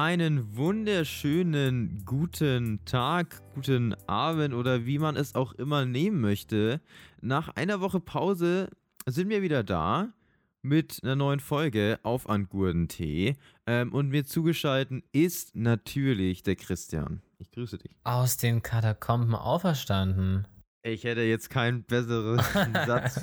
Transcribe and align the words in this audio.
Einen 0.00 0.56
wunderschönen 0.56 2.04
guten 2.04 2.84
Tag, 2.84 3.42
guten 3.56 3.96
Abend 4.06 4.54
oder 4.54 4.86
wie 4.86 5.00
man 5.00 5.16
es 5.16 5.34
auch 5.34 5.54
immer 5.54 5.86
nehmen 5.86 6.20
möchte. 6.20 6.80
Nach 7.20 7.48
einer 7.48 7.80
Woche 7.80 7.98
Pause 7.98 8.70
sind 9.06 9.28
wir 9.28 9.42
wieder 9.42 9.64
da 9.64 10.12
mit 10.62 11.00
einer 11.02 11.16
neuen 11.16 11.40
Folge 11.40 11.98
auf 12.04 12.28
Angurden-Tee. 12.28 13.34
Ähm, 13.66 13.92
und 13.92 14.10
mir 14.10 14.24
zugeschaltet 14.24 15.02
ist 15.10 15.56
natürlich 15.56 16.44
der 16.44 16.54
Christian. 16.54 17.20
Ich 17.40 17.50
grüße 17.50 17.78
dich. 17.78 17.90
Aus 18.04 18.36
den 18.36 18.62
Katakomben 18.62 19.34
auferstanden. 19.34 20.46
Ich 20.84 21.02
hätte 21.02 21.22
jetzt 21.22 21.50
keinen 21.50 21.82
besseren 21.82 22.38
Satz 22.86 23.20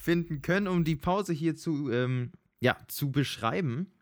finden 0.00 0.40
können, 0.40 0.66
um 0.66 0.82
die 0.82 0.96
Pause 0.96 1.34
hier 1.34 1.56
zu, 1.56 1.92
ähm, 1.92 2.32
ja, 2.60 2.74
zu 2.88 3.12
beschreiben. 3.12 3.92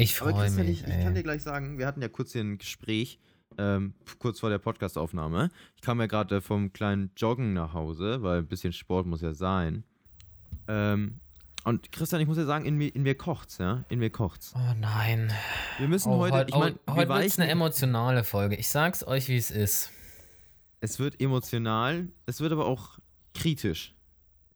Ich 0.00 0.14
freue 0.14 0.48
mich. 0.50 0.82
Ich, 0.82 0.86
ich, 0.86 1.02
kann 1.02 1.14
dir 1.16 1.24
gleich 1.24 1.42
sagen, 1.42 1.76
wir 1.76 1.86
hatten 1.86 2.00
ja 2.00 2.08
kurz 2.08 2.32
hier 2.32 2.42
ein 2.42 2.56
Gespräch, 2.56 3.18
ähm, 3.58 3.94
kurz 4.20 4.38
vor 4.38 4.48
der 4.48 4.58
Podcastaufnahme. 4.58 5.50
Ich 5.74 5.82
kam 5.82 5.98
ja 5.98 6.06
gerade 6.06 6.40
vom 6.40 6.72
kleinen 6.72 7.10
Joggen 7.16 7.52
nach 7.52 7.72
Hause, 7.72 8.22
weil 8.22 8.38
ein 8.38 8.46
bisschen 8.46 8.72
Sport 8.72 9.06
muss 9.06 9.22
ja 9.22 9.34
sein. 9.34 9.82
Ähm, 10.68 11.18
und 11.64 11.90
Christian, 11.90 12.20
ich 12.20 12.28
muss 12.28 12.36
ja 12.36 12.44
sagen, 12.44 12.64
in 12.64 12.76
mir, 12.76 12.94
in 12.94 13.02
mir 13.02 13.16
kocht's, 13.16 13.58
ja? 13.58 13.84
In 13.88 13.98
mir 13.98 14.10
kocht's. 14.10 14.54
Oh 14.54 14.74
nein. 14.78 15.32
Wir 15.78 15.88
müssen 15.88 16.12
oh, 16.12 16.18
heute. 16.18 16.36
Heut, 16.36 16.48
ich 16.48 16.54
mein, 16.54 16.78
oh, 16.86 16.94
heute 16.94 17.08
wird 17.08 17.38
eine 17.40 17.50
emotionale 17.50 18.22
Folge. 18.22 18.54
Ich 18.54 18.68
sag's 18.68 19.04
euch, 19.04 19.28
wie 19.28 19.36
es 19.36 19.50
ist. 19.50 19.90
Es 20.80 21.00
wird 21.00 21.20
emotional, 21.20 22.06
es 22.26 22.40
wird 22.40 22.52
aber 22.52 22.66
auch 22.66 23.00
kritisch. 23.34 23.96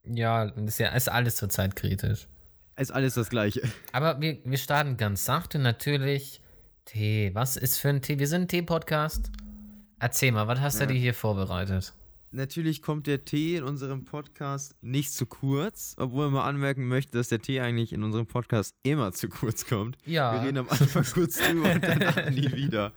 Ja, 0.05 0.45
ist 0.45 0.79
ja 0.79 0.91
ist 0.91 1.09
alles 1.09 1.35
zurzeit 1.35 1.75
kritisch. 1.75 2.29
Ist 2.77 2.91
alles 2.91 3.15
das 3.15 3.29
Gleiche. 3.29 3.63
Aber 3.93 4.21
wir, 4.21 4.39
wir 4.45 4.59
starten 4.59 4.97
ganz 4.97 5.25
sachte 5.25 5.59
natürlich. 5.59 6.41
Tee. 6.85 7.31
Was 7.35 7.57
ist 7.57 7.79
für 7.79 7.91
ein 7.91 8.03
Tee? 8.03 8.19
Wir 8.19 8.27
sind 8.27 8.43
ein 8.43 8.49
Tee-Podcast. 8.49 9.31
Erzähl 10.01 10.33
mal, 10.33 10.49
was 10.49 10.61
hast 10.61 10.81
ja. 10.81 10.87
du 10.87 10.95
dir 10.95 10.99
hier 10.99 11.15
vorbereitet? 11.15 11.95
Natürlich 12.33 12.81
kommt 12.81 13.07
der 13.07 13.25
Tee 13.25 13.57
in 13.57 13.65
unserem 13.65 14.05
Podcast 14.05 14.75
nicht 14.81 15.13
zu 15.13 15.27
kurz, 15.27 15.95
obwohl 15.99 16.31
man 16.31 16.43
anmerken 16.43 16.89
möchte, 16.89 17.19
dass 17.19 17.29
der 17.29 17.41
Tee 17.41 17.61
eigentlich 17.61 17.93
in 17.93 18.03
unserem 18.03 18.27
Podcast 18.27 18.75
immer 18.83 19.13
zu 19.13 19.29
kurz 19.29 19.67
kommt. 19.67 19.99
Ja. 20.07 20.33
Wir 20.33 20.49
reden 20.49 20.59
am 20.59 20.69
Anfang 20.71 21.05
kurz 21.13 21.37
drüber 21.37 21.73
und 21.73 21.85
danach 21.85 22.31
nie 22.31 22.51
wieder. 22.53 22.93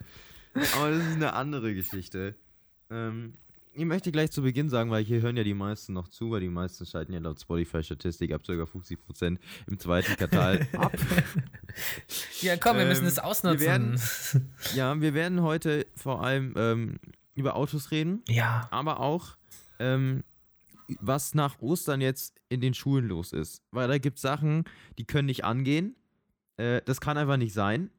Aber 0.78 0.92
das 0.92 1.06
ist 1.06 1.16
eine 1.16 1.34
andere 1.34 1.76
Geschichte. 1.76 2.36
Ähm, 2.90 3.34
ich 3.76 3.86
möchte 3.86 4.12
gleich 4.12 4.32
zu 4.32 4.42
Beginn 4.42 4.70
sagen, 4.70 4.90
weil 4.90 5.04
hier 5.04 5.22
hören 5.22 5.36
ja 5.36 5.44
die 5.44 5.54
meisten 5.54 5.94
noch 5.94 6.08
zu, 6.08 6.32
weil 6.32 6.40
die 6.40 6.50
meisten 6.50 6.86
schalten 6.86 7.14
ja 7.14 7.20
laut 7.20 7.40
Spotify-Statistik 7.40 8.32
ab 8.32 8.46
sogar 8.46 8.68
50% 8.68 9.38
im 9.68 9.80
zweiten 9.80 10.16
Quartal 10.16 10.68
ab. 10.78 10.98
ja, 12.42 12.56
komm, 12.58 12.78
wir 12.78 12.84
ähm, 12.84 12.90
müssen 12.90 13.06
es 13.06 13.20
ausnutzen. 13.20 13.60
Wir 13.60 13.68
werden, 13.68 14.02
ja, 14.76 15.02
wir 15.02 15.14
werden 15.14 15.42
heute 15.42 15.86
vor 15.96 16.24
allem 16.24 16.54
ähm, 16.56 17.00
über 17.36 17.56
Autos 17.56 17.92
reden. 17.92 18.24
Ja. 18.30 18.68
Aber 18.72 19.02
auch, 19.02 19.36
ähm, 19.80 20.24
was 21.00 21.34
nach 21.34 21.60
Ostern 21.60 22.00
jetzt 22.00 22.42
in 22.48 22.62
den 22.62 22.74
Schulen 22.74 23.08
los 23.08 23.34
ist. 23.34 23.62
Weil 23.72 23.88
da 23.90 23.98
gibt 23.98 24.18
es 24.18 24.22
Sachen, 24.22 24.64
die 24.98 25.06
können 25.06 25.26
nicht 25.26 25.44
angehen. 25.44 25.96
Äh, 26.58 26.82
das 26.86 27.02
kann 27.02 27.18
einfach 27.18 27.38
nicht 27.38 27.54
sein. 27.54 27.90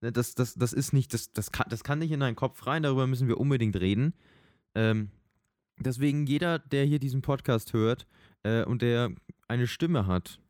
Ne, 0.00 0.10
das, 0.10 0.34
das, 0.34 0.54
das 0.54 0.72
ist 0.72 0.92
nicht, 0.92 1.14
das, 1.14 1.32
das, 1.32 1.52
kann, 1.52 1.66
das 1.70 1.84
kann 1.84 2.00
nicht 2.00 2.10
in 2.10 2.20
deinen 2.20 2.36
Kopf 2.36 2.66
rein, 2.66 2.82
darüber 2.82 3.06
müssen 3.06 3.28
wir 3.28 3.38
unbedingt 3.38 3.76
reden. 3.76 4.14
Ähm, 4.74 5.10
deswegen 5.78 6.26
jeder, 6.26 6.58
der 6.58 6.84
hier 6.84 6.98
diesen 6.98 7.22
Podcast 7.22 7.72
hört 7.72 8.06
äh, 8.42 8.64
und 8.64 8.82
der 8.82 9.10
eine 9.48 9.66
Stimme 9.66 10.06
hat, 10.06 10.40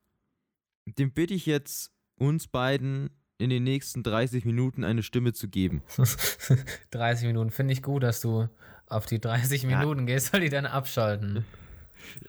dem 0.86 1.12
bitte 1.12 1.34
ich 1.34 1.47
jetzt, 1.47 1.92
uns 2.17 2.47
beiden 2.47 3.11
in 3.39 3.51
den 3.51 3.64
nächsten 3.64 4.02
30 4.02 4.45
Minuten 4.45 4.84
eine 4.84 5.02
Stimme 5.02 5.33
zu 5.33 5.48
geben. 5.48 5.83
30 6.90 7.27
Minuten, 7.27 7.51
finde 7.51 7.73
ich 7.73 7.83
gut, 7.83 8.02
dass 8.02 8.20
du 8.20 8.48
auf 8.86 9.07
die 9.07 9.20
30 9.20 9.64
ja. 9.64 9.79
Minuten 9.79 10.07
gehst, 10.07 10.29
soll 10.29 10.40
die 10.40 10.51
dann 10.51 10.67
abschalten. 10.67 11.45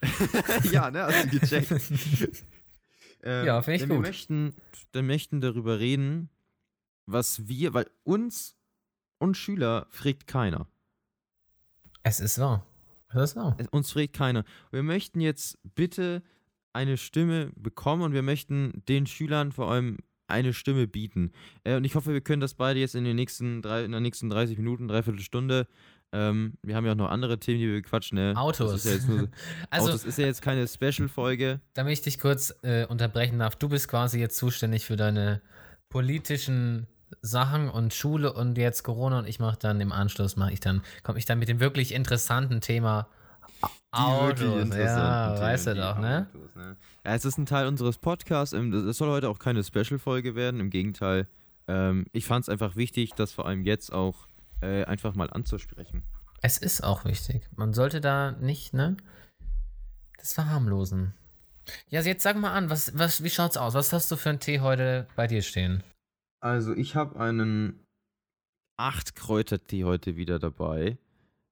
ja, 0.72 0.90
ne, 0.90 1.08
du 1.30 1.40
gecheckt. 1.40 1.72
ähm, 3.24 3.46
ja, 3.46 3.62
finde 3.62 3.76
ich 3.76 3.82
gut. 3.84 3.92
Wir 3.92 4.00
möchten, 4.00 4.56
wir 4.94 5.04
möchten 5.04 5.42
darüber 5.42 5.80
reden, 5.80 6.30
was 7.06 7.48
wir, 7.48 7.74
weil 7.74 7.90
uns 8.04 8.56
und 9.20 9.36
Schüler 9.36 9.88
fragt 9.90 10.28
keiner. 10.28 10.68
Es 12.08 12.20
ist 12.20 12.38
wahr. 12.40 12.64
Es 13.10 13.32
ist 13.32 13.36
wahr. 13.36 13.58
Uns 13.72 13.92
fragt 13.92 14.14
keiner. 14.14 14.44
Wir 14.72 14.84
möchten 14.84 15.22
jetzt 15.22 15.58
bitte 15.74 16.22
eine 16.72 16.98
Stimme 16.98 17.52
bekommen 17.56 18.04
und 18.04 18.14
wir 18.14 18.22
möchten 18.22 18.84
den 18.88 19.08
Schülern 19.08 19.52
vor 19.52 19.72
allem 19.72 19.98
eine 20.28 20.54
Stimme 20.54 20.88
bieten. 20.88 21.32
Äh, 21.64 21.78
und 21.78 21.84
ich 21.84 21.96
hoffe, 21.96 22.14
wir 22.14 22.22
können 22.22 22.42
das 22.42 22.54
beide 22.54 22.80
jetzt 22.80 22.94
in 22.94 23.06
den 23.06 23.16
nächsten 23.16 23.64
drei, 23.64 23.84
in 23.84 23.92
den 23.92 24.04
nächsten 24.04 24.30
30 24.30 24.58
Minuten, 24.58 24.88
dreiviertel 24.88 25.22
Stunde. 25.22 25.68
Ähm, 26.12 26.54
wir 26.62 26.76
haben 26.76 26.86
ja 26.86 26.92
auch 26.92 26.98
noch 26.98 27.10
andere 27.10 27.40
Themen, 27.40 27.60
die 27.60 27.72
wir 27.72 27.82
quatschen. 27.82 28.20
Ne? 28.20 28.34
Autos. 28.36 28.72
Das 28.72 28.86
ist 28.86 29.08
ja 29.08 29.14
nur, 29.14 29.30
also, 29.72 29.88
Autos 29.88 30.06
ist 30.06 30.20
ja 30.20 30.28
jetzt 30.28 30.44
keine 30.44 30.68
Special-Folge. 30.68 31.60
Damit 31.74 31.94
ich 31.94 32.02
dich 32.04 32.20
kurz 32.20 32.54
äh, 32.62 32.86
unterbrechen 32.86 33.40
darf, 33.40 33.56
du 33.56 33.68
bist 33.68 33.88
quasi 33.88 34.20
jetzt 34.20 34.38
zuständig 34.38 34.86
für 34.86 34.96
deine 34.96 35.42
politischen 35.90 36.86
Sachen 37.22 37.70
und 37.70 37.94
Schule 37.94 38.34
und 38.34 38.58
jetzt 38.58 38.84
Corona 38.84 39.20
und 39.20 39.28
ich 39.28 39.40
mache 39.40 39.58
dann 39.60 39.82
im 39.82 39.92
Anschluss 39.92 40.36
mache 40.36 40.54
ich 40.54 40.60
dann 40.60 40.82
komme 41.04 41.18
ich 41.20 41.26
dann 41.26 41.40
mit 41.40 41.50
dem 41.50 41.60
wirklich 41.60 41.94
interessanten 41.94 42.62
Thema 42.62 43.08
Autos. 43.92 44.42
Ja, 44.42 44.64
Themen, 44.64 44.72
weißt 44.72 45.68
du 45.68 45.76
doch, 45.76 46.00
ne? 46.00 46.28
Autos, 46.34 46.56
ne? 46.56 46.76
Ja, 47.06 47.16
es 47.16 47.26
ist 47.26 47.38
ein 47.38 47.46
Teil 47.46 47.68
unseres 47.68 47.98
Podcasts. 47.98 48.54
Es 48.54 48.60
ähm, 48.60 48.92
soll 48.92 49.10
heute 49.10 49.30
auch 49.30 49.40
keine 49.40 49.64
Special-Folge 49.64 50.36
werden. 50.36 50.60
Im 50.60 50.70
Gegenteil, 50.70 51.28
ähm, 51.68 52.06
ich 52.12 52.26
fand 52.26 52.44
es 52.44 52.50
einfach 52.50 52.76
wichtig, 52.76 53.14
das 53.14 53.32
vor 53.32 53.46
allem 53.46 53.64
jetzt 53.64 53.94
auch 53.94 54.28
äh, 54.62 54.84
einfach 54.86 55.16
mal 55.16 55.30
anzusprechen. 55.30 56.04
Es 56.42 56.58
ist 56.58 56.84
auch 56.84 57.06
wichtig. 57.06 57.48
Man 57.56 57.74
sollte 57.74 58.02
da 58.02 58.32
nicht, 58.34 58.74
ne? 58.74 58.98
Das 60.18 60.34
verharmlosen. 60.34 61.14
Ja, 61.90 62.02
jetzt 62.02 62.24
sag 62.24 62.36
mal 62.36 62.54
an, 62.54 62.70
was, 62.70 62.98
was, 62.98 63.24
wie 63.24 63.30
schaut's 63.30 63.58
aus? 63.58 63.74
Was 63.74 63.94
hast 63.94 64.12
du 64.12 64.18
für 64.18 64.30
einen 64.30 64.40
Tee 64.40 64.60
heute 64.60 65.08
bei 65.16 65.28
dir 65.28 65.42
stehen? 65.42 65.84
Also, 66.46 66.76
ich 66.76 66.94
habe 66.94 67.20
einen 67.20 67.84
8 68.78 69.16
Kräutertee 69.16 69.84
heute 69.84 70.16
wieder 70.16 70.38
dabei, 70.38 71.00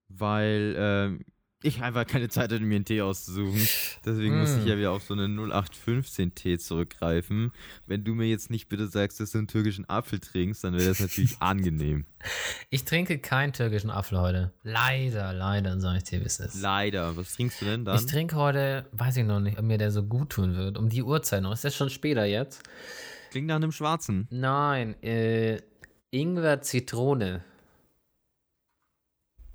weil 0.08 0.76
ähm, 0.78 1.26
ich 1.64 1.82
einfach 1.82 2.06
keine 2.06 2.30
Zeit 2.30 2.52
hatte, 2.52 2.60
mir 2.60 2.76
einen 2.76 2.86
Tee 2.86 3.02
auszusuchen. 3.02 3.68
Deswegen 4.06 4.36
mm. 4.36 4.40
muss 4.42 4.56
ich 4.56 4.66
ja 4.66 4.78
wieder 4.78 4.92
auf 4.92 5.02
so 5.02 5.16
einen 5.16 5.40
0815-Tee 5.40 6.60
zurückgreifen. 6.60 7.54
Wenn 7.88 8.04
du 8.04 8.14
mir 8.14 8.28
jetzt 8.28 8.52
nicht 8.52 8.70
bitte 8.70 8.86
sagst, 8.86 9.20
dass 9.20 9.32
du 9.32 9.40
einen 9.40 9.48
türkischen 9.48 9.90
Apfel 9.90 10.20
trinkst, 10.20 10.64
dann 10.64 10.76
wäre 10.76 10.90
das 10.90 11.00
natürlich 11.00 11.38
angenehm. 11.40 12.06
Ich 12.70 12.86
trinke 12.86 13.18
keinen 13.18 13.52
türkischen 13.52 13.90
Apfel 13.90 14.22
heute. 14.22 14.54
Leider, 14.62 15.34
leider, 15.34 15.80
sage 15.80 15.98
ich 15.98 16.04
dir, 16.04 16.22
wie 16.22 16.26
es 16.26 16.40
ist. 16.40 16.62
Leider. 16.62 17.18
Was 17.18 17.34
trinkst 17.34 17.60
du 17.62 17.66
denn 17.66 17.84
dann? 17.84 17.98
Ich 17.98 18.06
trinke 18.06 18.36
heute, 18.36 18.86
weiß 18.92 19.18
ich 19.18 19.26
noch 19.26 19.40
nicht, 19.40 19.58
ob 19.58 19.66
mir 19.66 19.80
der 19.80 19.90
so 19.90 20.04
gut 20.04 20.30
tun 20.30 20.56
wird. 20.56 20.78
Um 20.78 20.90
die 20.90 21.02
Uhrzeit 21.02 21.42
noch. 21.42 21.52
Ist 21.52 21.64
das 21.64 21.76
schon 21.76 21.90
später 21.90 22.26
jetzt? 22.26 22.62
Klingt 23.34 23.48
nach 23.48 23.56
einem 23.56 23.72
schwarzen. 23.72 24.28
Nein, 24.30 24.94
äh, 25.02 25.60
Ingwer 26.12 26.62
Zitrone. 26.62 27.44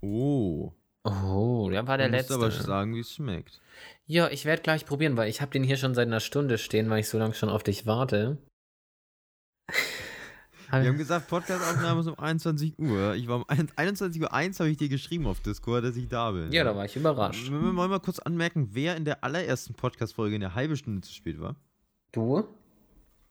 Oh. 0.00 0.72
Oh, 1.04 1.68
der 1.70 1.86
war 1.86 1.96
der 1.96 2.08
du 2.08 2.16
letzte. 2.16 2.34
aber 2.34 2.50
sagen, 2.50 2.96
wie 2.96 3.00
es 3.00 3.14
schmeckt. 3.14 3.60
Ja, 4.04 4.28
ich 4.30 4.44
werde 4.44 4.62
gleich 4.62 4.84
probieren, 4.84 5.16
weil 5.16 5.28
ich 5.28 5.40
habe 5.40 5.52
den 5.52 5.62
hier 5.62 5.76
schon 5.76 5.94
seit 5.94 6.08
einer 6.08 6.18
Stunde 6.18 6.58
stehen, 6.58 6.90
weil 6.90 6.98
ich 6.98 7.08
so 7.08 7.20
lange 7.20 7.34
schon 7.34 7.50
auf 7.50 7.62
dich 7.62 7.86
warte. 7.86 8.38
Wir 10.70 10.88
haben 10.88 10.98
gesagt, 10.98 11.28
Podcastaufnahme 11.28 12.00
ist 12.00 12.08
um 12.08 12.18
21 12.18 12.80
Uhr. 12.80 13.14
Ich 13.14 13.28
war 13.28 13.36
um 13.36 13.44
21 13.48 14.20
Uhr 14.20 14.34
1 14.34 14.58
habe 14.58 14.70
ich 14.70 14.76
dir 14.76 14.88
geschrieben 14.88 15.28
auf 15.28 15.38
Discord, 15.38 15.84
dass 15.84 15.94
ich 15.96 16.08
da 16.08 16.32
bin. 16.32 16.50
Ja, 16.50 16.64
da 16.64 16.74
war 16.74 16.84
ich 16.84 16.96
überrascht. 16.96 17.48
Wir 17.48 17.76
wollen 17.76 17.90
mal 17.90 18.00
kurz 18.00 18.18
anmerken, 18.18 18.70
wer 18.72 18.96
in 18.96 19.04
der 19.04 19.22
allerersten 19.22 19.74
Podcast-Folge 19.74 20.34
in 20.34 20.40
der 20.40 20.56
halben 20.56 20.76
Stunde 20.76 21.02
zu 21.02 21.12
spät 21.14 21.40
war. 21.40 21.54
Du? 22.10 22.57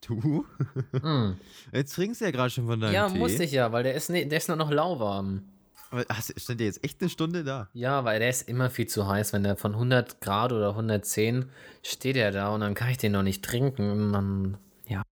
Du? 0.08 0.46
Mm. 0.92 1.34
Jetzt 1.74 1.96
trinkst 1.96 2.22
du 2.22 2.26
ja 2.26 2.32
gerade 2.32 2.50
schon 2.50 2.66
von 2.66 2.80
deinem 2.80 2.94
ja, 2.94 3.08
Tee. 3.08 3.14
Ja, 3.14 3.20
musste 3.20 3.44
ich 3.44 3.52
ja, 3.52 3.72
weil 3.72 3.84
der 3.84 3.94
ist, 3.94 4.10
ne, 4.10 4.26
der 4.26 4.38
ist 4.38 4.48
noch 4.48 4.72
lauwarm. 4.72 5.44
Aber 5.90 6.06
hast, 6.10 6.40
stand 6.40 6.60
der 6.60 6.68
jetzt 6.68 6.84
echt 6.84 7.02
eine 7.02 7.10
Stunde 7.10 7.44
da? 7.44 7.70
Ja, 7.74 8.04
weil 8.04 8.20
der 8.20 8.30
ist 8.30 8.48
immer 8.48 8.70
viel 8.70 8.88
zu 8.88 9.08
heiß. 9.08 9.34
Wenn 9.34 9.44
der 9.44 9.56
von 9.56 9.74
100 9.74 10.20
Grad 10.22 10.52
oder 10.52 10.70
110 10.70 11.50
steht 11.84 12.18
er 12.18 12.32
da 12.32 12.50
und 12.50 12.62
dann 12.62 12.74
kann 12.74 12.90
ich 12.90 12.98
den 12.98 13.14
noch 13.14 13.24
nicht 13.24 13.44
trinken. 13.44 13.90
Und 13.90 14.14
dann, 14.14 14.58
ja. 14.88 15.04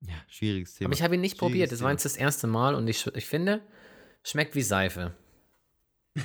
Ja, 0.00 0.14
schwieriges 0.28 0.74
Thema. 0.74 0.88
Aber 0.88 0.94
ich 0.94 1.02
habe 1.02 1.16
ihn 1.16 1.20
nicht 1.20 1.38
probiert. 1.38 1.72
Das 1.72 1.82
war 1.82 1.90
jetzt 1.90 2.04
das 2.04 2.16
erste 2.16 2.46
Mal 2.46 2.74
und 2.74 2.88
ich, 2.88 3.06
ich 3.14 3.26
finde, 3.26 3.60
schmeckt 4.22 4.54
wie 4.54 4.62
Seife. 4.62 5.14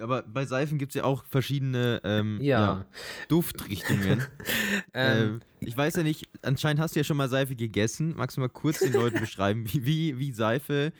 Aber 0.00 0.22
bei 0.22 0.46
Seifen 0.46 0.78
gibt 0.78 0.90
es 0.92 0.96
ja 0.96 1.04
auch 1.04 1.24
verschiedene 1.24 2.00
ähm, 2.04 2.38
ja. 2.40 2.60
Ja, 2.60 2.86
Duftrichtungen. 3.28 4.24
ähm, 4.94 5.40
äh, 5.42 5.49
ich 5.60 5.76
weiß 5.76 5.96
ja 5.96 6.02
nicht, 6.02 6.28
anscheinend 6.42 6.80
hast 6.80 6.94
du 6.94 7.00
ja 7.00 7.04
schon 7.04 7.16
mal 7.16 7.28
Seife 7.28 7.56
gegessen. 7.56 8.14
Magst 8.16 8.36
du 8.36 8.40
mal 8.40 8.48
kurz 8.48 8.80
den 8.80 8.92
Leuten 8.92 9.20
beschreiben, 9.20 9.64
wie, 9.72 9.84
wie, 9.86 10.18
wie 10.18 10.32
Seife 10.32 10.92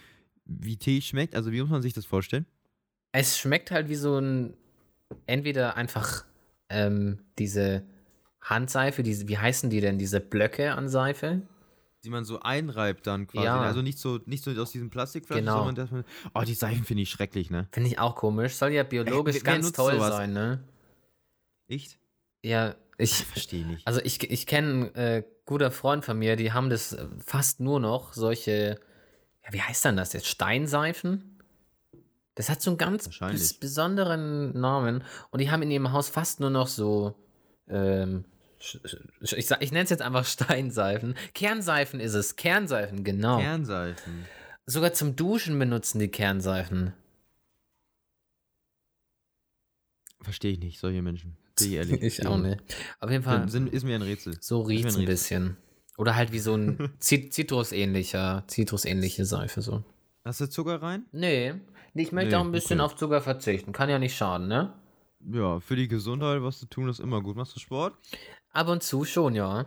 wie 0.51 0.77
Tee 0.77 1.01
schmeckt? 1.01 1.35
Also 1.35 1.53
wie 1.53 1.61
muss 1.61 1.71
man 1.71 1.83
sich 1.83 1.93
das 1.93 2.05
vorstellen? 2.05 2.47
Es 3.13 3.39
schmeckt 3.39 3.71
halt 3.71 3.89
wie 3.89 3.95
so 3.95 4.19
ein, 4.19 4.55
entweder 5.27 5.77
einfach 5.77 6.25
ähm, 6.69 7.19
diese 7.39 7.85
Handseife, 8.41 9.03
diese, 9.03 9.29
wie 9.29 9.39
heißen 9.39 9.71
die 9.71 9.81
denn, 9.81 9.99
diese 9.99 10.21
Blöcke 10.21 10.73
an 10.73 10.89
Seife? 10.89 11.43
die 12.03 12.09
man 12.09 12.25
so 12.25 12.41
einreibt 12.41 13.07
dann 13.07 13.27
quasi. 13.27 13.45
Ja. 13.45 13.61
Also 13.61 13.83
nicht 13.83 13.99
so, 13.99 14.21
nicht 14.25 14.43
so 14.43 14.51
aus 14.53 14.73
diesem 14.73 14.89
Plastikflaschen, 14.89 15.45
Genau. 15.45 15.59
sondern 15.59 15.75
dass 15.75 15.91
man. 15.91 16.05
Oh, 16.35 16.41
die 16.41 16.55
Seifen 16.55 16.85
finde 16.85 17.03
ich 17.03 17.11
schrecklich, 17.11 17.51
ne? 17.51 17.69
Finde 17.73 17.91
ich 17.91 17.99
auch 17.99 18.17
komisch. 18.17 18.55
Soll 18.55 18.71
ja 18.73 18.85
biologisch 18.85 19.35
wer 19.37 19.43
ganz 19.43 19.73
toll 19.73 19.97
sowas? 19.97 20.09
sein, 20.17 20.33
ne? 20.33 20.65
Echt? 21.69 21.99
Ja, 22.43 22.75
ich, 23.01 23.25
Verstehe 23.25 23.67
nicht. 23.67 23.87
also 23.87 24.01
ich, 24.03 24.23
ich 24.31 24.47
kenne 24.47 24.95
äh, 24.95 25.23
guter 25.47 25.71
Freund 25.71 26.05
von 26.05 26.19
mir, 26.19 26.37
die 26.37 26.53
haben 26.53 26.71
das 26.71 26.93
äh, 26.93 27.07
fast 27.25 27.61
nur 27.61 27.81
noch 27.81 28.13
solche, 28.13 28.79
ja, 29.45 29.53
wie 29.53 29.63
heißt 29.63 29.85
denn 29.85 29.97
das 29.97 30.13
jetzt? 30.13 30.27
Steinseifen? 30.27 31.39
Das 32.35 32.49
hat 32.49 32.63
so 32.63 32.71
einen 32.71 32.79
ganz 32.79 33.09
bes 33.19 33.55
besonderen 33.55 34.59
Namen 34.59 35.03
und 35.31 35.41
die 35.41 35.51
haben 35.51 35.63
in 35.63 35.71
ihrem 35.71 35.93
Haus 35.93 36.09
fast 36.09 36.41
nur 36.41 36.51
noch 36.51 36.69
so, 36.69 37.15
ähm, 37.69 38.25
ich, 39.21 39.51
ich 39.61 39.73
nenne 39.73 39.85
es 39.85 39.91
jetzt 39.91 40.03
einfach 40.03 40.25
Steinseifen. 40.27 41.15
Kernseifen 41.35 42.01
ist 42.01 42.15
es, 42.15 42.37
Kernseifen, 42.37 43.05
genau. 43.05 43.39
Kernseifen. 43.39 44.27
Sogar 44.67 44.93
zum 44.93 45.17
Duschen 45.17 45.59
benutzen 45.59 45.99
die 45.99 46.09
Kernseifen. 46.09 46.93
Verstehe 50.23 50.53
ich 50.53 50.61
nicht, 50.61 50.79
solche 50.79 51.03
Menschen. 51.03 51.37
Bin 51.61 51.69
ich 51.69 51.75
ehrlich. 51.77 52.03
Ich 52.03 52.27
auch 52.27 52.39
nicht. 52.39 52.59
Auf 53.01 53.11
jeden 53.11 53.23
Fall, 53.23 53.49
Sind, 53.49 53.73
ist 53.73 53.85
mir 53.85 53.95
ein 53.95 54.03
Rätsel. 54.03 54.37
so 54.41 54.63
riecht 54.63 54.85
es 54.87 54.95
ein 54.97 55.01
ein 55.03 55.07
bisschen. 55.07 55.57
Oder 55.99 56.17
halt 56.17 56.33
wie 56.33 56.39
so 56.39 56.55
ein 56.55 56.91
Zit- 57.01 57.33
Zitrusähnlicher, 57.33 58.45
Zitrusähnliche 58.47 59.25
Seife 59.25 59.61
so. 59.63 59.85
Hast 60.25 60.41
du 60.41 60.49
Zucker 60.49 60.81
rein? 60.83 61.05
Nee, 61.13 61.55
ich 61.95 62.13
möchte 62.13 62.31
Nee, 62.31 62.37
auch 62.37 62.45
ein 62.45 62.53
bisschen 62.53 62.81
okay. 62.81 62.87
auf 62.93 62.97
Zucker 62.97 63.21
verzichten. 63.21 63.73
Kann 63.73 63.89
ja 63.91 63.99
nicht 63.99 64.17
schaden, 64.17 64.49
ne? 64.49 64.73
Ja, 65.33 65.61
für 65.61 65.77
die 65.77 65.89
Gesundheit 65.89 66.43
was 66.43 66.59
zu 66.59 66.67
tun 66.67 66.89
ist 66.89 67.01
immer 67.01 67.21
gut. 67.23 67.37
Machst 67.37 67.55
du 67.55 67.61
Sport? 67.61 67.95
Ab 68.53 68.69
und 68.69 68.83
zu 68.83 69.05
schon, 69.05 69.35
ja. 69.35 69.67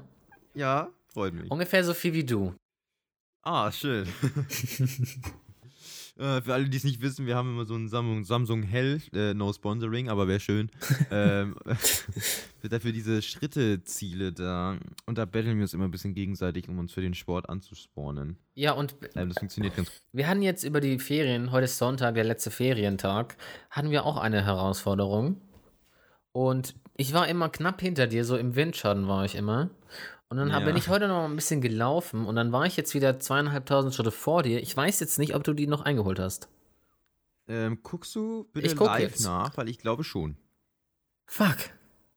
Ja, 0.55 0.89
freut 1.07 1.33
mich. 1.33 1.49
Ungefähr 1.51 1.83
so 1.83 1.93
viel 1.93 2.13
wie 2.13 2.23
du. 2.23 2.53
Ah, 3.43 3.71
schön. 3.71 4.07
Äh, 6.15 6.41
Für 6.41 6.53
alle, 6.53 6.69
die 6.69 6.77
es 6.77 6.83
nicht 6.83 7.01
wissen, 7.01 7.25
wir 7.25 7.35
haben 7.35 7.49
immer 7.49 7.65
so 7.65 7.75
ein 7.75 7.89
Samsung, 7.89 8.23
Samsung 8.23 8.61
Hell, 8.61 9.01
äh, 9.13 9.33
no 9.33 9.51
sponsoring, 9.51 10.09
aber 10.09 10.27
wäre 10.27 10.39
schön. 10.39 10.69
ähm, 11.11 11.55
für 12.61 12.69
dafür 12.69 12.91
diese 12.91 13.21
Schritteziele 13.21 14.31
da. 14.31 14.77
Und 15.07 15.17
da 15.17 15.25
betteln 15.25 15.55
wir 15.57 15.63
uns 15.63 15.73
immer 15.73 15.85
ein 15.85 15.91
bisschen 15.91 16.13
gegenseitig, 16.13 16.69
um 16.69 16.77
uns 16.77 16.93
für 16.93 17.01
den 17.01 17.15
Sport 17.15 17.49
anzuspornen. 17.49 18.37
Ja, 18.53 18.73
und 18.73 18.95
Ähm, 19.15 19.29
das 19.29 19.39
funktioniert 19.39 19.75
ganz 19.75 19.89
gut. 19.89 20.01
wir 20.11 20.27
hatten 20.27 20.43
jetzt 20.43 20.63
über 20.63 20.81
die 20.81 20.99
Ferien, 20.99 21.51
heute 21.51 21.65
ist 21.65 21.77
Sonntag, 21.79 22.13
der 22.13 22.23
letzte 22.25 22.51
Ferientag, 22.51 23.35
hatten 23.71 23.89
wir 23.89 24.05
auch 24.05 24.17
eine 24.17 24.45
Herausforderung. 24.45 25.41
Und 26.31 26.75
ich 26.95 27.13
war 27.13 27.27
immer 27.27 27.49
knapp 27.49 27.81
hinter 27.81 28.05
dir, 28.07 28.23
so 28.23 28.37
im 28.37 28.55
Windschatten 28.55 29.07
war 29.07 29.25
ich 29.25 29.33
immer. 29.35 29.71
Und 30.33 30.39
dann 30.39 30.49
Ja. 30.49 30.59
bin 30.61 30.75
ich 30.75 30.87
heute 30.89 31.07
noch 31.07 31.17
mal 31.19 31.25
ein 31.25 31.35
bisschen 31.35 31.61
gelaufen 31.61 32.25
und 32.25 32.35
dann 32.35 32.51
war 32.51 32.65
ich 32.65 32.75
jetzt 32.75 32.95
wieder 32.95 33.19
zweieinhalbtausend 33.19 33.93
Schritte 33.93 34.09
vor 34.09 34.41
dir. 34.41 34.59
Ich 34.63 34.75
weiß 34.75 34.99
jetzt 34.99 35.19
nicht, 35.19 35.35
ob 35.35 35.43
du 35.43 35.53
die 35.53 35.67
noch 35.67 35.81
eingeholt 35.81 36.17
hast. 36.17 36.49
Ähm, 37.47 37.77
guckst 37.83 38.15
du 38.15 38.45
bitte 38.51 38.65
Ich 38.65 38.75
guck 38.75 38.87
live 38.87 39.01
jetzt. 39.01 39.23
nach, 39.23 39.55
weil 39.57 39.69
ich 39.69 39.77
glaube 39.77 40.03
schon. 40.03 40.35
Fuck. 41.27 41.57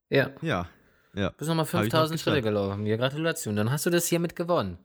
Ja, 0.08 0.30
Ja. 0.40 0.66
Ja. 1.14 1.28
bist 1.36 1.46
nochmal 1.48 1.66
Hab 1.66 1.68
ich 1.68 1.74
noch 1.74 1.80
5000 1.82 2.18
Schritte 2.20 2.40
gelaufen. 2.40 2.86
Ja, 2.86 2.96
Gratulation. 2.96 3.54
Dann 3.54 3.70
hast 3.70 3.84
du 3.84 3.90
das 3.90 4.06
hiermit 4.06 4.34
gewonnen. 4.34 4.78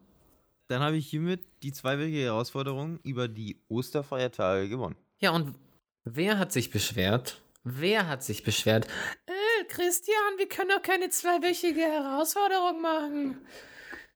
Dann 0.67 0.81
habe 0.81 0.97
ich 0.97 1.07
hiermit 1.07 1.41
die 1.63 1.71
zweiwöchige 1.71 2.23
Herausforderung 2.23 2.99
über 3.03 3.29
die 3.29 3.61
Osterfeiertage 3.69 4.67
gewonnen. 4.67 4.97
Ja, 5.19 5.31
und 5.31 5.55
wer 6.03 6.37
hat 6.37 6.51
sich 6.51 6.69
beschwert? 6.69 7.41
Wer 7.63 8.09
hat 8.09 8.23
sich 8.25 8.43
beschwert? 8.43 8.87
Äh, 9.25 9.31
Christian, 9.71 10.37
wir 10.37 10.49
können 10.49 10.69
doch 10.69 10.81
keine 10.81 11.09
zweiwöchige 11.09 11.79
Herausforderung 11.79 12.81
machen. 12.81 13.37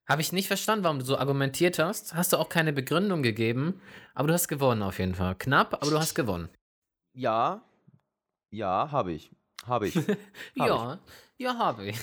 Habe 0.05 0.21
ich 0.21 0.33
nicht 0.33 0.47
verstanden, 0.47 0.83
warum 0.83 0.99
du 0.99 1.05
so 1.05 1.17
argumentiert 1.17 1.79
hast. 1.79 2.13
Hast 2.13 2.33
du 2.33 2.37
auch 2.37 2.49
keine 2.49 2.73
Begründung 2.73 3.23
gegeben. 3.23 3.79
Aber 4.13 4.27
du 4.27 4.33
hast 4.33 4.49
gewonnen 4.49 4.83
auf 4.83 4.99
jeden 4.99 5.15
Fall. 5.15 5.33
Knapp, 5.35 5.73
aber 5.75 5.89
du 5.89 5.97
hast 5.97 6.13
gewonnen. 6.13 6.49
Ja. 7.13 7.63
Ja, 8.51 8.91
habe 8.91 9.13
ich. 9.13 9.31
Habe 9.65 9.87
ich. 9.87 9.95
Hab 9.95 10.07
ja, 10.55 10.99
ja, 11.37 11.57
habe 11.57 11.87
ich. 11.87 11.97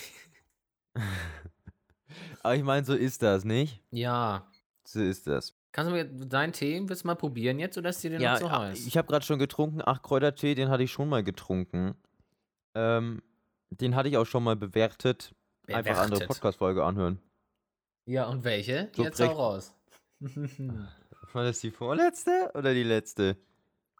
Aber 2.42 2.56
ich 2.56 2.64
meine, 2.64 2.84
so 2.84 2.94
ist 2.94 3.22
das, 3.22 3.44
nicht? 3.44 3.80
Ja. 3.90 4.50
So 4.84 5.00
ist 5.00 5.26
das. 5.26 5.56
Kannst 5.70 5.90
du 5.90 5.94
mir 5.94 6.04
deinen 6.04 6.52
Tee 6.52 6.82
willst 6.86 7.04
du 7.04 7.06
mal 7.06 7.14
probieren 7.14 7.58
jetzt 7.58 7.78
oder 7.78 7.90
ist 7.90 8.02
dir 8.02 8.10
den 8.10 8.20
noch 8.20 8.38
zu 8.38 8.50
heiß? 8.50 8.86
ich 8.86 8.96
habe 8.98 9.08
gerade 9.08 9.24
schon 9.24 9.38
getrunken. 9.38 9.80
Ach, 9.82 10.02
Kräutertee, 10.02 10.54
den 10.54 10.68
hatte 10.68 10.82
ich 10.82 10.90
schon 10.90 11.08
mal 11.08 11.22
getrunken. 11.22 11.94
Ähm, 12.74 13.22
den 13.80 13.94
hatte 13.96 14.08
ich 14.08 14.16
auch 14.16 14.26
schon 14.26 14.44
mal 14.44 14.56
bewertet. 14.56 15.34
Einfach 15.68 15.92
andere 15.96 16.10
Bewertet. 16.10 16.28
Podcast-Folge 16.28 16.84
anhören. 16.84 17.20
Ja, 18.06 18.26
und 18.28 18.44
welche? 18.44 18.90
So 18.94 19.04
jetzt 19.04 19.20
auch 19.22 19.38
raus. 19.38 19.74
War 21.32 21.44
das 21.44 21.60
die 21.60 21.70
vorletzte 21.70 22.50
oder 22.54 22.74
die 22.74 22.82
letzte? 22.82 23.36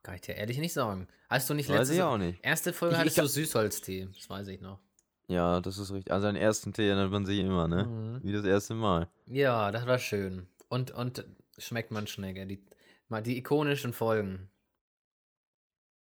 Kann 0.03 0.17
ich 0.17 0.23
dir 0.23 0.35
ehrlich 0.35 0.59
nicht 0.59 0.73
sagen. 0.73 1.07
Hast 1.31 1.49
du 1.49 1.55
nicht 1.55 1.69
Weiß 1.69 1.79
letzte 1.79 1.95
ich 1.95 2.03
auch 2.03 2.19
nicht. 2.19 2.45
Erste 2.45 2.73
Folge 2.73 2.95
Ich- 2.97 3.01
hattest 3.01 3.17
ich 3.19 3.23
du 3.23 3.29
Süßholztee, 3.29 4.09
das 4.15 4.29
weiß 4.29 4.49
ich 4.49 4.61
noch. 4.61 4.81
Ja, 5.29 5.61
das 5.61 5.79
ist 5.79 5.93
richtig. 5.93 6.13
Also 6.13 6.27
den 6.27 6.37
ersten 6.37 6.73
Tee 6.73 6.89
erinnert 6.89 7.11
man 7.11 7.25
sich 7.25 7.39
immer, 7.39 7.69
ne? 7.69 7.85
Mhm. 7.85 8.21
Wie 8.23 8.33
das 8.33 8.45
erste 8.45 8.75
Mal. 8.75 9.09
Ja, 9.27 9.71
das 9.71 9.87
war 9.87 9.99
schön. 9.99 10.47
Und, 10.69 10.91
und 10.91 11.25
schmeckt 11.59 11.91
man 11.93 12.07
Schnecke. 12.07 12.45
Die, 12.47 12.63
mal 13.09 13.23
die 13.23 13.39
ikonischen 13.39 13.93
Folgen. 13.93 14.51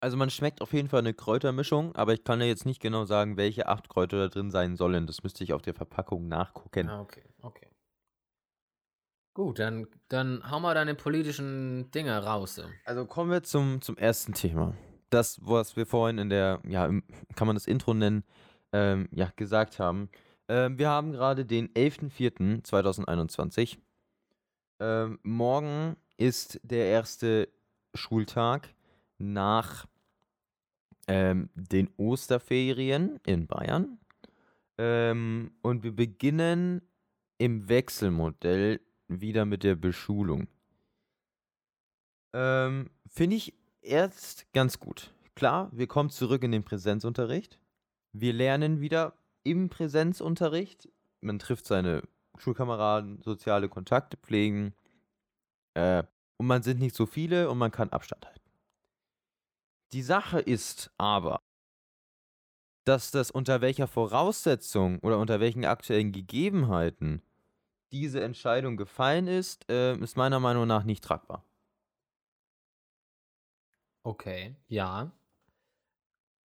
Also 0.00 0.16
man 0.16 0.30
schmeckt 0.30 0.62
auf 0.62 0.72
jeden 0.72 0.88
Fall 0.88 1.00
eine 1.00 1.12
Kräutermischung, 1.12 1.94
aber 1.94 2.14
ich 2.14 2.24
kann 2.24 2.40
ja 2.40 2.46
jetzt 2.46 2.64
nicht 2.64 2.80
genau 2.80 3.04
sagen, 3.04 3.36
welche 3.36 3.68
acht 3.68 3.90
Kräuter 3.90 4.16
da 4.16 4.28
drin 4.28 4.50
sein 4.50 4.76
sollen. 4.76 5.06
Das 5.06 5.22
müsste 5.22 5.44
ich 5.44 5.52
auf 5.52 5.60
der 5.60 5.74
Verpackung 5.74 6.26
nachgucken. 6.26 6.88
Ah, 6.88 7.02
okay, 7.02 7.22
okay. 7.42 7.66
Gut, 9.34 9.58
dann, 9.58 9.86
dann 10.08 10.50
hau 10.50 10.58
mal 10.58 10.72
deine 10.74 10.94
politischen 10.94 11.90
Dinge 11.90 12.24
raus. 12.24 12.54
so. 12.56 12.62
Also 12.84 13.04
kommen 13.04 13.30
wir 13.30 13.42
zum, 13.42 13.82
zum 13.82 13.98
ersten 13.98 14.32
Thema. 14.32 14.74
Das, 15.10 15.38
was 15.42 15.76
wir 15.76 15.84
vorhin 15.86 16.16
in 16.18 16.30
der, 16.30 16.60
ja, 16.66 16.86
im, 16.86 17.04
kann 17.36 17.46
man 17.46 17.56
das 17.56 17.66
Intro 17.66 17.92
nennen, 17.94 18.24
ähm, 18.72 19.08
ja, 19.12 19.30
gesagt 19.36 19.78
haben. 19.78 20.08
Ähm, 20.48 20.78
wir 20.78 20.88
haben 20.88 21.12
gerade 21.12 21.44
den 21.44 21.68
11.04.2021. 21.74 23.76
Ähm, 24.80 25.18
morgen 25.22 25.96
ist 26.16 26.58
der 26.62 26.86
erste 26.86 27.50
Schultag 27.94 28.70
nach 29.20 29.86
ähm, 31.06 31.50
den 31.54 31.90
Osterferien 31.96 33.20
in 33.24 33.46
Bayern. 33.46 33.98
Ähm, 34.78 35.52
und 35.62 35.82
wir 35.82 35.94
beginnen 35.94 36.82
im 37.38 37.68
Wechselmodell 37.68 38.80
wieder 39.08 39.44
mit 39.44 39.62
der 39.62 39.74
Beschulung. 39.74 40.48
Ähm, 42.32 42.90
Finde 43.08 43.36
ich 43.36 43.54
erst 43.82 44.52
ganz 44.52 44.78
gut. 44.78 45.12
Klar, 45.34 45.70
wir 45.72 45.86
kommen 45.86 46.10
zurück 46.10 46.42
in 46.44 46.52
den 46.52 46.64
Präsenzunterricht. 46.64 47.58
Wir 48.12 48.32
lernen 48.32 48.80
wieder 48.80 49.14
im 49.42 49.68
Präsenzunterricht. 49.68 50.88
Man 51.20 51.38
trifft 51.38 51.66
seine 51.66 52.02
Schulkameraden, 52.38 53.22
soziale 53.22 53.68
Kontakte 53.68 54.16
pflegen. 54.16 54.74
Äh, 55.74 56.04
und 56.36 56.46
man 56.46 56.62
sind 56.62 56.80
nicht 56.80 56.96
so 56.96 57.06
viele 57.06 57.50
und 57.50 57.58
man 57.58 57.70
kann 57.70 57.90
Abstand 57.90 58.26
halten. 58.26 58.39
Die 59.92 60.02
Sache 60.02 60.40
ist 60.40 60.92
aber, 60.98 61.40
dass 62.84 63.10
das 63.10 63.30
unter 63.30 63.60
welcher 63.60 63.86
Voraussetzung 63.86 65.00
oder 65.00 65.18
unter 65.18 65.40
welchen 65.40 65.64
aktuellen 65.64 66.12
Gegebenheiten 66.12 67.22
diese 67.92 68.22
Entscheidung 68.22 68.76
gefallen 68.76 69.26
ist, 69.26 69.68
äh, 69.68 69.96
ist 69.96 70.16
meiner 70.16 70.38
Meinung 70.38 70.66
nach 70.66 70.84
nicht 70.84 71.02
tragbar. 71.02 71.44
Okay, 74.04 74.54
ja. 74.68 75.12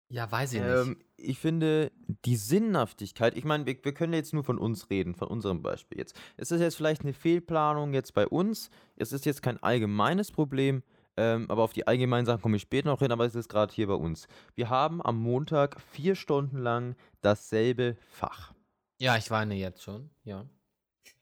Ja, 0.09 0.31
weiß 0.31 0.53
ich 0.53 0.61
nicht. 0.61 0.71
Ähm, 0.71 1.03
ich 1.17 1.39
finde, 1.39 1.91
die 2.25 2.37
Sinnhaftigkeit, 2.37 3.37
ich 3.37 3.45
meine, 3.45 3.67
wir, 3.67 3.77
wir 3.83 3.95
können 3.95 4.13
jetzt 4.13 4.35
nur 4.35 4.45
von 4.45 4.59
uns 4.59 4.91
reden, 4.91 5.15
von 5.15 5.29
unserem 5.29 5.63
Beispiel 5.63 5.99
jetzt. 5.99 6.15
Es 6.37 6.51
ist 6.51 6.61
jetzt 6.61 6.77
vielleicht 6.77 7.03
eine 7.03 7.13
Fehlplanung 7.13 7.93
jetzt 7.93 8.15
bei 8.15 8.27
uns. 8.27 8.71
Es 8.97 9.13
ist 9.13 9.25
jetzt 9.25 9.43
kein 9.43 9.63
allgemeines 9.63 10.31
Problem, 10.31 10.83
ähm, 11.17 11.51
aber 11.51 11.63
auf 11.63 11.73
die 11.73 11.87
allgemeinen 11.87 12.27
Sachen 12.27 12.41
komme 12.41 12.57
ich 12.57 12.63
später 12.63 12.89
noch 12.89 13.01
hin, 13.01 13.13
aber 13.13 13.27
es 13.27 13.35
ist 13.35 13.49
gerade 13.49 13.73
hier 13.73 13.87
bei 13.87 13.95
uns. 13.95 14.29
Wir 14.55 14.71
haben 14.71 15.05
am 15.05 15.19
Montag 15.19 15.81
vier 15.81 16.15
Stunden 16.15 16.59
lang 16.59 16.97
dasselbe 17.21 17.97
Fach. 18.11 18.55
Ja, 18.99 19.17
ich 19.17 19.31
weine 19.31 19.55
jetzt 19.55 19.83
schon, 19.83 20.11
ja. 20.25 20.47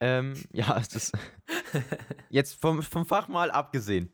Ähm, 0.01 0.35
ja, 0.53 0.79
es 0.79 0.95
ist 0.95 1.13
jetzt 2.31 2.61
vom, 2.61 2.83
vom 2.83 3.05
Fach 3.05 3.29
mal 3.29 3.51
abgesehen, 3.51 4.13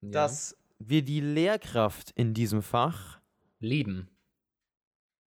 ja. 0.00 0.10
dass 0.10 0.56
wir 0.78 1.02
die 1.02 1.20
Lehrkraft 1.20 2.10
in 2.12 2.34
diesem 2.34 2.62
Fach 2.62 3.20
Lieben. 3.58 4.10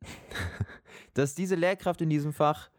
dass 1.14 1.36
diese 1.36 1.56
Lehrkraft 1.56 2.02
in 2.02 2.10
diesem 2.10 2.34
Fach 2.34 2.70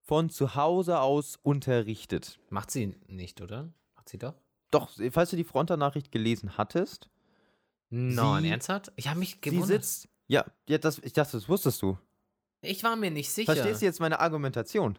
von 0.00 0.30
zu 0.30 0.54
Hause 0.54 1.00
aus 1.00 1.36
unterrichtet. 1.42 2.38
Macht 2.50 2.70
sie 2.70 2.94
nicht, 3.06 3.40
oder? 3.40 3.72
Macht 3.96 4.08
sie 4.08 4.18
doch? 4.18 4.34
Doch, 4.70 4.90
falls 5.12 5.30
du 5.30 5.36
die 5.36 5.44
Fronter-Nachricht 5.44 6.10
gelesen 6.12 6.56
hattest, 6.58 7.08
Nein, 7.90 8.42
Sie- 8.42 8.50
ernsthaft? 8.50 8.92
Ich 8.96 9.08
habe 9.08 9.18
mich 9.18 9.32
sie 9.34 9.40
gewundert. 9.40 9.84
sitzt. 9.84 10.08
Ja, 10.26 10.44
ja 10.68 10.78
das, 10.78 10.98
ich 10.98 11.12
dachte, 11.12 11.32
das 11.36 11.48
wusstest 11.48 11.80
du. 11.82 11.96
Ich 12.62 12.82
war 12.82 12.96
mir 12.96 13.10
nicht 13.10 13.30
sicher. 13.30 13.54
Verstehst 13.54 13.80
du 13.80 13.86
jetzt 13.86 14.00
meine 14.00 14.18
Argumentation? 14.18 14.98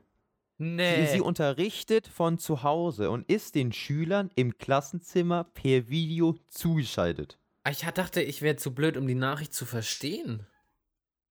Nee. 0.57 1.05
Sie, 1.05 1.13
sie 1.13 1.21
unterrichtet 1.21 2.07
von 2.07 2.39
zu 2.39 2.63
Hause 2.63 3.11
und 3.11 3.29
ist 3.29 3.55
den 3.55 3.71
Schülern 3.73 4.31
im 4.35 4.57
Klassenzimmer 4.57 5.43
per 5.43 5.89
Video 5.89 6.35
zugeschaltet. 6.47 7.37
Ich 7.69 7.79
dachte, 7.79 8.21
ich 8.21 8.41
wäre 8.41 8.55
zu 8.55 8.73
blöd, 8.73 8.95
um 8.97 9.05
die 9.05 9.15
Nachricht 9.15 9.53
zu 9.53 9.65
verstehen. 9.65 10.47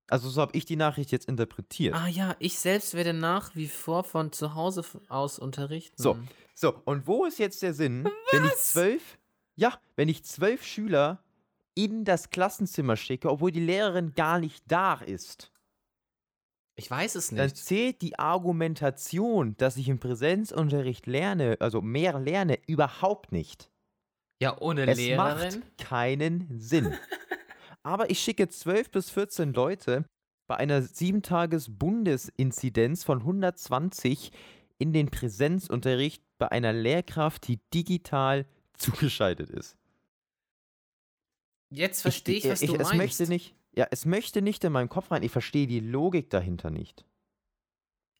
Also 0.09 0.29
so 0.29 0.39
habe 0.41 0.55
ich 0.55 0.63
die 0.63 0.77
Nachricht 0.77 1.11
jetzt 1.11 1.27
interpretiert. 1.27 1.93
Ah 1.95 2.07
ja, 2.07 2.35
ich 2.39 2.57
selbst 2.59 2.93
werde 2.93 3.13
nach 3.13 3.55
wie 3.55 3.67
vor 3.67 4.03
von 4.03 4.31
zu 4.31 4.53
Hause 4.55 4.85
aus 5.09 5.39
unterrichten. 5.39 6.01
So, 6.01 6.17
so, 6.59 6.81
und 6.85 7.05
wo 7.05 7.25
ist 7.25 7.37
jetzt 7.37 7.61
der 7.61 7.75
Sinn, 7.75 8.09
wenn 8.31 8.45
ich 8.45 8.55
zwölf, 8.55 9.19
ja, 9.55 9.79
wenn 9.95 10.09
ich 10.09 10.23
zwölf 10.23 10.65
Schüler 10.65 11.23
in 11.75 12.03
das 12.03 12.31
Klassenzimmer 12.31 12.95
schicke, 12.95 13.29
obwohl 13.29 13.51
die 13.51 13.59
Lehrerin 13.59 14.15
gar 14.15 14.39
nicht 14.39 14.63
da 14.67 14.95
ist? 14.95 15.51
Ich 16.75 16.89
weiß 16.89 17.13
es 17.13 17.29
Dann 17.29 17.45
nicht. 17.45 17.57
zählt 17.57 18.01
die 18.01 18.17
Argumentation, 18.17 19.55
dass 19.57 19.77
ich 19.77 19.87
im 19.87 19.99
Präsenzunterricht 19.99 21.05
lerne, 21.05 21.57
also 21.59 21.83
mehr 21.83 22.17
lerne, 22.19 22.57
überhaupt 22.65 23.31
nicht. 23.31 23.69
Ja, 24.41 24.59
ohne 24.59 24.87
Es 24.87 24.97
Lehrerin. 24.97 25.59
macht 25.59 25.77
keinen 25.77 26.59
Sinn. 26.59 26.91
Aber 27.83 28.09
ich 28.09 28.19
schicke 28.19 28.49
12 28.49 28.89
bis 28.89 29.11
14 29.11 29.53
Leute 29.53 30.05
bei 30.47 30.55
einer 30.57 30.81
7-Tages-Bundesinzidenz 30.81 33.03
von 33.03 33.19
120 33.19 34.31
in 34.79 34.91
den 34.93 35.09
Präsenzunterricht 35.11 36.23
bei 36.37 36.51
einer 36.51 36.73
Lehrkraft, 36.73 37.47
die 37.47 37.59
digital 37.73 38.45
zugeschaltet 38.77 39.49
ist. 39.49 39.75
Jetzt 41.69 42.01
verstehe 42.01 42.37
ich, 42.37 42.47
was 42.49 42.61
ich, 42.61 42.69
du 42.69 42.75
es 42.75 42.87
meinst. 42.89 42.95
möchte 42.97 43.27
nicht, 43.27 43.55
ja, 43.75 43.87
es 43.91 44.05
möchte 44.05 44.41
nicht 44.41 44.63
in 44.63 44.71
meinen 44.71 44.89
Kopf 44.89 45.11
rein. 45.11 45.23
Ich 45.23 45.31
verstehe 45.31 45.67
die 45.67 45.79
Logik 45.81 46.29
dahinter 46.29 46.69
nicht. 46.69 47.05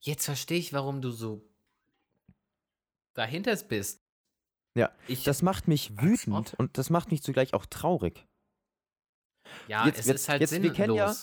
Jetzt 0.01 0.25
verstehe 0.25 0.59
ich, 0.59 0.73
warum 0.73 1.01
du 1.01 1.11
so 1.11 1.47
dahinter 3.13 3.55
bist. 3.55 4.01
Ja, 4.75 4.91
ich, 5.07 5.23
Das 5.23 5.41
macht 5.41 5.67
mich 5.67 5.99
wütend 5.99 6.53
und 6.55 6.77
das 6.77 6.89
macht 6.89 7.09
mich 7.09 7.23
zugleich 7.23 7.53
auch 7.53 7.65
traurig. 7.65 8.27
ja, 9.67 9.85
jetzt- 9.87 9.99
es 10.01 10.05
jetzt- 10.07 10.15
ist 10.21 10.29
halt 10.29 10.41
jetzt- 10.41 10.49
sinnlos. 10.51 10.97
ja- 10.97 11.15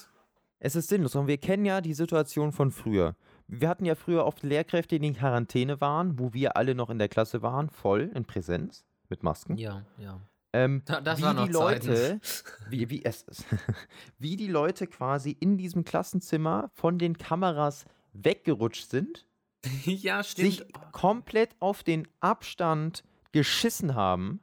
Es 0.59 0.75
ist 0.77 0.89
sinnlos 0.89 1.15
und 1.15 1.27
wir 1.27 1.37
kennen 1.39 1.67
ja 1.67 1.81
die 1.83 1.93
Situation 1.95 2.51
von 2.53 2.71
früher. 2.73 3.15
Wir 3.47 3.69
hatten 3.69 3.85
ja 3.85 3.95
früher 3.95 4.25
oft 4.25 4.43
Lehrkräfte, 4.43 4.99
die 4.99 5.07
in 5.09 5.15
Quarantäne 5.15 5.81
waren, 5.81 6.19
wo 6.19 6.33
wir 6.33 6.57
alle 6.57 6.75
noch 6.75 6.91
in 6.91 6.99
der 6.99 7.09
Klasse 7.09 7.43
waren, 7.43 7.69
voll 7.69 8.11
in 8.15 8.25
Präsenz 8.25 8.85
mit 9.09 9.23
Masken. 9.23 9.57
ja, 9.57 9.83
ja. 9.99 10.21
Ähm, 10.53 10.83
Da- 10.85 11.01
das 11.01 11.19
wie 11.19 11.23
waren 11.25 11.37
noch 11.37 11.47
die 11.47 11.53
Leute, 11.53 12.21
Zeiten. 12.21 12.21
wie, 12.71 12.89
wie, 12.91 13.05
es, 13.05 13.27
wie 14.19 14.37
die 14.37 14.47
Leute 14.47 14.87
quasi 14.87 15.33
in 15.39 15.59
diesem 15.59 15.85
Klassenzimmer 15.85 16.71
von 16.75 16.97
den 16.99 17.19
Kameras 17.19 17.85
weggerutscht 18.13 18.89
sind, 18.89 19.27
ja, 19.85 20.23
sich 20.23 20.65
komplett 20.93 21.57
auf 21.59 21.83
den 21.83 22.07
Abstand 22.21 23.03
geschissen 23.33 23.95
haben. 23.97 24.41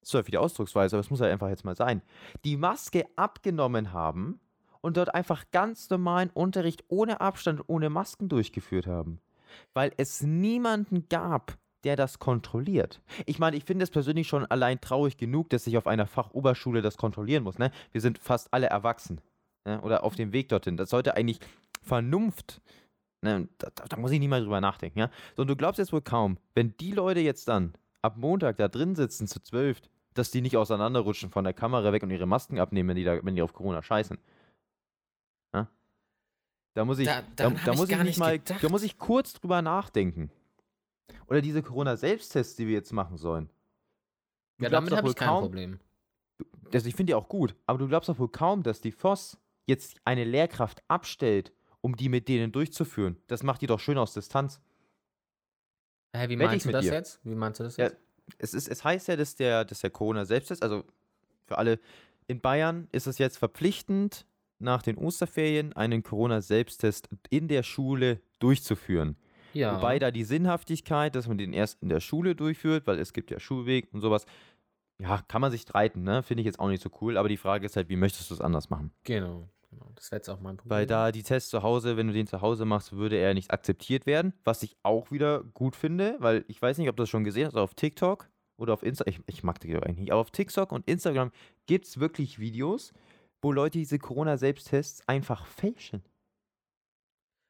Ist 0.00 0.12
zwar 0.12 0.22
die 0.22 0.38
Ausdrucksweise, 0.38 0.96
aber 0.96 1.00
es 1.00 1.10
muss 1.10 1.20
halt 1.20 1.30
einfach 1.32 1.50
jetzt 1.50 1.64
mal 1.64 1.76
sein. 1.76 2.00
Die 2.44 2.56
Maske 2.56 3.04
abgenommen 3.16 3.92
haben 3.92 4.40
und 4.80 4.96
dort 4.96 5.14
einfach 5.14 5.44
ganz 5.50 5.90
normalen 5.90 6.30
Unterricht 6.30 6.84
ohne 6.88 7.20
Abstand, 7.20 7.62
ohne 7.66 7.90
Masken 7.90 8.28
durchgeführt 8.28 8.86
haben. 8.86 9.20
Weil 9.74 9.92
es 9.96 10.22
niemanden 10.22 11.08
gab, 11.08 11.58
der 11.84 11.96
das 11.96 12.18
kontrolliert. 12.18 13.00
Ich 13.26 13.38
meine, 13.38 13.56
ich 13.56 13.64
finde 13.64 13.84
es 13.84 13.90
persönlich 13.90 14.28
schon 14.28 14.46
allein 14.46 14.80
traurig 14.80 15.16
genug, 15.16 15.50
dass 15.50 15.66
ich 15.66 15.76
auf 15.76 15.86
einer 15.86 16.06
Fachoberschule 16.06 16.82
das 16.82 16.96
kontrollieren 16.96 17.44
muss. 17.44 17.58
Ne? 17.58 17.70
Wir 17.92 18.00
sind 18.00 18.18
fast 18.18 18.52
alle 18.52 18.66
erwachsen. 18.66 19.20
Ne? 19.64 19.80
Oder 19.82 20.04
auf 20.04 20.16
dem 20.16 20.32
Weg 20.32 20.48
dorthin. 20.48 20.76
Das 20.76 20.90
sollte 20.90 21.16
eigentlich 21.16 21.40
Vernunft. 21.82 22.60
Ne? 23.22 23.48
Da, 23.58 23.70
da, 23.74 23.84
da 23.84 23.96
muss 23.96 24.10
ich 24.10 24.18
nicht 24.18 24.28
mal 24.28 24.42
drüber 24.42 24.60
nachdenken. 24.60 24.98
Ja? 24.98 25.10
Und 25.36 25.48
du 25.48 25.56
glaubst 25.56 25.78
jetzt 25.78 25.92
wohl 25.92 26.02
kaum, 26.02 26.38
wenn 26.54 26.76
die 26.78 26.92
Leute 26.92 27.20
jetzt 27.20 27.48
dann 27.48 27.74
ab 28.02 28.16
Montag 28.16 28.56
da 28.56 28.68
drin 28.68 28.94
sitzen 28.94 29.26
zu 29.26 29.40
zwölf, 29.40 29.80
dass 30.14 30.30
die 30.30 30.40
nicht 30.40 30.56
auseinanderrutschen 30.56 31.30
von 31.30 31.44
der 31.44 31.52
Kamera 31.52 31.92
weg 31.92 32.02
und 32.02 32.10
ihre 32.10 32.26
Masken 32.26 32.58
abnehmen, 32.58 32.88
wenn 32.88 32.96
die, 32.96 33.04
da, 33.04 33.24
wenn 33.24 33.36
die 33.36 33.42
auf 33.42 33.52
Corona 33.52 33.82
scheißen. 33.82 34.18
Ja? 36.74 36.82
Da 36.82 36.84
muss 36.84 36.98
ich, 36.98 37.06
Da- 37.06 37.22
da, 37.36 37.50
da, 37.50 37.72
ich 37.72 37.78
muss 37.78 37.88
ich 37.88 37.96
gar 37.96 38.04
nicht 38.04 38.18
mal, 38.18 38.38
gedacht. 38.38 38.62
da 38.62 38.68
muss 38.68 38.82
ich 38.82 38.98
kurz 38.98 39.32
drüber 39.34 39.62
nachdenken. 39.62 40.30
Oder 41.26 41.40
diese 41.42 41.62
Corona-Selbsttests, 41.62 42.56
die 42.56 42.66
wir 42.66 42.74
jetzt 42.74 42.92
machen 42.92 43.16
sollen. 43.18 43.50
Du 44.58 44.64
ja, 44.64 44.70
damit 44.70 44.92
habe 44.96 45.08
ich 45.08 45.14
kein 45.14 45.28
kaum, 45.28 45.42
Problem. 45.44 45.78
also 46.72 46.88
ich 46.88 46.94
finde 46.94 47.10
die 47.10 47.14
auch 47.14 47.28
gut, 47.28 47.54
aber 47.66 47.78
du 47.78 47.86
glaubst 47.88 48.08
doch 48.08 48.18
wohl 48.18 48.30
kaum, 48.30 48.62
dass 48.62 48.80
die 48.80 48.92
FOS 48.92 49.38
jetzt 49.66 49.96
eine 50.04 50.24
Lehrkraft 50.24 50.82
abstellt, 50.88 51.52
um 51.80 51.94
die 51.96 52.08
mit 52.08 52.28
denen 52.28 52.50
durchzuführen. 52.50 53.16
Das 53.26 53.42
macht 53.42 53.60
die 53.60 53.66
doch 53.66 53.78
schön 53.78 53.98
aus 53.98 54.14
Distanz. 54.14 54.60
Hä, 56.16 56.28
wie 56.28 56.38
Wette 56.38 56.46
meinst 56.48 56.66
ich 56.66 56.70
du 56.70 56.72
das 56.72 56.84
dir. 56.86 56.92
jetzt? 56.92 57.20
Wie 57.22 57.34
meinst 57.34 57.60
du 57.60 57.64
das 57.64 57.76
Ja, 57.76 57.84
jetzt? 57.86 57.98
Es, 58.38 58.54
ist, 58.54 58.68
es 58.68 58.82
heißt 58.84 59.08
ja, 59.08 59.16
dass 59.16 59.36
der, 59.36 59.64
dass 59.64 59.80
der 59.80 59.90
Corona-Selbsttest, 59.90 60.62
also 60.62 60.84
für 61.46 61.56
alle 61.58 61.78
in 62.26 62.40
Bayern 62.40 62.88
ist 62.92 63.06
es 63.06 63.18
jetzt 63.18 63.38
verpflichtend, 63.38 64.26
nach 64.58 64.82
den 64.82 64.96
Osterferien 64.96 65.72
einen 65.74 66.02
Corona-Selbsttest 66.02 67.08
in 67.30 67.48
der 67.48 67.62
Schule 67.62 68.20
durchzuführen. 68.38 69.16
Ja. 69.54 69.76
Wobei 69.76 69.98
da 69.98 70.10
die 70.10 70.24
Sinnhaftigkeit, 70.24 71.14
dass 71.14 71.26
man 71.26 71.38
den 71.38 71.52
erst 71.52 71.82
in 71.82 71.88
der 71.88 72.00
Schule 72.00 72.34
durchführt, 72.34 72.86
weil 72.86 72.98
es 72.98 73.12
gibt 73.12 73.30
ja 73.30 73.40
Schulweg 73.40 73.88
und 73.92 74.00
sowas, 74.00 74.26
ja, 75.00 75.22
kann 75.28 75.40
man 75.40 75.50
sich 75.50 75.62
streiten, 75.62 76.02
ne? 76.02 76.22
Finde 76.22 76.42
ich 76.42 76.46
jetzt 76.46 76.58
auch 76.58 76.68
nicht 76.68 76.82
so 76.82 76.90
cool, 77.00 77.16
aber 77.16 77.28
die 77.28 77.36
Frage 77.36 77.64
ist 77.66 77.76
halt, 77.76 77.88
wie 77.88 77.96
möchtest 77.96 78.30
du 78.30 78.34
es 78.34 78.40
anders 78.40 78.68
machen? 78.68 78.92
genau. 79.04 79.48
genau. 79.70 79.90
Das 79.94 80.10
wäre 80.10 80.18
jetzt 80.18 80.28
auch 80.28 80.40
mein 80.40 80.56
Problem. 80.56 80.76
Weil 80.76 80.86
da 80.86 81.12
die 81.12 81.22
Tests 81.22 81.50
zu 81.50 81.62
Hause, 81.62 81.96
wenn 81.96 82.08
du 82.08 82.12
den 82.12 82.26
zu 82.26 82.40
Hause 82.40 82.64
machst, 82.64 82.92
würde 82.92 83.16
er 83.16 83.34
nicht 83.34 83.50
akzeptiert 83.50 84.06
werden, 84.06 84.32
was 84.44 84.62
ich 84.62 84.76
auch 84.82 85.10
wieder 85.10 85.44
gut 85.54 85.76
finde, 85.76 86.16
weil 86.18 86.44
ich 86.48 86.60
weiß 86.60 86.78
nicht, 86.78 86.88
ob 86.88 86.96
du 86.96 87.02
das 87.02 87.10
schon 87.10 87.24
gesehen 87.24 87.46
hast, 87.46 87.56
auf 87.56 87.74
TikTok 87.74 88.28
oder 88.56 88.72
auf 88.72 88.82
Insta, 88.82 89.04
ich, 89.06 89.20
ich 89.26 89.44
mag 89.44 89.60
TikTok 89.60 89.84
eigentlich 89.84 89.98
nicht, 89.98 90.12
aber 90.12 90.20
auf 90.20 90.30
TikTok 90.30 90.72
und 90.72 90.88
Instagram 90.88 91.30
gibt 91.66 91.86
es 91.86 92.00
wirklich 92.00 92.38
Videos, 92.40 92.92
wo 93.40 93.52
Leute 93.52 93.78
diese 93.78 93.98
Corona-Selbsttests 93.98 95.06
einfach 95.08 95.46
fälschen. 95.46 96.02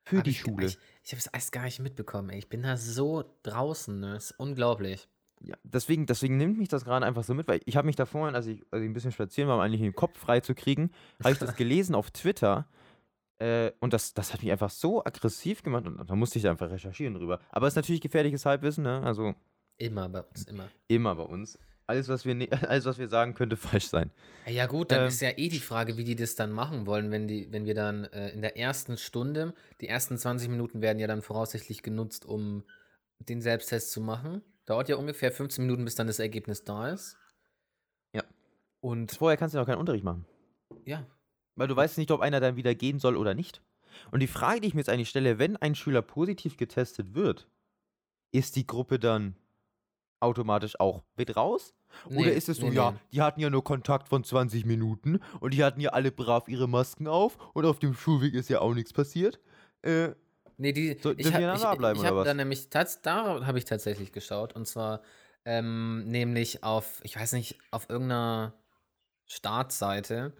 Für 0.05 0.19
Hab 0.19 0.25
die 0.25 0.31
ich, 0.31 0.41
Schule. 0.41 0.67
Ich, 0.67 0.79
ich 1.03 1.13
habe 1.13 1.19
es 1.19 1.27
erst 1.27 1.53
gar 1.53 1.65
nicht 1.65 1.81
mitbekommen. 1.81 2.31
Ey. 2.31 2.39
Ich 2.39 2.49
bin 2.49 2.63
da 2.63 2.77
so 2.77 3.25
draußen. 3.43 3.99
Ne? 4.01 4.15
Das 4.15 4.31
ist 4.31 4.39
unglaublich. 4.39 5.09
Ja, 5.41 5.57
deswegen, 5.63 6.07
deswegen 6.07 6.37
nimmt 6.37 6.59
mich 6.59 6.69
das 6.69 6.85
gerade 6.85 7.07
einfach 7.07 7.23
so 7.23 7.35
mit, 7.35 7.47
weil 7.47 7.61
ich 7.65 7.77
habe 7.77 7.87
mich 7.87 7.97
da 7.97 8.07
vorhin, 8.07 8.35
als 8.35 8.47
ich, 8.47 8.65
als 8.71 8.83
ich 8.83 8.89
ein 8.89 8.93
bisschen 8.93 9.13
spazieren 9.13 9.49
war, 9.49 9.57
um 9.57 9.63
eigentlich 9.63 9.81
den 9.81 9.95
Kopf 9.95 10.19
frei 10.19 10.41
zu 10.41 10.55
kriegen, 10.55 10.91
habe 11.23 11.33
ich 11.33 11.39
das 11.39 11.55
gelesen 11.55 11.95
auf 11.95 12.11
Twitter 12.11 12.67
äh, 13.39 13.71
und 13.79 13.93
das, 13.93 14.15
das 14.15 14.33
hat 14.33 14.43
mich 14.43 14.51
einfach 14.51 14.71
so 14.71 15.05
aggressiv 15.05 15.63
gemacht 15.63 15.87
und 15.87 16.09
da 16.09 16.17
musste 16.17 16.39
ich 16.39 16.49
einfach 16.49 16.71
recherchieren 16.71 17.15
drüber. 17.15 17.39
Aber 17.51 17.67
es 17.67 17.75
ist 17.75 17.77
natürlich 17.77 18.01
gefährliches 18.01 18.47
Halbwissen, 18.47 18.83
ne? 18.83 19.01
also 19.03 19.35
Immer 19.77 20.09
bei 20.09 20.23
uns, 20.23 20.45
immer. 20.45 20.69
immer 20.89 21.15
bei 21.15 21.23
uns. 21.23 21.57
Alles, 21.89 22.09
was 22.09 22.27
wir, 22.27 22.35
ne 22.35 22.49
alles, 22.69 22.85
was 22.85 22.99
wir 22.99 23.09
sagen, 23.09 23.33
könnte 23.33 23.57
falsch 23.57 23.89
sein. 23.89 24.11
Ja, 24.45 24.53
Ja 24.53 24.67
gut, 24.67 24.93
dann 24.93 25.03
Ähm, 25.03 25.09
ist 25.09 25.21
ja 25.21 25.31
eh 25.31 25.49
die 25.49 25.59
Frage, 25.59 25.97
wie 25.97 26.05
die 26.05 26.17
das 26.17 26.35
dann 26.35 26.53
machen 26.53 26.87
wollen, 26.87 27.11
wenn 27.11 27.27
die, 27.27 27.51
wenn 27.51 27.65
wir 27.65 27.75
dann 27.75 28.05
äh, 28.05 28.29
in 28.29 28.43
der 28.43 28.59
ersten 28.59 28.99
Stunde, 28.99 29.55
die 29.81 29.89
ersten 29.89 30.19
20 30.19 30.51
Minuten 30.51 30.83
werden 30.83 30.99
ja 30.99 31.07
dann 31.07 31.23
voraussichtlich 31.23 31.83
genutzt, 31.83 32.27
um 32.27 32.65
den 33.21 33.41
Selbsttest 33.41 33.91
zu 33.91 34.03
machen. 34.03 34.43
Dauert 34.67 34.91
ja 34.91 34.97
ungefähr 34.97 35.33
15 35.33 35.65
Minuten, 35.65 35.85
bis 35.87 35.95
dann 35.95 36.07
das 36.07 36.19
Ergebnis 36.19 36.63
da 36.63 36.91
ist. 36.91 37.17
Ja. 38.15 38.23
Und 38.81 39.13
Vorher 39.13 39.39
kannst 39.39 39.55
du 39.55 39.59
noch 39.59 39.67
keinen 39.67 39.79
Unterricht 39.79 40.05
machen, 40.05 40.27
ja, 40.85 41.07
weil 41.57 41.69
du 41.69 41.75
weißt 41.75 41.97
nicht, 41.97 42.11
ob 42.11 42.21
einer 42.21 42.39
dann 42.41 42.57
wieder 42.57 42.75
gehen 42.75 42.99
soll 42.99 43.17
oder 43.17 43.35
nicht. 43.35 43.63
Und 44.11 44.21
die 44.21 44.27
Frage, 44.29 44.61
die 44.61 44.69
ich 44.69 44.75
mir 44.75 44.81
jetzt 44.81 44.91
eigentlich 44.91 45.09
stelle, 45.09 45.39
wenn 45.39 45.57
ein 45.57 45.75
Schüler 45.75 46.03
positiv 46.03 46.59
getestet 46.59 47.15
wird, 47.15 47.49
ist 48.31 48.57
die 48.57 48.67
Gruppe 48.67 48.99
dann 48.99 49.37
automatisch 50.21 50.79
auch 50.81 51.03
mit 51.17 51.37
raus? 51.37 51.75
Oder 52.07 52.17
Nee, 52.17 52.29
ist 52.31 52.49
es 52.49 52.59
so, 52.59 52.69
nee, 52.69 52.77
ja, 52.77 52.93
nee. 52.93 52.99
die 53.13 53.23
hatten 53.23 53.41
ja 53.41 53.51
nur 53.51 53.65
Kontakt 53.65 54.09
von 54.09 54.25
20 54.25 54.65
Minuten 54.65 55.21
und 55.41 55.55
die 55.55 55.65
hatten 55.65 55.81
ja 55.81 55.91
alle 55.91 56.13
brav 56.13 56.49
ihre 56.49 56.69
Masken 56.69 57.07
auf 57.09 57.39
und 57.55 57.65
auf 57.65 57.79
dem 57.79 57.95
Schulweg 57.95 58.35
ist 58.35 58.49
ja 58.49 58.61
auch 58.61 58.75
nichts 58.75 58.93
passiert? 58.93 59.41
Äh, 59.83 60.11
Nee, 60.61 60.73
die, 60.73 60.99
So, 61.01 61.13
ich 61.17 61.33
habe 61.33 61.43
dann 61.45 61.57
ich, 61.57 61.63
ich 61.63 62.01
oder 62.01 62.09
hab 62.09 62.15
was? 62.17 62.25
da 62.27 62.35
nämlich, 62.35 62.69
da 62.69 63.47
habe 63.47 63.59
ich 63.59 63.65
tatsächlich 63.65 64.11
geschaut 64.11 64.55
und 64.57 64.67
zwar 64.67 65.03
ähm, 65.45 66.05
nämlich 66.09 66.65
auf, 66.65 67.01
ich 67.05 67.17
weiß 67.17 67.33
nicht, 67.33 67.59
auf 67.71 67.89
irgendeiner 67.89 68.55
Startseite, 69.27 70.33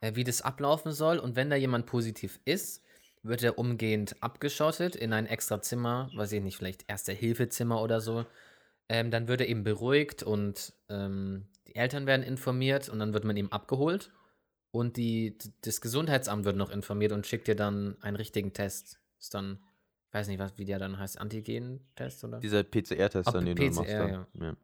äh, 0.00 0.14
wie 0.14 0.24
das 0.24 0.40
ablaufen 0.40 0.92
soll 0.92 1.18
und 1.18 1.36
wenn 1.36 1.50
da 1.50 1.56
jemand 1.56 1.84
positiv 1.84 2.40
ist, 2.46 2.82
wird 3.22 3.42
er 3.42 3.58
umgehend 3.58 4.16
abgeschottet 4.22 4.96
in 4.96 5.12
ein 5.12 5.26
extra 5.26 5.60
Zimmer, 5.60 6.10
weiß 6.14 6.32
ich 6.32 6.42
nicht, 6.42 6.56
vielleicht 6.56 6.88
Erste-Hilfe-Zimmer 6.88 7.82
oder 7.82 8.00
so. 8.00 8.24
Ähm, 8.88 9.10
dann 9.10 9.28
wird 9.28 9.40
er 9.40 9.48
eben 9.48 9.64
beruhigt 9.64 10.22
und 10.22 10.72
ähm, 10.88 11.46
die 11.66 11.74
Eltern 11.74 12.06
werden 12.06 12.22
informiert 12.22 12.88
und 12.88 12.98
dann 12.98 13.12
wird 13.12 13.24
man 13.24 13.36
ihm 13.36 13.48
abgeholt 13.48 14.12
und 14.70 14.96
die, 14.96 15.38
das 15.62 15.80
Gesundheitsamt 15.80 16.44
wird 16.44 16.56
noch 16.56 16.70
informiert 16.70 17.12
und 17.12 17.26
schickt 17.26 17.48
dir 17.48 17.56
dann 17.56 17.96
einen 18.02 18.16
richtigen 18.16 18.52
Test. 18.52 19.00
Ist 19.18 19.34
dann, 19.34 19.58
ich 20.08 20.14
weiß 20.14 20.28
nicht, 20.28 20.38
was, 20.38 20.58
wie 20.58 20.64
der 20.64 20.78
dann 20.78 20.98
heißt, 20.98 21.18
Antigen-Test 21.18 22.24
oder? 22.24 22.40
dieser 22.40 22.62
PCR-Test, 22.62 23.34
dann, 23.34 23.44
den 23.44 23.56
du 23.56 23.64
machst. 23.70 23.90
PCR, 23.90 24.26
dann. 24.34 24.42
Ja. 24.42 24.56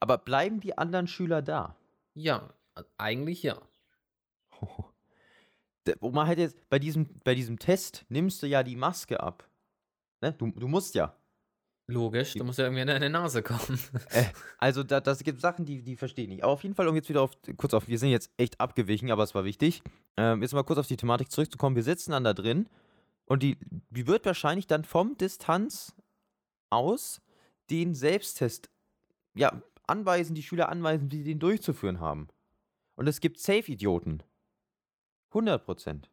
Aber 0.00 0.18
bleiben 0.18 0.60
die 0.60 0.76
anderen 0.76 1.06
Schüler 1.08 1.42
da? 1.42 1.76
Ja, 2.12 2.52
eigentlich 2.98 3.42
ja. 3.42 3.60
Wo 6.00 6.10
man 6.10 6.26
halt 6.26 6.38
jetzt, 6.38 6.68
bei 6.68 6.78
diesem, 6.78 7.08
bei 7.24 7.34
diesem 7.34 7.58
Test 7.58 8.04
nimmst 8.08 8.42
du 8.42 8.46
ja 8.46 8.62
die 8.62 8.76
Maske 8.76 9.20
ab. 9.20 9.48
Ne? 10.20 10.32
Du, 10.32 10.50
du 10.50 10.68
musst 10.68 10.94
ja. 10.94 11.16
Logisch, 11.86 12.32
du 12.32 12.44
musst 12.44 12.58
ja 12.58 12.64
irgendwie 12.64 12.80
an 12.80 12.88
deine 12.88 13.10
Nase 13.10 13.42
kommen. 13.42 13.78
Äh, 14.08 14.24
also 14.58 14.82
da, 14.82 15.00
das 15.00 15.22
gibt 15.22 15.40
Sachen, 15.40 15.66
die, 15.66 15.82
die 15.82 15.96
verstehe 15.96 16.24
ich 16.24 16.30
nicht. 16.30 16.42
Aber 16.42 16.52
auf 16.52 16.62
jeden 16.62 16.74
Fall, 16.74 16.88
um 16.88 16.94
jetzt 16.94 17.10
wieder 17.10 17.20
auf, 17.20 17.32
kurz 17.58 17.74
auf, 17.74 17.88
wir 17.88 17.98
sind 17.98 18.08
jetzt 18.08 18.30
echt 18.38 18.58
abgewichen, 18.58 19.10
aber 19.10 19.22
es 19.22 19.34
war 19.34 19.44
wichtig. 19.44 19.82
Ähm, 20.16 20.40
jetzt 20.40 20.54
mal 20.54 20.64
kurz 20.64 20.78
auf 20.78 20.86
die 20.86 20.96
Thematik 20.96 21.30
zurückzukommen. 21.30 21.76
Wir 21.76 21.82
sitzen 21.82 22.12
dann 22.12 22.24
da 22.24 22.32
drin 22.32 22.68
und 23.26 23.42
die, 23.42 23.58
die 23.90 24.06
wird 24.06 24.24
wahrscheinlich 24.24 24.66
dann 24.66 24.84
vom 24.84 25.18
Distanz 25.18 25.94
aus 26.70 27.20
den 27.70 27.94
Selbsttest, 27.94 28.70
ja, 29.34 29.62
anweisen, 29.86 30.34
die 30.34 30.42
Schüler 30.42 30.70
anweisen, 30.70 31.10
wie 31.10 31.18
sie 31.18 31.24
den 31.24 31.38
durchzuführen 31.38 32.00
haben. 32.00 32.28
Und 32.96 33.08
es 33.08 33.20
gibt 33.20 33.38
Safe-Idioten. 33.38 34.22
100 35.30 35.64
Prozent. 35.64 36.10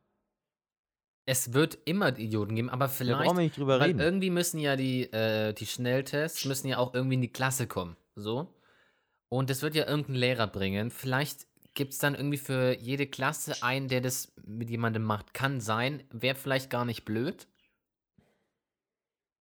Es 1.32 1.54
wird 1.54 1.78
immer 1.86 2.10
Idioten 2.20 2.56
geben, 2.56 2.70
aber 2.70 2.88
Da 2.88 2.92
vielleicht, 2.92 3.24
brauchen 3.24 3.38
wir 3.38 3.44
nicht 3.46 3.58
drüber 3.58 3.80
reden. 3.80 4.02
irgendwie 4.02 4.30
müssen 4.30 4.60
ja 4.60 4.76
die, 4.76 5.04
äh, 5.14 5.54
die 5.54 5.66
Schnelltests 5.66 6.44
müssen 6.44 6.68
ja 6.68 6.78
auch 6.78 6.94
irgendwie 6.94 7.14
in 7.16 7.22
die 7.22 7.32
Klasse 7.32 7.68
kommen. 7.68 7.96
So. 8.18 8.54
Und 9.30 9.50
das 9.50 9.62
wird 9.62 9.74
ja 9.74 9.88
irgendein 9.88 10.16
Lehrer 10.16 10.48
bringen. 10.48 10.92
Vielleicht 10.92 11.48
gibt 11.74 11.94
es 11.94 12.00
dann 12.00 12.16
irgendwie 12.16 12.38
für 12.38 12.78
jede 12.78 13.08
Klasse 13.08 13.64
einen, 13.64 13.88
der 13.88 14.02
das 14.02 14.34
mit 14.44 14.70
jemandem 14.70 15.04
macht. 15.04 15.34
Kann 15.34 15.62
sein. 15.62 16.04
Wäre 16.12 16.36
vielleicht 16.36 16.70
gar 16.70 16.84
nicht 16.84 17.06
blöd. 17.06 17.48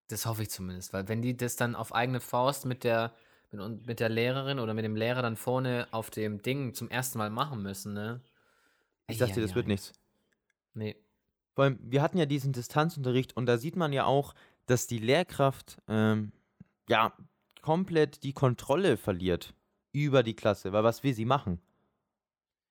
Das 0.06 0.26
hoffe 0.26 0.42
ich 0.42 0.50
zumindest, 0.50 0.92
weil 0.92 1.08
wenn 1.08 1.22
die 1.22 1.36
das 1.36 1.56
dann 1.56 1.74
auf 1.74 1.92
eigene 1.92 2.20
Faust 2.20 2.66
mit 2.66 2.84
der, 2.84 3.12
mit, 3.50 3.86
mit 3.88 3.98
der 3.98 4.10
Lehrerin 4.10 4.60
oder 4.60 4.74
mit 4.74 4.84
dem 4.84 4.94
Lehrer 4.94 5.22
dann 5.22 5.36
vorne 5.36 5.88
auf 5.90 6.10
dem 6.10 6.40
Ding 6.40 6.72
zum 6.72 6.88
ersten 6.88 7.18
Mal 7.18 7.30
machen 7.30 7.64
müssen, 7.64 7.94
ne? 7.94 8.20
Ich 9.08 9.18
dachte, 9.18 9.40
das 9.40 9.56
wird 9.56 9.66
Eieiei. 9.66 9.72
nichts. 9.72 9.92
Nee. 10.74 10.94
Vor 11.60 11.66
allem, 11.66 11.78
wir 11.82 12.00
hatten 12.00 12.16
ja 12.16 12.24
diesen 12.24 12.54
Distanzunterricht 12.54 13.36
und 13.36 13.44
da 13.44 13.58
sieht 13.58 13.76
man 13.76 13.92
ja 13.92 14.06
auch, 14.06 14.34
dass 14.64 14.86
die 14.86 14.96
Lehrkraft 14.96 15.76
ähm, 15.88 16.32
ja 16.88 17.12
komplett 17.60 18.22
die 18.22 18.32
Kontrolle 18.32 18.96
verliert 18.96 19.52
über 19.92 20.22
die 20.22 20.32
Klasse. 20.34 20.72
Weil 20.72 20.84
was 20.84 21.02
will 21.02 21.12
sie 21.12 21.26
machen? 21.26 21.60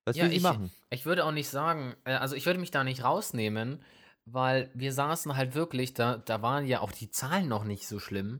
Was 0.06 0.16
Ja, 0.18 0.24
will 0.24 0.32
sie 0.32 0.38
ich- 0.38 0.42
machen? 0.42 0.72
Ich 0.90 1.06
würde 1.06 1.24
auch 1.24 1.32
nicht 1.32 1.50
sagen, 1.50 1.96
äh, 2.04 2.16
also 2.16 2.36
ich 2.36 2.48
würde 2.48 2.60
mich 2.60 2.72
da 2.72 2.84
nicht 2.84 3.04
rausnehmen, 3.04 3.84
weil 4.26 4.72
wir 4.74 4.92
saßen 4.92 5.36
halt 5.36 5.54
wirklich, 5.54 5.94
da, 5.94 6.18
da 6.18 6.42
waren 6.42 6.66
ja 6.66 6.80
auch 6.80 6.92
die 6.92 7.12
Zahlen 7.12 7.48
noch 7.48 7.66
nicht 7.66 7.88
so 7.88 8.00
schlimm. 8.00 8.40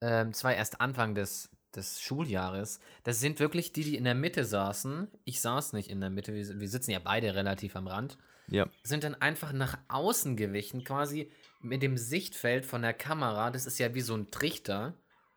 Ähm, 0.00 0.32
zwar 0.32 0.52
erst 0.56 0.80
Anfang 0.80 1.14
des, 1.14 1.48
des 1.76 2.00
Schuljahres. 2.00 2.80
Das 3.04 3.20
sind 3.20 3.38
wirklich 3.38 3.72
die, 3.72 3.84
die 3.84 3.96
in 3.96 4.02
der 4.02 4.16
Mitte 4.16 4.44
saßen. 4.44 5.06
Ich 5.22 5.40
saß 5.40 5.74
nicht 5.74 5.90
in 5.90 6.00
der 6.00 6.10
Mitte, 6.10 6.34
wir, 6.34 6.58
wir 6.58 6.68
sitzen 6.68 6.90
ja 6.90 6.98
beide 6.98 7.36
relativ 7.36 7.76
am 7.76 7.86
Rand. 7.86 8.18
Ja. 8.48 8.68
Sind 8.82 9.04
dann 9.04 9.14
einfach 9.14 9.52
nach 9.52 9.78
außen 9.88 10.36
gewichen, 10.36 10.84
quasi 10.84 11.30
mit 11.60 11.82
dem 11.82 11.96
Sichtfeld 11.96 12.64
von 12.64 12.82
der 12.82 12.94
Kamera. 12.94 13.50
Das 13.50 13.66
ist 13.66 13.78
ja 13.78 13.94
wie 13.94 14.00
so 14.00 14.14
ein 14.14 14.30
Trichter. 14.30 14.94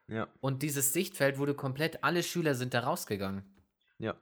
Ja. 0.08 0.28
Und 0.42 0.64
dieses 0.64 0.94
Sichtfeld 0.94 1.38
wurde 1.38 1.54
komplett, 1.54 2.04
alle 2.04 2.24
Schüler 2.24 2.56
sind 2.56 2.74
da 2.74 2.82
rausgegangen. 2.82 3.44
Ja. 3.98 4.16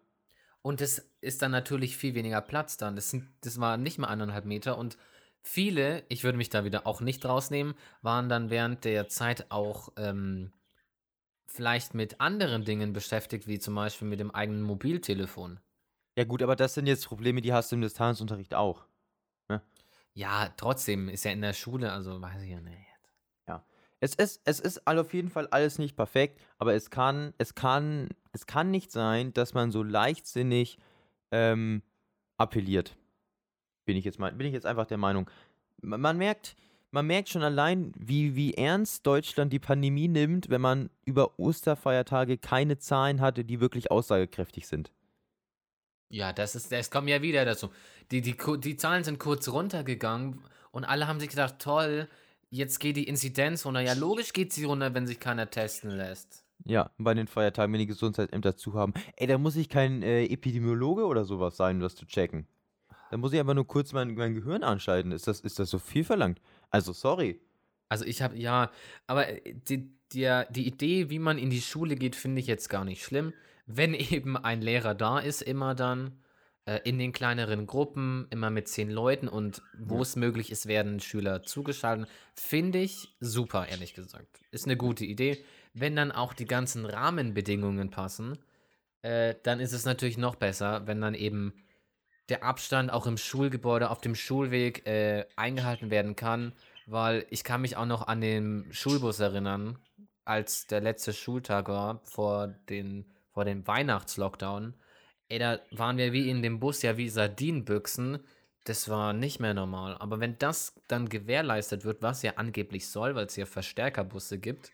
Und 0.61 0.81
es 0.81 1.09
ist 1.21 1.41
dann 1.41 1.51
natürlich 1.51 1.97
viel 1.97 2.13
weniger 2.15 2.41
Platz 2.41 2.77
dann. 2.77 2.95
Das, 2.95 3.09
sind, 3.09 3.27
das 3.41 3.59
war 3.59 3.77
nicht 3.77 3.97
mal 3.99 4.07
eineinhalb 4.07 4.45
Meter. 4.45 4.77
Und 4.77 4.97
viele, 5.41 6.03
ich 6.09 6.23
würde 6.23 6.37
mich 6.37 6.49
da 6.49 6.63
wieder 6.65 6.85
auch 6.85 7.01
nicht 7.01 7.25
rausnehmen, 7.25 7.73
waren 8.01 8.29
dann 8.29 8.49
während 8.49 8.83
der 8.83 9.07
Zeit 9.07 9.49
auch 9.49 9.93
ähm, 9.97 10.51
vielleicht 11.45 11.93
mit 11.93 12.19
anderen 12.19 12.65
Dingen 12.65 12.93
beschäftigt, 12.93 13.47
wie 13.47 13.59
zum 13.59 13.75
Beispiel 13.75 14.07
mit 14.07 14.19
dem 14.19 14.31
eigenen 14.31 14.61
Mobiltelefon. 14.61 15.59
Ja, 16.17 16.23
gut, 16.23 16.41
aber 16.41 16.55
das 16.55 16.73
sind 16.73 16.87
jetzt 16.87 17.05
Probleme, 17.05 17.41
die 17.41 17.53
hast 17.53 17.71
du 17.71 17.75
im 17.75 17.81
Distanzunterricht 17.81 18.55
auch. 18.55 18.85
Ja, 20.13 20.49
trotzdem 20.57 21.09
ist 21.09 21.25
ja 21.25 21.31
in 21.31 21.41
der 21.41 21.53
Schule, 21.53 21.91
also 21.91 22.19
weiß 22.19 22.41
ich 22.41 22.49
ja 22.49 22.59
nicht. 22.59 22.87
Es 23.99 24.13
ist, 24.13 24.41
es 24.45 24.59
ist 24.59 24.85
auf 24.85 25.13
jeden 25.13 25.29
Fall 25.29 25.47
alles 25.47 25.79
nicht 25.79 25.95
perfekt, 25.95 26.39
aber 26.59 26.75
es 26.75 26.91
kann, 26.91 27.33
es 27.37 27.55
kann, 27.55 28.09
es 28.31 28.45
kann 28.45 28.69
nicht 28.69 28.91
sein, 28.91 29.33
dass 29.33 29.53
man 29.53 29.71
so 29.71 29.81
leichtsinnig 29.81 30.77
ähm, 31.31 31.81
appelliert. 32.37 32.95
Bin 33.85 33.97
ich 33.97 34.05
jetzt 34.05 34.19
mal, 34.19 34.31
bin 34.33 34.45
ich 34.45 34.53
jetzt 34.53 34.67
einfach 34.67 34.85
der 34.85 34.97
Meinung. 34.97 35.29
Man, 35.81 35.99
man 35.99 36.17
merkt, 36.17 36.55
man 36.91 37.07
merkt 37.07 37.29
schon 37.29 37.41
allein, 37.41 37.91
wie, 37.97 38.35
wie 38.35 38.53
ernst 38.53 39.07
Deutschland 39.07 39.51
die 39.51 39.59
Pandemie 39.59 40.07
nimmt, 40.07 40.49
wenn 40.49 40.61
man 40.61 40.91
über 41.05 41.39
Osterfeiertage 41.39 42.37
keine 42.37 42.77
Zahlen 42.77 43.19
hatte, 43.19 43.43
die 43.45 43.59
wirklich 43.59 43.89
aussagekräftig 43.89 44.67
sind. 44.67 44.91
Ja, 46.09 46.33
das 46.33 46.55
ist, 46.55 46.71
das 46.71 46.89
kommt 46.89 47.09
ja 47.09 47.21
wieder 47.21 47.45
dazu. 47.45 47.69
Die, 48.11 48.21
die, 48.21 48.35
die 48.59 48.77
Zahlen 48.77 49.03
sind 49.03 49.19
kurz 49.19 49.47
runtergegangen 49.49 50.39
und 50.71 50.85
alle 50.85 51.07
haben 51.07 51.19
sich 51.19 51.29
gedacht, 51.29 51.55
toll, 51.59 52.07
jetzt 52.49 52.79
geht 52.79 52.95
die 52.95 53.07
Inzidenz 53.07 53.65
runter. 53.65 53.81
Ja, 53.81 53.93
logisch 53.93 54.33
geht 54.33 54.53
sie 54.53 54.63
runter, 54.63 54.93
wenn 54.93 55.07
sich 55.07 55.19
keiner 55.19 55.49
testen 55.49 55.91
lässt. 55.91 56.43
Ja, 56.65 56.91
bei 56.97 57.13
den 57.13 57.27
Feiertagen, 57.27 57.71
wenn 57.73 57.79
die 57.79 57.87
Gesundheitsämter 57.87 58.55
zu 58.55 58.73
haben. 58.73 58.93
Ey, 59.15 59.27
da 59.27 59.37
muss 59.37 59.55
ich 59.55 59.69
kein 59.69 60.01
äh, 60.01 60.25
Epidemiologe 60.25 61.05
oder 61.05 61.25
sowas 61.25 61.57
sein, 61.57 61.77
um 61.77 61.81
das 61.81 61.95
zu 61.95 62.05
checken. 62.05 62.47
Da 63.11 63.17
muss 63.17 63.31
ich 63.33 63.39
einfach 63.39 63.53
nur 63.53 63.67
kurz 63.67 63.93
mein, 63.93 64.15
mein 64.15 64.33
Gehirn 64.33 64.63
anschalten. 64.63 65.11
Ist 65.11 65.27
das, 65.27 65.39
ist 65.41 65.59
das 65.59 65.69
so 65.69 65.79
viel 65.79 66.03
verlangt? 66.03 66.41
Also, 66.69 66.93
sorry. 66.93 67.39
Also 67.89 68.03
ich 68.03 68.21
habe, 68.21 68.37
ja, 68.37 68.71
aber 69.05 69.29
äh, 69.29 69.53
die, 69.53 69.89
die, 70.11 70.43
die 70.49 70.67
Idee, 70.67 71.09
wie 71.09 71.19
man 71.19 71.37
in 71.37 71.49
die 71.49 71.61
Schule 71.61 71.95
geht, 71.95 72.15
finde 72.15 72.41
ich 72.41 72.47
jetzt 72.47 72.69
gar 72.69 72.83
nicht 72.83 73.03
schlimm. 73.03 73.33
Wenn 73.67 73.93
eben 73.93 74.35
ein 74.37 74.61
Lehrer 74.61 74.95
da 74.95 75.19
ist, 75.19 75.41
immer 75.41 75.75
dann 75.75 76.23
äh, 76.65 76.79
in 76.83 76.97
den 76.97 77.11
kleineren 77.11 77.67
Gruppen, 77.67 78.27
immer 78.29 78.49
mit 78.49 78.67
zehn 78.67 78.89
Leuten 78.89 79.27
und 79.27 79.61
wo 79.77 80.01
es 80.01 80.15
möglich 80.15 80.51
ist, 80.51 80.67
werden 80.67 80.99
Schüler 80.99 81.43
zugeschaltet. 81.43 82.09
Finde 82.33 82.79
ich 82.79 83.15
super, 83.19 83.67
ehrlich 83.67 83.93
gesagt. 83.93 84.39
Ist 84.51 84.65
eine 84.65 84.77
gute 84.77 85.05
Idee. 85.05 85.43
Wenn 85.73 85.95
dann 85.95 86.11
auch 86.11 86.33
die 86.33 86.45
ganzen 86.45 86.85
Rahmenbedingungen 86.85 87.89
passen, 87.89 88.37
äh, 89.01 89.35
dann 89.43 89.59
ist 89.59 89.73
es 89.73 89.85
natürlich 89.85 90.17
noch 90.17 90.35
besser, 90.35 90.87
wenn 90.87 91.01
dann 91.01 91.13
eben 91.13 91.53
der 92.29 92.43
Abstand 92.43 92.91
auch 92.91 93.07
im 93.07 93.17
Schulgebäude, 93.17 93.89
auf 93.89 94.01
dem 94.01 94.15
Schulweg 94.15 94.85
äh, 94.85 95.25
eingehalten 95.35 95.89
werden 95.89 96.15
kann, 96.15 96.53
weil 96.85 97.25
ich 97.29 97.43
kann 97.43 97.61
mich 97.61 97.77
auch 97.77 97.85
noch 97.85 98.07
an 98.07 98.21
den 98.21 98.65
Schulbus 98.71 99.19
erinnern, 99.19 99.79
als 100.25 100.67
der 100.67 100.81
letzte 100.81 101.13
Schultag 101.13 101.69
war 101.69 102.01
vor, 102.03 102.47
den, 102.69 103.05
vor 103.37 103.45
dem 103.45 103.67
Weihnachtslockdown. 103.67 104.73
Ey, 105.29 105.37
da 105.37 105.59
waren 105.69 105.97
wir 105.97 106.11
wie 106.11 106.27
in 106.27 106.41
dem 106.41 106.59
Bus 106.59 106.81
ja 106.81 106.97
wie 106.97 107.07
Sardinenbüchsen. 107.07 108.17
Das 108.63 108.89
war 108.89 109.13
nicht 109.13 109.39
mehr 109.39 109.53
normal. 109.53 109.95
Aber 109.99 110.19
wenn 110.19 110.39
das 110.39 110.73
dann 110.87 111.07
gewährleistet 111.07 111.85
wird, 111.85 112.01
was 112.01 112.23
ja 112.23 112.33
angeblich 112.37 112.89
soll, 112.89 113.13
weil 113.13 113.27
es 113.27 113.35
ja 113.35 113.45
Verstärkerbusse 113.45 114.39
gibt, 114.39 114.71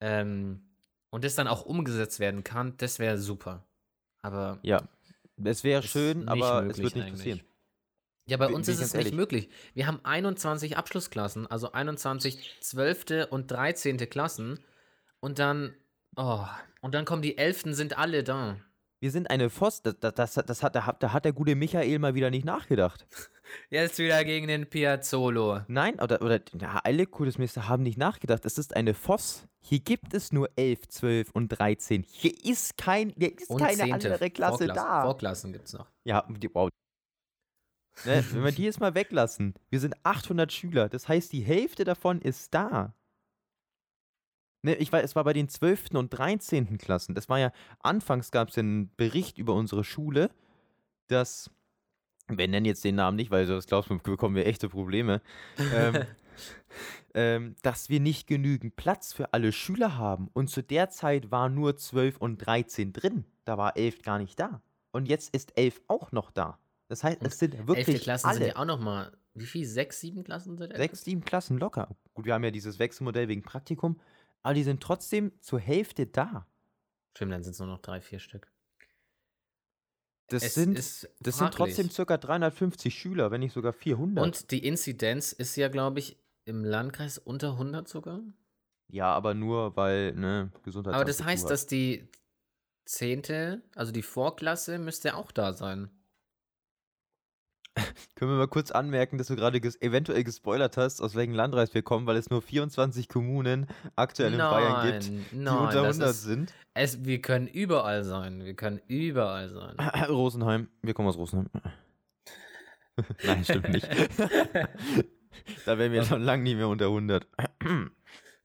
ähm, 0.00 0.62
und 1.10 1.24
das 1.24 1.34
dann 1.34 1.46
auch 1.46 1.66
umgesetzt 1.66 2.20
werden 2.20 2.42
kann, 2.42 2.74
das 2.78 2.98
wäre 2.98 3.18
super. 3.18 3.66
Aber 4.22 4.58
Ja, 4.62 4.88
es 5.44 5.62
wäre 5.62 5.82
schön, 5.82 6.30
aber 6.30 6.64
es 6.70 6.78
wird 6.78 6.94
nicht 6.94 7.04
eigentlich. 7.04 7.18
passieren. 7.18 7.40
Ja, 8.24 8.38
bei 8.38 8.46
uns 8.46 8.64
bin 8.64 8.76
ist 8.76 8.80
es 8.80 8.92
ganz 8.92 8.94
nicht 8.94 9.04
ehrlich. 9.08 9.14
möglich. 9.14 9.48
Wir 9.74 9.86
haben 9.86 10.00
21 10.04 10.78
Abschlussklassen, 10.78 11.46
also 11.48 11.72
21 11.72 12.56
12. 12.62 13.26
und 13.28 13.50
13. 13.50 13.98
Klassen. 14.08 14.58
Und 15.20 15.38
dann, 15.38 15.74
oh, 16.16 16.44
und 16.80 16.94
dann 16.94 17.04
kommen 17.04 17.22
die 17.22 17.38
11. 17.38 17.74
sind 17.74 17.98
alle 17.98 18.24
da. 18.24 18.56
Wir 19.02 19.10
sind 19.10 19.30
eine 19.30 19.50
Voss. 19.50 19.82
Das, 19.82 19.96
das, 19.98 20.14
das, 20.14 20.34
das 20.34 20.62
hat, 20.62 20.76
da, 20.76 20.86
hat, 20.86 21.02
da 21.02 21.12
hat 21.12 21.24
der 21.24 21.32
gute 21.32 21.56
Michael 21.56 21.98
mal 21.98 22.14
wieder 22.14 22.30
nicht 22.30 22.44
nachgedacht. 22.44 23.04
Jetzt 23.68 23.98
wieder 23.98 24.24
gegen 24.24 24.46
den 24.46 24.70
Piazzolo. 24.70 25.62
Nein, 25.66 25.98
oder, 26.00 26.22
oder 26.22 26.40
ja, 26.60 26.80
alle 26.84 27.06
Kultusmeister 27.06 27.68
haben 27.68 27.82
nicht 27.82 27.98
nachgedacht. 27.98 28.44
Es 28.44 28.58
ist 28.58 28.76
eine 28.76 28.94
Voss. 28.94 29.48
Hier 29.58 29.80
gibt 29.80 30.14
es 30.14 30.30
nur 30.30 30.50
11, 30.54 30.86
12 30.86 31.30
und 31.32 31.48
13. 31.48 32.04
Hier 32.08 32.32
ist, 32.44 32.76
kein, 32.76 33.12
hier 33.18 33.36
ist 33.36 33.50
Und 33.50 33.58
keine 33.58 33.82
10. 33.82 33.92
andere 33.92 34.30
Klasse 34.30 34.66
Vorklassen, 34.66 34.74
da. 34.88 35.02
Vorklassen 35.02 35.52
gibt 35.52 35.66
es 35.66 35.72
noch. 35.72 35.86
Ja, 36.04 36.24
wow. 36.52 36.68
Ne, 38.04 38.24
wenn 38.30 38.44
wir 38.44 38.52
die 38.52 38.64
jetzt 38.64 38.78
mal 38.78 38.94
weglassen, 38.94 39.54
wir 39.68 39.80
sind 39.80 39.94
800 40.04 40.52
Schüler, 40.52 40.88
das 40.88 41.08
heißt, 41.08 41.32
die 41.32 41.42
Hälfte 41.42 41.82
davon 41.82 42.20
ist 42.20 42.54
da. 42.54 42.94
Ne, 44.62 44.76
ich 44.76 44.92
weiß, 44.92 45.04
es 45.04 45.16
war 45.16 45.24
bei 45.24 45.32
den 45.32 45.48
12. 45.48 45.90
und 45.94 46.10
13. 46.10 46.78
Klassen. 46.78 47.14
Das 47.14 47.28
war 47.28 47.38
ja, 47.38 47.52
anfangs 47.80 48.30
gab 48.30 48.48
es 48.48 48.58
einen 48.58 48.94
Bericht 48.96 49.38
über 49.38 49.54
unsere 49.54 49.82
Schule, 49.82 50.30
dass, 51.08 51.50
wir 52.28 52.46
nennen 52.46 52.66
jetzt 52.66 52.84
den 52.84 52.94
Namen 52.94 53.16
nicht, 53.16 53.32
weil 53.32 53.44
das 53.44 53.66
glaubst 53.66 53.90
du, 53.90 53.98
bekommen 54.02 54.36
wir 54.36 54.46
echte 54.46 54.68
Probleme, 54.68 55.20
ähm, 55.74 56.04
ähm, 57.14 57.56
dass 57.62 57.88
wir 57.88 57.98
nicht 57.98 58.28
genügend 58.28 58.76
Platz 58.76 59.12
für 59.12 59.32
alle 59.32 59.50
Schüler 59.50 59.98
haben. 59.98 60.28
Und 60.32 60.48
zu 60.48 60.62
der 60.62 60.90
Zeit 60.90 61.32
war 61.32 61.48
nur 61.48 61.76
12 61.76 62.18
und 62.18 62.38
13 62.38 62.92
drin. 62.92 63.24
Da 63.44 63.58
war 63.58 63.76
11 63.76 64.02
gar 64.02 64.18
nicht 64.18 64.38
da. 64.38 64.62
Und 64.92 65.08
jetzt 65.08 65.34
ist 65.34 65.58
11 65.58 65.80
auch 65.88 66.12
noch 66.12 66.30
da. 66.30 66.58
Das 66.86 67.02
heißt, 67.02 67.18
es 67.22 67.38
sind 67.38 67.54
11. 67.54 67.66
wirklich 67.66 68.02
Klassen 68.02 68.26
alle. 68.28 68.38
sind 68.38 68.46
ja 68.48 68.56
auch 68.56 68.64
noch 68.64 68.78
mal, 68.78 69.10
wie 69.34 69.46
viel? 69.46 69.66
Sechs, 69.66 70.00
sieben 70.00 70.22
Klassen 70.22 70.56
sind 70.56 70.76
Sechs, 70.76 71.02
sieben 71.04 71.24
Klassen 71.24 71.58
locker. 71.58 71.88
Gut, 72.14 72.26
wir 72.26 72.34
haben 72.34 72.44
ja 72.44 72.50
dieses 72.50 72.78
Wechselmodell 72.78 73.28
wegen 73.28 73.42
Praktikum, 73.42 73.98
aber 74.42 74.54
die 74.54 74.62
sind 74.62 74.82
trotzdem 74.82 75.32
zur 75.40 75.60
Hälfte 75.60 76.06
da. 76.06 76.46
Stimmt, 77.14 77.32
dann 77.32 77.42
sind 77.42 77.52
es 77.52 77.58
nur 77.58 77.68
noch 77.68 77.80
drei, 77.80 78.00
vier 78.00 78.18
Stück. 78.18 78.50
Das 80.28 80.42
Es 80.42 80.54
sind, 80.54 80.78
das 80.78 81.38
sind 81.38 81.52
trotzdem 81.52 81.90
circa 81.90 82.16
350 82.16 82.94
Schüler, 82.94 83.30
wenn 83.30 83.40
nicht 83.40 83.52
sogar 83.52 83.72
400. 83.72 84.24
Und 84.24 84.50
die 84.50 84.66
Inzidenz 84.66 85.32
ist 85.32 85.56
ja, 85.56 85.68
glaube 85.68 85.98
ich, 85.98 86.16
im 86.44 86.64
Landkreis 86.64 87.18
unter 87.18 87.52
100 87.52 87.86
sogar? 87.86 88.22
Ja, 88.88 89.12
aber 89.12 89.34
nur, 89.34 89.76
weil, 89.76 90.12
ne, 90.12 90.50
Gesundheit. 90.62 90.94
Aber 90.94 91.04
das 91.04 91.22
heißt, 91.22 91.48
dass 91.48 91.66
die 91.66 92.08
zehnte, 92.84 93.62
also 93.74 93.92
die 93.92 94.02
Vorklasse, 94.02 94.78
müsste 94.78 95.16
auch 95.16 95.32
da 95.32 95.52
sein. 95.52 95.90
Können 98.16 98.32
wir 98.32 98.38
mal 98.38 98.48
kurz 98.48 98.70
anmerken, 98.70 99.18
dass 99.18 99.28
du 99.28 99.36
gerade 99.36 99.60
ges 99.60 99.80
eventuell 99.80 100.24
gespoilert 100.24 100.76
hast, 100.76 101.00
aus 101.00 101.14
welchem 101.14 101.34
Landkreis 101.34 101.72
wir 101.74 101.82
kommen, 101.82 102.06
weil 102.06 102.16
es 102.16 102.28
nur 102.28 102.42
24 102.42 103.08
Kommunen 103.08 103.66
aktuell 103.96 104.32
in 104.32 104.38
Bayern 104.38 104.92
gibt, 104.92 105.06
die 105.32 105.36
nein, 105.36 105.56
unter 105.56 105.82
das 105.82 105.96
100 105.96 106.10
ist, 106.10 106.22
sind. 106.22 106.54
es, 106.74 107.04
wir 107.04 107.22
können 107.22 107.46
überall 107.46 108.04
sein. 108.04 108.44
Wir 108.44 108.54
können 108.54 108.80
überall 108.88 109.48
sein. 109.48 109.76
Rosenheim, 110.08 110.68
wir 110.82 110.92
kommen 110.94 111.08
aus 111.08 111.16
Rosenheim. 111.16 111.48
Nein, 113.24 113.42
stimmt 113.42 113.70
nicht. 113.70 113.88
da 115.64 115.78
wären 115.78 115.92
wir 115.92 116.04
schon 116.04 116.20
lange 116.20 116.42
nicht 116.42 116.56
mehr 116.56 116.68
unter 116.68 116.86
100. 116.86 117.26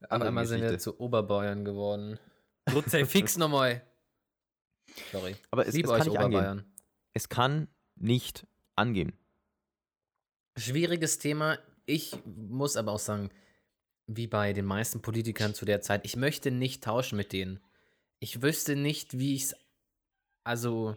Auf 0.10 0.22
einmal 0.22 0.46
sind 0.46 0.62
wir 0.62 0.80
zu 0.80 0.98
Oberbayern 1.02 1.66
geworden. 1.66 2.18
Rutze 2.74 3.06
fix 3.06 3.38
nochmal. 3.38 3.82
Sorry. 5.12 5.36
Aber 5.52 5.68
es, 5.68 5.76
Lieb 5.76 5.86
es 5.86 5.92
euch 5.92 5.98
kann 6.00 6.08
nicht 6.08 6.18
angehen. 6.18 6.40
Oberbayern. 6.40 6.74
Es 7.14 7.28
kann 7.28 7.68
nicht 7.96 8.48
angehen. 8.78 9.14
Schwieriges 10.58 11.20
Thema. 11.20 11.60
Ich 11.86 12.16
muss 12.26 12.78
aber 12.78 12.92
auch 12.94 13.00
sagen, 13.00 13.30
wie 14.08 14.28
bei 14.28 14.54
den 14.54 14.66
meisten 14.66 15.02
Politikern 15.02 15.54
zu 15.54 15.66
der 15.66 15.82
Zeit, 15.82 16.06
ich 16.06 16.16
möchte 16.16 16.52
nicht 16.52 16.84
tauschen 16.84 17.18
mit 17.18 17.34
denen. 17.34 17.60
Ich 18.20 18.42
wüsste 18.42 18.76
nicht, 18.76 19.20
wie 19.20 19.36
ich 19.36 19.44
es. 19.44 19.56
Also, 20.44 20.96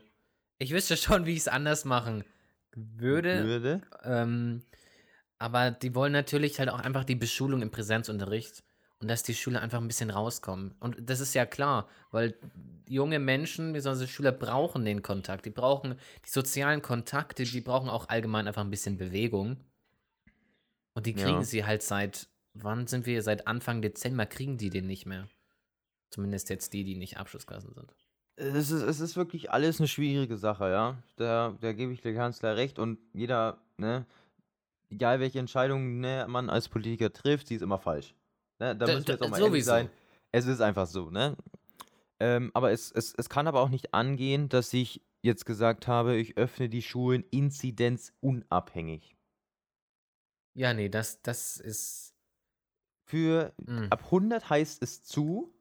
ich 0.58 0.72
wüsste 0.72 0.96
schon, 0.96 1.26
wie 1.26 1.32
ich 1.32 1.40
es 1.40 1.48
anders 1.48 1.84
machen 1.84 2.24
würde. 2.74 3.44
Würde? 3.44 3.82
Ähm, 4.04 4.62
aber 5.38 5.70
die 5.70 5.94
wollen 5.94 6.12
natürlich 6.12 6.58
halt 6.58 6.68
auch 6.68 6.80
einfach 6.80 7.04
die 7.04 7.16
Beschulung 7.16 7.62
im 7.62 7.70
Präsenzunterricht 7.70 8.62
und 9.00 9.08
dass 9.08 9.22
die 9.22 9.34
Schüler 9.34 9.62
einfach 9.62 9.80
ein 9.80 9.86
bisschen 9.88 10.10
rauskommen. 10.10 10.74
Und 10.78 10.96
das 11.08 11.20
ist 11.20 11.34
ja 11.34 11.46
klar, 11.46 11.88
weil 12.10 12.38
junge 12.86 13.18
Menschen, 13.18 13.72
besonders 13.72 14.08
Schüler, 14.10 14.32
brauchen 14.32 14.84
den 14.84 15.02
Kontakt. 15.02 15.46
Die 15.46 15.50
brauchen 15.50 15.98
die 16.26 16.30
sozialen 16.30 16.82
Kontakte, 16.82 17.44
die 17.44 17.60
brauchen 17.62 17.88
auch 17.88 18.08
allgemein 18.08 18.46
einfach 18.46 18.62
ein 18.62 18.70
bisschen 18.70 18.98
Bewegung. 18.98 19.56
Und 20.94 21.06
die 21.06 21.14
kriegen 21.14 21.38
Ja. 21.38 21.44
sie 21.44 21.64
halt 21.64 21.82
seit, 21.82 22.28
wann 22.52 22.86
sind 22.86 23.06
wir? 23.06 23.22
Seit 23.22 23.46
Anfang 23.46 23.80
Dezember 23.80 24.26
kriegen 24.26 24.58
die 24.58 24.70
den 24.70 24.86
nicht 24.86 25.06
mehr. 25.06 25.28
Zumindest 26.10 26.50
jetzt 26.50 26.72
die, 26.74 26.84
die 26.84 26.96
nicht 26.96 27.16
Abschlussklassen 27.16 27.72
sind. 27.72 27.94
Es 28.36 28.70
ist, 28.70 28.82
es 28.82 29.00
ist 29.00 29.16
wirklich 29.16 29.50
alles 29.50 29.80
eine 29.80 29.88
schwierige 29.88 30.36
Sache, 30.36 30.70
ja. 30.70 31.02
Da, 31.16 31.56
da 31.60 31.72
gebe 31.72 31.92
ich 31.92 32.00
der 32.00 32.14
Kanzler 32.14 32.56
recht 32.56 32.78
und 32.78 32.98
jeder, 33.12 33.58
ne, 33.76 34.06
egal 34.90 35.20
welche 35.20 35.38
Entscheidung 35.38 36.00
ne, 36.00 36.26
man 36.28 36.50
als 36.50 36.68
Politiker 36.68 37.12
trifft, 37.12 37.48
sie 37.48 37.54
ist 37.54 37.62
immer 37.62 37.78
falsch. 37.78 38.14
Ne, 38.60 38.76
da 38.76 38.86
Da- 38.86 38.94
müssen 38.94 39.06
wir 39.08 39.14
jetzt 39.14 39.22
auch 39.22 39.28
mal 39.30 39.38
ehrlich 39.38 39.64
sowieso. 39.64 39.70
sein. 39.70 39.90
Es 40.32 40.46
ist 40.46 40.60
einfach 40.60 40.86
so, 40.86 41.10
ne? 41.10 41.36
Ähm, 42.20 42.50
aber 42.54 42.70
es, 42.70 42.92
es, 42.92 43.14
es 43.14 43.28
kann 43.28 43.48
aber 43.48 43.60
auch 43.60 43.70
nicht 43.70 43.94
angehen, 43.94 44.48
dass 44.48 44.72
ich 44.74 45.02
jetzt 45.22 45.46
gesagt 45.46 45.88
habe, 45.88 46.16
ich 46.16 46.36
öffne 46.36 46.68
die 46.68 46.82
Schulen 46.82 47.24
inzidenzunabhängig. 47.30 49.16
Ja, 50.54 50.74
nee, 50.74 50.88
das, 50.88 51.22
das 51.22 51.56
ist. 51.56 52.14
Für 53.06 53.52
mm. 53.66 53.86
ab 53.90 54.04
100 54.04 54.50
heißt 54.50 54.82
es 54.82 55.02
zu 55.02 55.52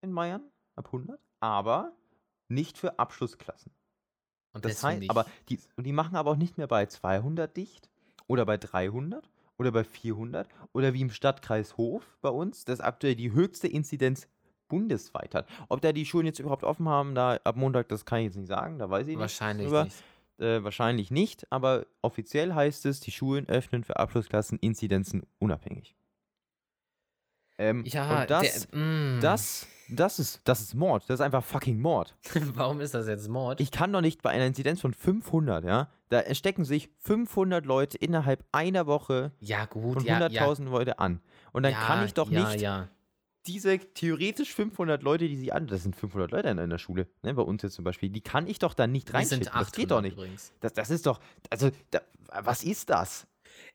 in 0.00 0.14
Bayern, 0.14 0.50
ab 0.76 0.86
100, 0.86 1.20
aber 1.40 1.92
nicht 2.48 2.78
für 2.78 2.98
Abschlussklassen. 2.98 3.70
Und 4.54 4.64
Das 4.64 4.82
heißt, 4.82 5.02
ich, 5.02 5.10
aber 5.10 5.26
die, 5.50 5.60
und 5.76 5.84
die 5.84 5.92
machen 5.92 6.16
aber 6.16 6.30
auch 6.30 6.36
nicht 6.36 6.56
mehr 6.56 6.68
bei 6.68 6.86
200 6.86 7.54
dicht 7.54 7.90
oder 8.28 8.46
bei 8.46 8.56
300 8.56 9.28
oder 9.58 9.72
bei 9.72 9.84
400 9.84 10.48
oder 10.72 10.94
wie 10.94 11.00
im 11.00 11.10
Stadtkreis 11.10 11.76
Hof 11.76 12.18
bei 12.20 12.28
uns, 12.28 12.64
das 12.64 12.80
aktuell 12.80 13.14
die 13.14 13.32
höchste 13.32 13.68
Inzidenz 13.68 14.28
bundesweit 14.68 15.34
hat. 15.34 15.48
Ob 15.68 15.80
da 15.80 15.92
die 15.92 16.04
Schulen 16.06 16.26
jetzt 16.26 16.38
überhaupt 16.38 16.64
offen 16.64 16.88
haben, 16.88 17.14
da 17.14 17.38
ab 17.44 17.56
Montag, 17.56 17.88
das 17.88 18.04
kann 18.04 18.20
ich 18.20 18.26
jetzt 18.26 18.36
nicht 18.36 18.48
sagen, 18.48 18.78
da 18.78 18.90
weiß 18.90 19.06
ich 19.08 19.18
wahrscheinlich 19.18 19.66
nicht. 19.66 19.72
drüber. 19.72 19.84
nicht. 19.84 20.02
Äh, 20.38 20.62
wahrscheinlich 20.62 21.10
nicht, 21.10 21.50
aber 21.50 21.86
offiziell 22.02 22.52
heißt 22.52 22.84
es, 22.84 23.00
die 23.00 23.10
Schulen 23.10 23.48
öffnen 23.48 23.84
für 23.84 23.96
Abschlussklassen 23.96 24.58
Inzidenzen 24.58 25.22
unabhängig. 25.38 25.96
Ähm, 27.58 27.84
Ja, 27.86 28.22
und 28.22 28.30
das, 28.30 28.68
der, 28.68 28.78
mm. 28.78 29.20
das, 29.20 29.66
das 29.88 30.18
ist, 30.18 30.40
das 30.44 30.60
ist 30.60 30.74
Mord. 30.74 31.04
Das 31.08 31.20
ist 31.20 31.20
einfach 31.20 31.44
fucking 31.44 31.80
Mord. 31.80 32.14
Warum 32.54 32.80
ist 32.80 32.94
das 32.94 33.06
jetzt 33.06 33.28
Mord? 33.28 33.60
Ich 33.60 33.70
kann 33.70 33.92
doch 33.92 34.00
nicht 34.00 34.22
bei 34.22 34.30
einer 34.30 34.46
Inzidenz 34.46 34.80
von 34.80 34.92
500, 34.92 35.64
ja, 35.64 35.88
da 36.08 36.34
stecken 36.34 36.64
sich 36.64 36.90
500 36.98 37.64
Leute 37.66 37.98
innerhalb 37.98 38.44
einer 38.52 38.86
Woche 38.86 39.32
ja, 39.40 39.64
gut, 39.66 39.94
von 39.94 40.04
ja, 40.04 40.26
ja. 40.28 40.46
100.000 40.46 40.64
Leute 40.64 40.98
an. 40.98 41.20
Und 41.52 41.62
dann 41.62 41.72
ja, 41.72 41.80
kann 41.80 42.04
ich 42.04 42.14
doch 42.14 42.30
ja, 42.30 42.50
nicht 42.50 42.60
Ja, 42.60 42.88
diese 43.46 43.78
theoretisch 43.78 44.54
500 44.54 45.02
Leute, 45.02 45.28
die 45.28 45.36
sie 45.36 45.52
an, 45.52 45.66
das 45.66 45.82
sind 45.82 45.96
500 45.96 46.30
Leute 46.30 46.48
in 46.48 46.58
einer 46.58 46.78
Schule, 46.78 47.06
ne, 47.22 47.34
bei 47.34 47.42
uns 47.42 47.62
jetzt 47.62 47.74
zum 47.74 47.84
Beispiel, 47.84 48.10
die 48.10 48.20
kann 48.20 48.46
ich 48.46 48.58
doch 48.58 48.74
dann 48.74 48.92
nicht 48.92 49.12
reinschicken. 49.12 49.48
800 49.48 49.66
Das 49.66 49.72
geht 49.72 49.90
doch 49.90 50.00
nicht. 50.00 50.14
übrigens. 50.14 50.52
Das, 50.60 50.72
das 50.72 50.90
ist 50.90 51.06
doch, 51.06 51.20
also, 51.50 51.70
da, 51.90 52.00
was 52.42 52.64
ist 52.64 52.90
das? 52.90 53.26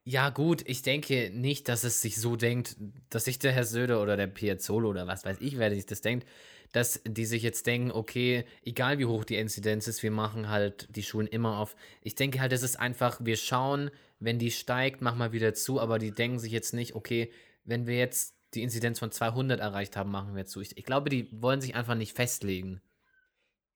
Ja, 0.04 0.30
gut, 0.32 0.64
ich 0.68 0.82
denke 0.82 1.30
nicht, 1.32 1.70
dass 1.70 1.84
es 1.84 2.02
sich 2.02 2.20
so 2.20 2.36
denkt, 2.36 2.76
dass 3.10 3.26
sich 3.26 3.38
der 3.38 3.52
Herr 3.52 3.66
Söder 3.66 4.02
oder 4.02 4.18
der 4.18 4.28
Piazzolo 4.28 4.90
oder 4.90 5.06
was 5.06 5.26
weiß 5.26 5.38
ich, 5.42 5.60
wer 5.60 5.74
sich 5.74 5.86
das 5.86 6.02
denkt, 6.02 6.28
dass 6.72 7.02
die 7.06 7.26
sich 7.26 7.44
jetzt 7.44 7.68
denken, 7.68 7.92
okay, 7.92 8.46
egal 8.64 8.98
wie 8.98 9.06
hoch 9.06 9.26
die 9.26 9.36
Inzidenz 9.36 9.88
ist, 9.88 10.02
wir 10.02 10.12
machen 10.12 10.50
halt 10.50 10.88
die 10.96 11.04
Schulen 11.04 11.28
immer 11.28 11.60
auf. 11.60 11.76
Ich 12.02 12.16
denke 12.16 12.40
halt, 12.40 12.52
es 12.54 12.64
ist 12.64 12.80
einfach, 12.80 13.20
wir 13.24 13.38
schauen, 13.38 13.92
wenn 14.20 14.40
die 14.40 14.52
steigt, 14.52 15.02
machen 15.02 15.20
wir 15.20 15.34
wieder 15.34 15.54
zu, 15.54 15.80
aber 15.80 16.00
die 16.00 16.12
denken 16.12 16.40
sich 16.40 16.52
jetzt 16.52 16.74
nicht, 16.74 16.96
okay, 16.96 17.32
wenn 17.64 17.86
wir 17.86 17.98
jetzt 17.98 18.36
die 18.54 18.64
Inzidenz 18.64 19.00
von 19.00 19.12
200 19.12 19.60
erreicht 19.60 19.98
haben, 19.98 20.12
machen 20.12 20.36
wir 20.36 20.46
zu. 20.46 20.62
Ich, 20.62 20.78
ich 20.78 20.84
glaube, 20.84 21.10
die 21.10 21.28
wollen 21.32 21.62
sich 21.62 21.76
einfach 21.76 21.96
nicht 21.96 22.16
festlegen. 22.16 22.82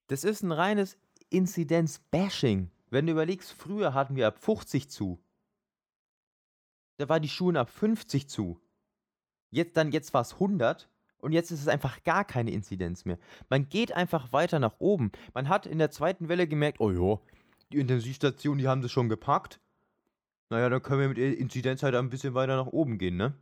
Das 0.08 0.24
ist 0.24 0.42
ein 0.42 0.52
reines 0.52 0.98
Inzidenz-Bashing. 1.30 2.72
Wenn 2.90 3.08
du 3.08 3.14
überlegst, 3.14 3.54
früher 3.54 3.94
hatten 3.94 4.16
wir 4.16 4.28
ab 4.28 4.38
50 4.40 4.90
zu. 4.90 5.20
Da 6.98 7.10
war 7.10 7.20
die 7.20 7.30
Schulen 7.30 7.58
ab 7.58 7.70
50 7.70 8.30
zu. 8.30 8.60
Jetzt 9.52 9.78
dann, 9.78 9.92
jetzt 9.92 10.14
war 10.14 10.22
es 10.22 10.34
100 10.34 10.90
und 11.18 11.32
jetzt 11.32 11.52
ist 11.52 11.62
es 11.62 11.68
einfach 11.68 12.04
gar 12.04 12.26
keine 12.26 12.52
Inzidenz 12.52 13.06
mehr. 13.06 13.18
Man 13.50 13.70
geht 13.70 13.92
einfach 13.92 14.32
weiter 14.32 14.60
nach 14.60 14.76
oben. 14.80 15.12
Man 15.34 15.50
hat 15.50 15.66
in 15.66 15.80
der 15.80 15.92
zweiten 15.92 16.30
Welle 16.30 16.48
gemerkt, 16.48 16.80
oh 16.80 16.92
ja, 16.92 17.20
die 17.72 17.80
Intensivstationen, 17.80 18.60
die 18.60 18.68
haben 18.68 18.82
das 18.82 18.92
schon 18.92 19.10
gepackt. 19.10 19.60
Naja, 20.50 20.70
dann 20.70 20.82
können 20.82 21.02
wir 21.02 21.08
mit 21.10 21.18
der 21.18 21.38
Inzidenz 21.38 21.84
halt 21.84 21.96
ein 21.96 22.10
bisschen 22.10 22.34
weiter 22.34 22.56
nach 22.56 22.68
oben 22.68 22.98
gehen, 22.98 23.18
ne? 23.18 23.34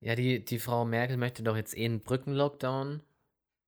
Ja, 0.00 0.16
die, 0.16 0.44
die 0.44 0.58
Frau 0.58 0.84
Merkel 0.84 1.16
möchte 1.16 1.42
doch 1.42 1.56
jetzt 1.56 1.76
eh 1.76 1.84
einen 1.84 2.00
Brückenlockdown. 2.00 3.02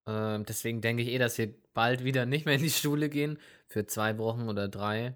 Ähm, 0.07 0.45
deswegen 0.47 0.81
denke 0.81 1.03
ich 1.03 1.09
eh, 1.09 1.19
dass 1.19 1.39
wir 1.39 1.55
bald 1.75 2.03
wieder 2.03 2.27
nicht 2.27 2.47
mehr 2.47 2.57
in 2.57 2.63
die 2.63 2.71
Schule 2.71 3.09
gehen. 3.09 3.39
Für 3.69 3.87
zwei 3.87 4.19
Wochen 4.19 4.49
oder 4.49 4.69
drei. 4.69 5.15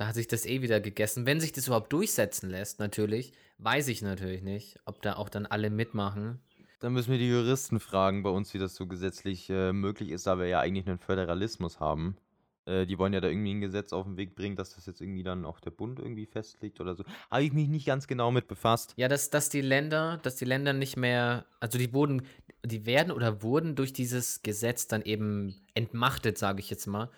Da 0.00 0.06
hat 0.06 0.14
sich 0.14 0.28
das 0.28 0.46
eh 0.46 0.62
wieder 0.62 0.80
gegessen. 0.80 1.26
Wenn 1.26 1.40
sich 1.40 1.52
das 1.52 1.66
überhaupt 1.66 1.92
durchsetzen 1.92 2.48
lässt, 2.48 2.78
natürlich, 2.78 3.34
weiß 3.58 3.88
ich 3.88 4.00
natürlich 4.00 4.40
nicht, 4.40 4.78
ob 4.86 5.02
da 5.02 5.16
auch 5.16 5.28
dann 5.28 5.44
alle 5.44 5.68
mitmachen. 5.68 6.40
Dann 6.78 6.94
müssen 6.94 7.10
wir 7.10 7.18
die 7.18 7.28
Juristen 7.28 7.80
fragen 7.80 8.22
bei 8.22 8.30
uns, 8.30 8.54
wie 8.54 8.58
das 8.58 8.74
so 8.74 8.86
gesetzlich 8.86 9.50
äh, 9.50 9.74
möglich 9.74 10.08
ist, 10.08 10.26
da 10.26 10.38
wir 10.38 10.46
ja 10.46 10.58
eigentlich 10.58 10.86
einen 10.86 10.98
Föderalismus 10.98 11.80
haben. 11.80 12.16
Äh, 12.64 12.86
die 12.86 12.98
wollen 12.98 13.12
ja 13.12 13.20
da 13.20 13.28
irgendwie 13.28 13.52
ein 13.52 13.60
Gesetz 13.60 13.92
auf 13.92 14.06
den 14.06 14.16
Weg 14.16 14.34
bringen, 14.34 14.56
dass 14.56 14.74
das 14.74 14.86
jetzt 14.86 15.02
irgendwie 15.02 15.22
dann 15.22 15.44
auch 15.44 15.60
der 15.60 15.70
Bund 15.70 15.98
irgendwie 15.98 16.24
festlegt 16.24 16.80
oder 16.80 16.94
so. 16.94 17.04
Habe 17.30 17.42
ich 17.42 17.52
mich 17.52 17.68
nicht 17.68 17.84
ganz 17.84 18.06
genau 18.06 18.30
mit 18.30 18.48
befasst. 18.48 18.94
Ja, 18.96 19.06
dass, 19.06 19.28
dass 19.28 19.50
die 19.50 19.60
Länder, 19.60 20.18
dass 20.22 20.36
die 20.36 20.46
Länder 20.46 20.72
nicht 20.72 20.96
mehr, 20.96 21.44
also 21.60 21.76
die 21.76 21.92
wurden, 21.92 22.22
die 22.64 22.86
werden 22.86 23.12
oder 23.12 23.42
wurden 23.42 23.74
durch 23.74 23.92
dieses 23.92 24.40
Gesetz 24.40 24.86
dann 24.86 25.02
eben 25.02 25.56
entmachtet, 25.74 26.38
sage 26.38 26.60
ich 26.60 26.70
jetzt 26.70 26.86
mal. 26.86 27.10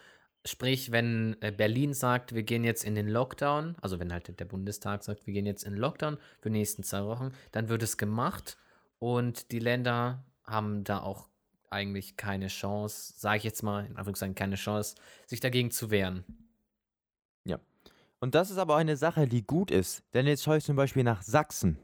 Sprich, 0.44 0.90
wenn 0.90 1.37
äh, 1.40 1.52
Berlin 1.52 1.94
sagt, 1.94 2.35
wir 2.35 2.42
gehen 2.42 2.64
jetzt 2.64 2.85
in 2.85 2.94
den 2.94 3.09
Lockdown, 3.09 3.76
also 3.81 4.00
wenn 4.00 4.12
halt 4.12 4.38
der 4.38 4.44
Bundestag 4.44 5.05
sagt, 5.05 5.26
wir 5.26 5.35
gehen 5.35 5.46
jetzt 5.46 5.62
in 5.62 5.72
den 5.72 5.81
Lockdown 5.81 6.18
für 6.40 6.50
die 6.50 6.59
nächsten 6.59 6.83
zwei 6.83 7.05
Wochen, 7.05 7.33
dann 7.52 7.68
wird 7.68 7.83
es 7.83 7.96
gemacht 7.96 8.57
und 8.98 9.52
die 9.52 9.61
Länder 9.61 10.24
haben 10.44 10.83
da 10.85 11.00
auch 11.00 11.28
eigentlich 11.70 12.16
keine 12.16 12.48
Chance, 12.48 13.14
sage 13.16 13.38
ich 13.38 13.44
jetzt 13.44 13.62
mal, 13.62 13.87
in 13.87 13.96
Anführungszeichen 13.96 14.35
keine 14.35 14.57
Chance, 14.57 14.96
sich 15.26 15.40
dagegen 15.40 15.70
zu 15.70 15.90
wehren. 15.90 16.24
Und 18.22 18.37
das 18.37 18.52
ist 18.52 18.59
aber 18.59 18.74
auch 18.74 18.78
eine 18.78 18.96
Sache, 18.96 19.26
die 19.26 19.44
gut 19.44 19.72
ist. 19.72 20.05
Denn 20.14 20.28
jetzt 20.28 20.44
schaue 20.44 20.59
ich 20.59 20.64
zum 20.64 20.76
Beispiel 20.76 21.02
nach 21.02 21.22
Sachsen. 21.22 21.76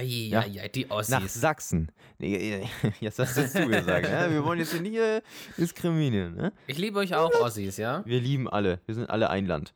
Ja, 0.00 0.44
Ja. 0.44 0.62
ja, 0.62 0.68
die 0.68 0.86
Nach 0.86 0.96
Ossis. 0.96 1.34
Sachsen. 1.34 1.90
Nee, 2.18 2.66
Jetzt 3.00 3.18
hast 3.18 3.36
du 3.36 3.42
es 3.42 3.52
du 3.52 3.66
gesagt. 3.66 4.08
Ja? 4.08 4.30
Wir 4.30 4.44
wollen 4.44 4.58
jetzt 4.58 4.72
hier 4.72 4.80
nie 4.82 4.96
äh, 4.98 5.22
diskriminieren. 5.56 6.34
Ne? 6.34 6.52
Ich 6.66 6.78
liebe 6.78 6.98
euch 6.98 7.14
auch, 7.14 7.32
Ossis, 7.40 7.76
ja? 7.76 8.02
Wir 8.04 8.20
lieben 8.20 8.48
alle. 8.48 8.80
Wir 8.86 8.94
sind 8.94 9.08
alle 9.10 9.30
ein 9.30 9.46
Land. 9.46 9.72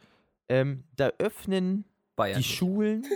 Ähm, 0.48 0.84
da 0.96 1.10
öffnen 1.18 1.84
Bayern. 2.16 2.38
die 2.38 2.44
Schulen. 2.44 3.04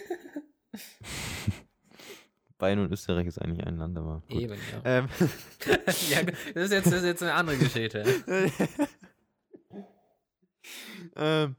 Bayern 2.59 2.81
und 2.81 2.91
Österreich 2.93 3.27
ist 3.27 3.41
eigentlich 3.41 3.65
ein 3.67 3.77
Land, 3.77 3.97
aber. 3.97 4.23
Gut. 4.29 4.41
Eben, 4.41 4.55
ja. 4.55 4.81
Ähm, 4.85 5.09
ja, 6.11 6.23
das 6.55 6.65
ist, 6.65 6.73
jetzt, 6.73 6.87
das 6.87 6.95
ist 6.95 7.05
jetzt 7.05 7.23
eine 7.23 7.35
andere 7.35 7.57
Geschichte. 7.57 8.05
ähm, 11.17 11.55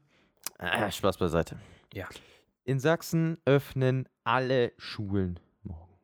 ah, 0.58 0.90
Spaß 0.90 1.16
beiseite. 1.16 1.56
Ja. 1.94 2.08
In 2.70 2.78
Sachsen 2.78 3.36
öffnen 3.46 4.08
alle 4.22 4.72
Schulen 4.76 5.40
morgen. 5.64 5.98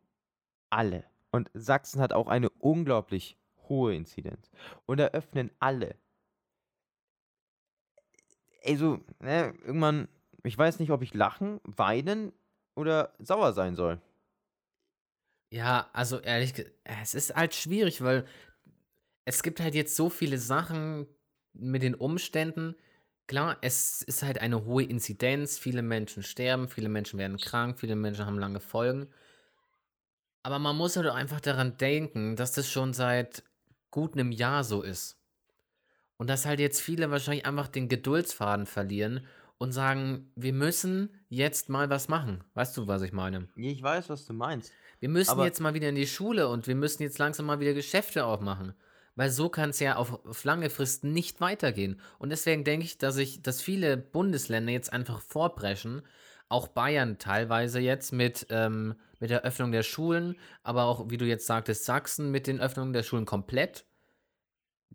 Alle. 0.68 1.04
Und 1.30 1.48
Sachsen 1.54 2.00
hat 2.00 2.12
auch 2.12 2.26
eine 2.26 2.50
unglaublich 2.50 3.38
hohe 3.68 3.94
Inzidenz. 3.94 4.50
Und 4.84 4.98
da 4.98 5.06
öffnen 5.10 5.52
alle. 5.60 5.94
Also, 8.64 8.98
ne, 9.20 9.54
irgendwann, 9.64 10.08
ich 10.42 10.58
weiß 10.58 10.80
nicht, 10.80 10.90
ob 10.90 11.02
ich 11.02 11.14
lachen, 11.14 11.60
weinen 11.62 12.32
oder 12.74 13.14
sauer 13.20 13.52
sein 13.52 13.76
soll. 13.76 14.00
Ja, 15.52 15.88
also 15.92 16.18
ehrlich, 16.18 16.52
es 16.82 17.14
ist 17.14 17.36
halt 17.36 17.54
schwierig, 17.54 18.02
weil 18.02 18.26
es 19.24 19.44
gibt 19.44 19.60
halt 19.60 19.76
jetzt 19.76 19.94
so 19.94 20.10
viele 20.10 20.38
Sachen 20.38 21.06
mit 21.52 21.84
den 21.84 21.94
Umständen. 21.94 22.74
Klar, 23.26 23.56
es 23.60 24.02
ist 24.02 24.22
halt 24.22 24.40
eine 24.40 24.64
hohe 24.64 24.84
Inzidenz, 24.84 25.58
viele 25.58 25.82
Menschen 25.82 26.22
sterben, 26.22 26.68
viele 26.68 26.88
Menschen 26.88 27.18
werden 27.18 27.38
krank, 27.38 27.78
viele 27.80 27.96
Menschen 27.96 28.24
haben 28.24 28.38
lange 28.38 28.60
Folgen. 28.60 29.08
Aber 30.44 30.60
man 30.60 30.76
muss 30.76 30.96
halt 30.96 31.08
auch 31.08 31.14
einfach 31.14 31.40
daran 31.40 31.76
denken, 31.76 32.36
dass 32.36 32.52
das 32.52 32.70
schon 32.70 32.92
seit 32.92 33.42
gut 33.90 34.12
einem 34.12 34.30
Jahr 34.30 34.62
so 34.62 34.82
ist. 34.82 35.18
Und 36.18 36.30
dass 36.30 36.46
halt 36.46 36.60
jetzt 36.60 36.80
viele 36.80 37.10
wahrscheinlich 37.10 37.46
einfach 37.46 37.66
den 37.66 37.88
Geduldsfaden 37.88 38.64
verlieren 38.66 39.26
und 39.58 39.72
sagen, 39.72 40.30
wir 40.36 40.52
müssen 40.52 41.10
jetzt 41.28 41.68
mal 41.68 41.90
was 41.90 42.08
machen. 42.08 42.44
Weißt 42.54 42.76
du, 42.76 42.86
was 42.86 43.02
ich 43.02 43.12
meine? 43.12 43.48
Ich 43.56 43.82
weiß, 43.82 44.08
was 44.08 44.24
du 44.24 44.34
meinst. 44.34 44.72
Wir 45.00 45.08
müssen 45.08 45.40
jetzt 45.42 45.60
mal 45.60 45.74
wieder 45.74 45.88
in 45.88 45.94
die 45.94 46.06
Schule 46.06 46.48
und 46.48 46.66
wir 46.66 46.74
müssen 46.74 47.02
jetzt 47.02 47.18
langsam 47.18 47.46
mal 47.46 47.60
wieder 47.60 47.74
Geschäfte 47.74 48.24
aufmachen. 48.24 48.74
Weil 49.16 49.30
so 49.30 49.48
kann 49.48 49.70
es 49.70 49.80
ja 49.80 49.96
auf, 49.96 50.24
auf 50.26 50.44
lange 50.44 50.70
Frist 50.70 51.02
nicht 51.02 51.40
weitergehen. 51.40 52.00
Und 52.18 52.28
deswegen 52.28 52.64
denke 52.64 52.84
ich, 52.84 52.98
dass 52.98 53.16
ich, 53.16 53.42
dass 53.42 53.62
viele 53.62 53.96
Bundesländer 53.96 54.72
jetzt 54.72 54.92
einfach 54.92 55.20
vorbrechen, 55.20 56.02
auch 56.48 56.68
Bayern 56.68 57.18
teilweise 57.18 57.80
jetzt 57.80 58.12
mit, 58.12 58.46
ähm, 58.50 58.94
mit 59.18 59.30
der 59.30 59.42
Öffnung 59.42 59.72
der 59.72 59.82
Schulen, 59.82 60.36
aber 60.62 60.84
auch, 60.84 61.10
wie 61.10 61.16
du 61.16 61.24
jetzt 61.24 61.46
sagtest, 61.46 61.84
Sachsen 61.86 62.30
mit 62.30 62.46
den 62.46 62.60
Öffnungen 62.60 62.92
der 62.92 63.02
Schulen 63.02 63.24
komplett. 63.24 63.86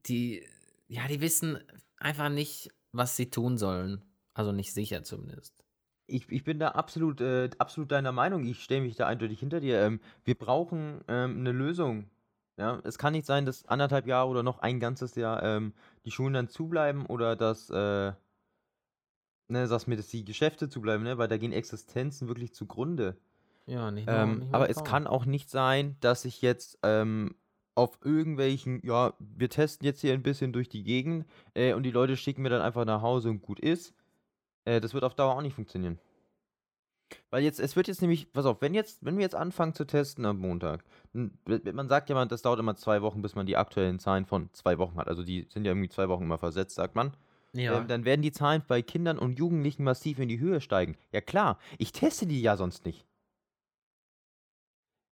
Die, 0.05 0.47
ja, 0.87 1.07
die 1.07 1.19
wissen 1.19 1.59
einfach 1.97 2.29
nicht, 2.29 2.71
was 2.91 3.15
sie 3.15 3.29
tun 3.29 3.57
sollen. 3.57 4.03
Also 4.33 4.51
nicht 4.51 4.73
sicher 4.73 5.03
zumindest. 5.03 5.63
Ich, 6.07 6.29
ich 6.29 6.43
bin 6.43 6.59
da 6.59 6.69
absolut, 6.69 7.21
äh, 7.21 7.49
absolut 7.57 7.91
deiner 7.91 8.11
Meinung. 8.11 8.45
Ich 8.45 8.63
stelle 8.63 8.81
mich 8.81 8.95
da 8.95 9.07
eindeutig 9.07 9.39
hinter 9.39 9.59
dir. 9.59 9.81
Ähm, 9.81 9.99
wir 10.23 10.35
brauchen 10.35 11.01
ähm, 11.07 11.39
eine 11.39 11.51
Lösung. 11.51 12.09
Ja, 12.61 12.79
es 12.83 12.99
kann 12.99 13.13
nicht 13.13 13.25
sein, 13.25 13.47
dass 13.47 13.65
anderthalb 13.65 14.05
Jahre 14.05 14.29
oder 14.29 14.43
noch 14.43 14.59
ein 14.59 14.79
ganzes 14.79 15.15
Jahr 15.15 15.41
ähm, 15.41 15.73
die 16.05 16.11
Schulen 16.11 16.33
dann 16.33 16.47
zubleiben 16.47 17.07
oder 17.07 17.35
dass, 17.35 17.71
äh, 17.71 18.13
ne, 19.47 19.67
sagst 19.67 19.87
mir, 19.87 19.95
dass 19.97 20.09
die 20.09 20.23
Geschäfte 20.23 20.69
zubleiben, 20.69 21.03
ne, 21.03 21.17
weil 21.17 21.27
da 21.27 21.37
gehen 21.37 21.53
Existenzen 21.53 22.27
wirklich 22.27 22.53
zugrunde. 22.53 23.17
Ja, 23.65 23.89
nicht 23.89 24.07
nur, 24.07 24.15
Ähm, 24.15 24.39
nicht 24.41 24.51
nur 24.51 24.55
aber 24.57 24.69
es 24.69 24.77
Frauen. 24.77 24.85
kann 24.85 25.07
auch 25.07 25.25
nicht 25.25 25.49
sein, 25.49 25.97
dass 26.01 26.23
ich 26.23 26.43
jetzt 26.43 26.77
ähm, 26.83 27.33
auf 27.73 27.97
irgendwelchen, 28.03 28.79
ja, 28.85 29.13
wir 29.17 29.49
testen 29.49 29.83
jetzt 29.87 30.01
hier 30.01 30.13
ein 30.13 30.21
bisschen 30.21 30.53
durch 30.53 30.69
die 30.69 30.83
Gegend 30.83 31.25
äh, 31.55 31.73
und 31.73 31.81
die 31.81 31.91
Leute 31.91 32.15
schicken 32.15 32.43
mir 32.43 32.49
dann 32.49 32.61
einfach 32.61 32.85
nach 32.85 33.01
Hause 33.01 33.31
und 33.31 33.41
gut 33.41 33.59
ist. 33.59 33.95
Äh, 34.65 34.81
das 34.81 34.93
wird 34.93 35.03
auf 35.03 35.15
Dauer 35.15 35.35
auch 35.35 35.41
nicht 35.41 35.55
funktionieren. 35.55 35.99
Weil 37.29 37.43
jetzt, 37.43 37.59
es 37.59 37.75
wird 37.75 37.87
jetzt 37.87 38.01
nämlich, 38.01 38.31
pass 38.31 38.45
auf, 38.45 38.61
wenn 38.61 38.73
jetzt, 38.73 39.03
wenn 39.03 39.17
wir 39.17 39.23
jetzt 39.23 39.35
anfangen 39.35 39.73
zu 39.73 39.85
testen 39.85 40.25
am 40.25 40.39
Montag, 40.39 40.83
man 41.13 41.89
sagt 41.89 42.09
ja, 42.09 42.15
man, 42.15 42.29
das 42.29 42.41
dauert 42.41 42.59
immer 42.59 42.75
zwei 42.75 43.01
Wochen, 43.01 43.21
bis 43.21 43.35
man 43.35 43.45
die 43.45 43.57
aktuellen 43.57 43.99
Zahlen 43.99 44.25
von 44.25 44.49
zwei 44.53 44.77
Wochen 44.77 44.97
hat. 44.97 45.07
Also 45.07 45.23
die 45.23 45.47
sind 45.49 45.65
ja 45.65 45.71
irgendwie 45.71 45.89
zwei 45.89 46.09
Wochen 46.09 46.23
immer 46.23 46.37
versetzt, 46.37 46.75
sagt 46.75 46.95
man. 46.95 47.15
Ja. 47.53 47.79
Ähm, 47.79 47.87
dann 47.87 48.05
werden 48.05 48.21
die 48.21 48.31
Zahlen 48.31 48.63
bei 48.67 48.81
Kindern 48.81 49.17
und 49.17 49.37
Jugendlichen 49.37 49.83
massiv 49.83 50.19
in 50.19 50.29
die 50.29 50.39
Höhe 50.39 50.61
steigen. 50.61 50.97
Ja 51.11 51.21
klar, 51.21 51.59
ich 51.77 51.91
teste 51.91 52.25
die 52.25 52.41
ja 52.41 52.55
sonst 52.55 52.85
nicht. 52.85 53.05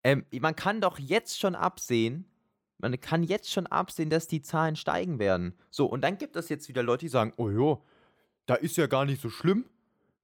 Ähm, 0.03 0.25
man 0.39 0.55
kann 0.55 0.79
doch 0.79 0.97
jetzt 0.97 1.39
schon 1.39 1.55
absehen, 1.55 2.25
man 2.77 2.99
kann 3.01 3.23
jetzt 3.23 3.51
schon 3.51 3.67
absehen, 3.67 4.09
dass 4.09 4.27
die 4.27 4.41
Zahlen 4.41 4.77
steigen 4.77 5.19
werden. 5.19 5.53
So, 5.69 5.85
und 5.85 6.01
dann 6.01 6.17
gibt 6.17 6.37
es 6.37 6.47
jetzt 6.47 6.69
wieder 6.69 6.83
Leute, 6.83 7.01
die 7.01 7.09
sagen, 7.09 7.33
oh 7.35 7.49
ja, 7.49 7.77
da 8.45 8.55
ist 8.55 8.77
ja 8.77 8.87
gar 8.87 9.05
nicht 9.05 9.21
so 9.21 9.29
schlimm, 9.29 9.65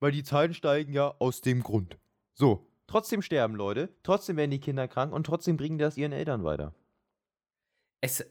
weil 0.06 0.12
die 0.12 0.22
Zahlen 0.22 0.54
steigen 0.54 0.94
ja 0.94 1.16
aus 1.18 1.42
dem 1.42 1.64
Grund. 1.64 1.98
So, 2.36 2.68
trotzdem 2.86 3.24
sterben 3.24 3.56
Leute, 3.56 3.90
trotzdem 4.04 4.38
werden 4.38 4.52
die 4.52 4.60
Kinder 4.60 4.88
krank 4.88 5.12
und 5.12 5.26
trotzdem 5.26 5.58
bringen 5.58 5.80
die 5.80 5.84
das 5.84 5.98
ihren 5.98 6.12
Eltern 6.12 6.44
weiter. 6.44 6.76
Es, 8.02 8.24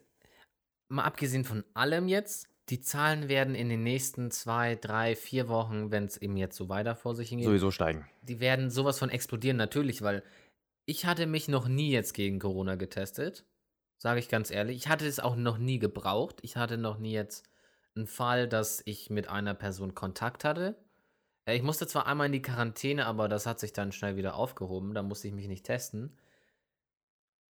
mal 0.87 1.03
abgesehen 1.03 1.43
von 1.43 1.65
allem 1.75 2.07
jetzt, 2.07 2.47
die 2.69 2.81
Zahlen 2.81 3.29
werden 3.29 3.57
in 3.57 3.69
den 3.69 3.83
nächsten 3.83 4.31
zwei, 4.31 4.77
drei, 4.77 5.17
vier 5.17 5.49
Wochen, 5.49 5.91
wenn 5.91 6.05
es 6.05 6.17
eben 6.17 6.37
jetzt 6.37 6.57
so 6.57 6.69
weiter 6.69 6.95
vor 6.95 7.17
sich 7.17 7.31
hingeht, 7.31 7.47
Sowieso 7.47 7.73
steigen. 7.73 8.07
die 8.23 8.39
werden 8.39 8.71
sowas 8.71 9.01
von 9.01 9.11
explodieren, 9.11 9.57
natürlich, 9.57 10.01
weil 10.01 10.23
ich 10.87 11.07
hatte 11.07 11.27
mich 11.27 11.49
noch 11.49 11.67
nie 11.67 11.91
jetzt 11.91 12.15
gegen 12.15 12.39
Corona 12.39 12.77
getestet, 12.77 13.47
sage 13.99 14.21
ich 14.21 14.29
ganz 14.29 14.53
ehrlich. 14.53 14.77
Ich 14.77 14.87
hatte 14.87 15.09
es 15.09 15.19
auch 15.19 15.35
noch 15.35 15.59
nie 15.59 15.81
gebraucht. 15.81 16.37
Ich 16.43 16.57
hatte 16.57 16.79
noch 16.79 16.99
nie 16.99 17.15
jetzt 17.15 17.51
einen 17.97 18.07
Fall, 18.07 18.49
dass 18.49 18.81
ich 18.85 19.11
mit 19.11 19.27
einer 19.29 19.55
Person 19.55 19.97
Kontakt 19.97 20.45
hatte. 20.45 20.77
Ich 21.47 21.63
musste 21.63 21.87
zwar 21.87 22.07
einmal 22.07 22.27
in 22.27 22.33
die 22.33 22.43
Quarantäne, 22.43 23.07
aber 23.07 23.29
das 23.29 23.47
hat 23.47 23.61
sich 23.61 23.73
dann 23.73 23.93
schnell 23.93 24.17
wieder 24.17 24.35
aufgehoben. 24.37 24.95
Da 24.95 25.03
musste 25.03 25.29
ich 25.29 25.35
mich 25.35 25.49
nicht 25.49 25.65
testen. 25.65 26.17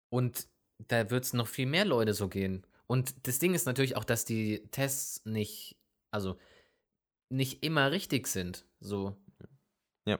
Und 0.10 0.48
da 0.80 1.10
wird 1.10 1.24
es 1.24 1.34
noch 1.34 1.48
viel 1.48 1.66
mehr 1.66 1.86
Leute 1.86 2.14
so 2.14 2.28
gehen. 2.28 2.66
Und 2.88 3.28
das 3.28 3.40
Ding 3.40 3.54
ist 3.54 3.66
natürlich 3.66 3.96
auch, 3.96 4.06
dass 4.06 4.26
die 4.26 4.68
Tests 4.72 5.26
nicht, 5.26 5.78
also 6.12 6.38
nicht 7.30 7.64
immer 7.64 7.92
richtig 7.92 8.28
sind. 8.28 8.66
So. 8.80 9.16
Ja. 10.06 10.20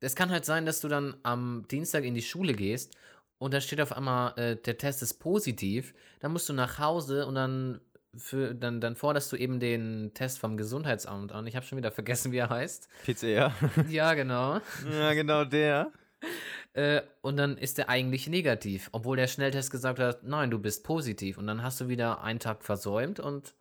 Es 0.00 0.14
kann 0.14 0.30
halt 0.30 0.44
sein, 0.44 0.66
dass 0.66 0.80
du 0.80 0.88
dann 0.88 1.16
am 1.22 1.66
Dienstag 1.68 2.04
in 2.04 2.14
die 2.14 2.22
Schule 2.22 2.54
gehst 2.54 2.96
und 3.42 3.52
da 3.52 3.60
steht 3.60 3.80
auf 3.80 3.90
einmal, 3.90 4.38
äh, 4.38 4.54
der 4.54 4.78
Test 4.78 5.02
ist 5.02 5.14
positiv. 5.14 5.94
Dann 6.20 6.32
musst 6.32 6.48
du 6.48 6.52
nach 6.52 6.78
Hause 6.78 7.26
und 7.26 7.34
dann, 7.34 7.80
für, 8.16 8.54
dann, 8.54 8.80
dann 8.80 8.96
forderst 8.96 9.32
du 9.32 9.36
eben 9.36 9.58
den 9.58 10.12
Test 10.14 10.38
vom 10.38 10.56
Gesundheitsamt 10.56 11.32
an. 11.32 11.46
Ich 11.46 11.56
habe 11.56 11.64
schon 11.64 11.78
wieder 11.78 11.90
vergessen, 11.90 12.32
wie 12.32 12.38
er 12.38 12.50
heißt. 12.50 12.88
PCR. 13.04 13.52
ja, 13.88 14.14
genau. 14.14 14.60
ja, 14.90 15.14
genau 15.14 15.44
der. 15.44 15.92
Äh, 16.74 17.02
und 17.20 17.36
dann 17.36 17.56
ist 17.56 17.78
der 17.78 17.88
eigentlich 17.88 18.28
negativ, 18.28 18.88
obwohl 18.92 19.16
der 19.16 19.28
Schnelltest 19.28 19.70
gesagt 19.70 19.98
hat, 19.98 20.24
nein, 20.24 20.50
du 20.50 20.58
bist 20.58 20.84
positiv. 20.84 21.38
Und 21.38 21.46
dann 21.46 21.62
hast 21.62 21.80
du 21.80 21.88
wieder 21.88 22.22
einen 22.22 22.38
Tag 22.38 22.64
versäumt 22.64 23.18
und 23.18 23.54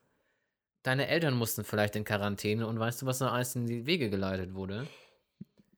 deine 0.83 1.07
Eltern 1.07 1.35
mussten 1.35 1.63
vielleicht 1.63 1.95
in 1.95 2.03
Quarantäne 2.03 2.67
und 2.67 2.79
weißt 2.79 3.01
du, 3.01 3.05
was 3.05 3.19
da 3.19 3.31
alles 3.31 3.55
in 3.55 3.67
die 3.67 3.85
Wege 3.85 4.09
geleitet 4.09 4.53
wurde? 4.53 4.87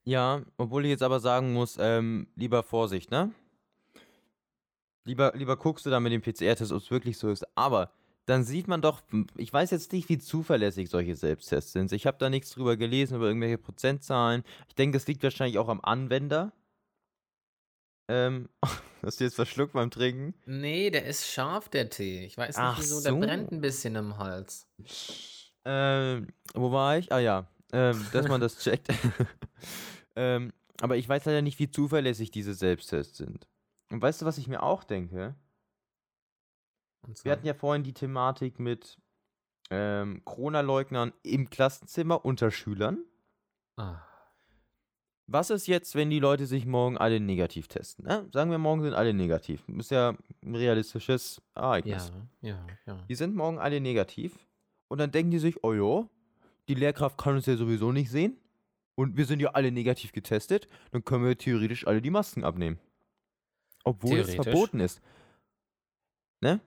Ja, 0.04 0.42
obwohl 0.58 0.86
ich 0.86 0.90
jetzt 0.90 1.04
aber 1.04 1.20
sagen 1.20 1.54
muss, 1.54 1.78
ähm, 1.80 2.28
lieber 2.36 2.64
Vorsicht, 2.64 3.12
ne? 3.12 3.32
Lieber, 5.06 5.34
lieber 5.36 5.58
guckst 5.58 5.86
du 5.86 5.90
da 5.90 6.00
mit 6.00 6.14
dem 6.14 6.22
PCR-Test, 6.22 6.72
ob 6.72 6.82
es 6.82 6.92
wirklich 6.92 7.18
so 7.18 7.30
ist. 7.30 7.46
Aber 7.56 7.92
dann 8.26 8.44
sieht 8.44 8.68
man 8.68 8.82
doch, 8.82 9.02
ich 9.36 9.52
weiß 9.52 9.72
jetzt 9.72 9.92
nicht, 9.92 10.08
wie 10.10 10.18
zuverlässig 10.18 10.90
solche 10.90 11.16
Selbsttests 11.16 11.74
sind. 11.74 11.92
Ich 11.92 12.08
habe 12.08 12.18
da 12.18 12.30
nichts 12.30 12.52
drüber 12.52 12.78
gelesen, 12.78 13.16
über 13.18 13.28
irgendwelche 13.28 13.58
Prozentzahlen. 13.58 14.44
Ich 14.70 14.76
denke, 14.76 14.98
es 14.98 15.08
liegt 15.08 15.24
wahrscheinlich 15.24 15.58
auch 15.58 15.68
am 15.68 15.82
Anwender. 15.82 16.54
Ähm, 18.10 18.50
hast 19.04 19.20
du 19.20 19.26
jetzt 19.26 19.36
verschluckt 19.36 19.74
beim 19.74 19.92
Trinken? 19.92 20.34
Nee, 20.46 20.90
der 20.90 21.06
ist 21.06 21.28
scharf, 21.28 21.70
der 21.70 21.90
Tee. 21.90 22.26
Ich 22.26 22.38
weiß 22.38 22.58
nicht 22.58 22.66
Ach 22.66 22.80
wieso, 22.80 23.00
so. 23.00 23.04
der 23.04 23.26
brennt 23.26 23.52
ein 23.52 23.62
bisschen 23.62 23.96
im 23.96 24.18
Hals. 24.18 24.68
Ähm, 25.66 26.28
wo 26.54 26.72
war 26.72 26.98
ich? 26.98 27.12
Ah 27.12 27.20
ja, 27.20 27.48
ähm, 27.74 28.06
dass 28.14 28.28
man 28.28 28.40
das 28.40 28.58
checkt. 28.64 28.88
ähm, 30.16 30.54
aber 30.82 30.98
ich 30.98 31.08
weiß 31.08 31.26
leider 31.26 31.42
nicht, 31.42 31.60
wie 31.60 31.70
zuverlässig 31.70 32.32
diese 32.32 32.54
Selbsttests 32.54 33.18
sind. 33.18 33.48
Und 33.92 34.02
weißt 34.02 34.22
du, 34.22 34.26
was 34.26 34.38
ich 34.38 34.48
mir 34.48 34.64
auch 34.64 34.84
denke? 34.84 35.36
Wir 37.24 37.32
hatten 37.32 37.46
ja 37.46 37.54
vorhin 37.54 37.84
die 37.84 37.94
Thematik 37.94 38.60
mit 38.60 38.98
ähm, 39.70 40.22
Corona-Leugnern 40.26 41.14
im 41.24 41.50
Klassenzimmer 41.50 42.24
unter 42.26 42.52
Schülern. 42.52 43.04
ah. 43.78 44.02
Was 45.26 45.50
ist 45.50 45.68
jetzt, 45.68 45.96
wenn 45.96 46.10
die 46.10 46.20
Leute 46.20 46.46
sich 46.46 46.66
morgen 46.66 46.98
alle 46.98 47.22
negativ 47.22 47.70
testen? 47.70 48.06
Ne? 48.06 48.28
Sagen 48.34 48.52
wir, 48.52 48.58
morgen 48.58 48.82
sind 48.82 48.94
alle 48.94 49.14
negativ. 49.14 49.64
Ist 49.70 49.90
ja 49.92 50.18
ein 50.44 50.56
realistisches 50.56 51.42
Ereignis. 51.56 52.12
Ja, 52.42 52.50
ja, 52.50 52.68
ja. 52.86 53.06
Die 53.08 53.16
sind 53.16 53.34
morgen 53.34 53.58
alle 53.58 53.80
negativ. 53.80 54.38
Und 54.90 54.98
dann 54.98 55.12
denken 55.12 55.32
die 55.32 55.40
sich, 55.40 55.64
oh 55.64 55.72
ja, 55.74 56.10
die 56.68 56.76
Lehrkraft 56.76 57.18
kann 57.18 57.36
uns 57.36 57.46
ja 57.46 57.56
sowieso 57.56 57.94
nicht 57.94 58.12
sehen. 58.12 58.38
Und 58.96 59.16
wir 59.16 59.26
sind 59.26 59.40
ja 59.40 59.52
alle 59.52 59.72
negativ 59.72 60.12
getestet. 60.12 60.68
Dann 60.92 61.06
können 61.06 61.26
wir 61.26 61.38
theoretisch 61.38 61.88
alle 61.88 62.02
die 62.02 62.12
Masken 62.12 62.44
abnehmen. 62.44 62.78
Obwohl 63.86 64.20
es 64.20 64.36
verboten 64.36 64.82
ist. 64.82 65.02
Ne? 66.42 66.60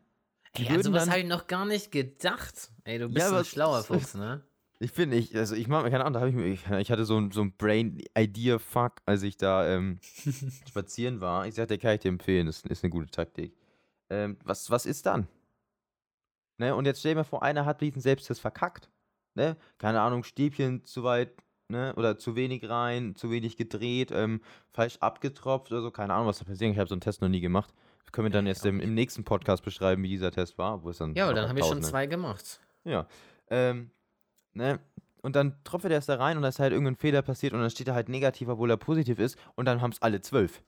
Die 0.58 0.66
an 0.66 0.76
würden 0.76 0.82
sowas 0.84 1.08
habe 1.08 1.20
ich 1.20 1.26
noch 1.26 1.46
gar 1.46 1.64
nicht 1.64 1.92
gedacht. 1.92 2.70
Ey, 2.84 2.98
du 2.98 3.08
bist 3.08 3.18
Ja, 3.30 3.38
ein 3.38 3.44
schlauer 3.44 3.82
Fuchs, 3.82 4.14
ne? 4.14 4.42
Ich 4.78 4.92
bin 4.92 5.08
nicht, 5.08 5.34
also 5.34 5.54
ich 5.54 5.68
mache, 5.68 5.90
keine 5.90 6.04
Ahnung, 6.04 6.12
da 6.12 6.20
habe 6.20 6.30
ich 6.30 6.36
mir, 6.36 6.46
ich, 6.46 6.66
ich 6.66 6.90
hatte 6.90 7.06
so 7.06 7.18
ein, 7.18 7.30
so 7.30 7.40
ein 7.40 7.56
Brain-Idea-Fuck, 7.56 9.00
als 9.06 9.22
ich 9.22 9.38
da 9.38 9.66
ähm, 9.66 9.98
spazieren 10.68 11.22
war. 11.22 11.46
Ich 11.46 11.54
sagte, 11.54 11.78
kann 11.78 11.94
ich 11.94 12.00
dir 12.00 12.08
empfehlen, 12.08 12.46
das 12.46 12.60
ist 12.62 12.84
eine 12.84 12.90
gute 12.90 13.10
Taktik. 13.10 13.56
Ähm, 14.10 14.36
was, 14.44 14.70
was 14.70 14.84
ist 14.84 15.06
dann? 15.06 15.28
Ne, 16.58 16.74
und 16.74 16.84
jetzt 16.84 17.00
stell 17.00 17.12
dir 17.12 17.20
mal 17.20 17.24
vor, 17.24 17.42
einer 17.42 17.64
hat 17.64 17.80
diesen 17.80 18.02
Selbsttest 18.02 18.40
verkackt. 18.40 18.90
Ne? 19.34 19.56
Keine 19.78 20.00
Ahnung, 20.00 20.24
Stäbchen 20.24 20.84
zu 20.84 21.04
weit 21.04 21.32
ne? 21.68 21.94
Oder 21.96 22.18
zu 22.18 22.36
wenig 22.36 22.68
rein, 22.68 23.14
zu 23.16 23.30
wenig 23.30 23.56
gedreht, 23.56 24.10
ähm, 24.12 24.40
falsch 24.72 24.98
abgetropft 24.98 25.70
oder 25.72 25.82
so. 25.82 25.90
Keine 25.90 26.14
Ahnung, 26.14 26.28
was 26.28 26.38
da 26.38 26.44
passiert. 26.44 26.72
Ich 26.72 26.78
habe 26.78 26.88
so 26.88 26.94
einen 26.94 27.00
Test 27.00 27.22
noch 27.22 27.28
nie 27.28 27.40
gemacht. 27.40 27.72
Können 28.12 28.26
wir 28.26 28.32
dann 28.32 28.46
jetzt 28.46 28.64
im, 28.64 28.80
im 28.80 28.94
nächsten 28.94 29.24
Podcast 29.24 29.62
beschreiben, 29.64 30.02
wie 30.02 30.08
dieser 30.08 30.30
Test 30.30 30.58
war. 30.58 30.82
Wo 30.82 30.90
es 30.90 30.98
dann 30.98 31.14
Ja, 31.14 31.32
dann 31.32 31.48
haben 31.48 31.56
wir 31.56 31.64
schon 31.64 31.78
1000 31.78 31.90
zwei 31.90 32.06
gemacht. 32.06 32.60
Ja. 32.84 33.06
Ähm, 33.50 33.90
ne? 34.54 34.80
Und 35.22 35.34
dann 35.34 35.56
tropft 35.64 35.84
er 35.84 35.90
das 35.90 36.06
da 36.06 36.16
rein 36.16 36.36
und 36.36 36.42
da 36.42 36.48
ist 36.48 36.60
halt 36.60 36.72
irgendein 36.72 36.96
Fehler 36.96 37.22
passiert 37.22 37.52
und 37.52 37.60
dann 37.60 37.70
steht 37.70 37.88
er 37.88 37.94
halt 37.94 38.08
negativ, 38.08 38.48
obwohl 38.48 38.70
er 38.70 38.76
positiv 38.76 39.18
ist 39.18 39.36
und 39.56 39.64
dann 39.64 39.80
haben 39.80 39.90
es 39.90 40.00
alle 40.00 40.20
zwölf. 40.20 40.62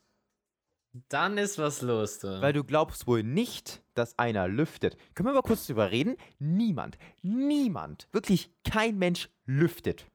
Dann 1.09 1.39
ist 1.39 1.59
was 1.59 1.83
los, 1.83 2.19
du. 2.19 2.41
Weil 2.41 2.53
du 2.53 2.65
glaubst 2.65 3.07
wohl 3.07 3.23
nicht, 3.23 3.83
dass 3.95 4.19
einer 4.19 4.49
lüftet. 4.49 4.97
Können 5.15 5.29
wir 5.29 5.35
mal 5.35 5.43
kurz 5.43 5.67
drüber 5.67 5.91
reden? 5.91 6.17
Niemand, 6.39 6.99
niemand, 7.23 8.09
wirklich 8.11 8.51
kein 8.65 8.99
Mensch 8.99 9.29
lüftet. 9.45 10.07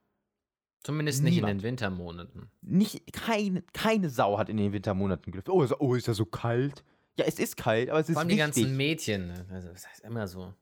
Zumindest 0.84 1.24
nicht 1.24 1.38
in 1.38 1.46
niemand. 1.46 1.62
den 1.62 1.64
Wintermonaten. 1.64 2.52
Nicht, 2.62 3.14
kein, 3.14 3.64
keine 3.72 4.10
Sau 4.10 4.38
hat 4.38 4.50
in 4.50 4.58
den 4.58 4.74
Wintermonaten 4.74 5.32
gelüftet. 5.32 5.54
Oh, 5.54 5.64
ist, 5.64 5.80
oh, 5.80 5.96
ist 5.96 6.06
so 6.06 6.26
kalt? 6.26 6.84
Ja, 7.18 7.26
es 7.26 7.38
ist 7.40 7.58
kalt, 7.58 7.90
aber 7.90 8.00
es 8.00 8.10
ist 8.10 8.14
Vor 8.14 8.22
allem 8.22 8.30
die 8.30 8.38
wichtig. 8.38 8.64
ganzen 8.64 8.78
Mädchen. 8.78 9.28
ne? 9.28 9.46
Also, 9.52 9.70
das 9.70 9.88
heißt 9.88 10.02
immer 10.02 10.28
so. 10.28 10.54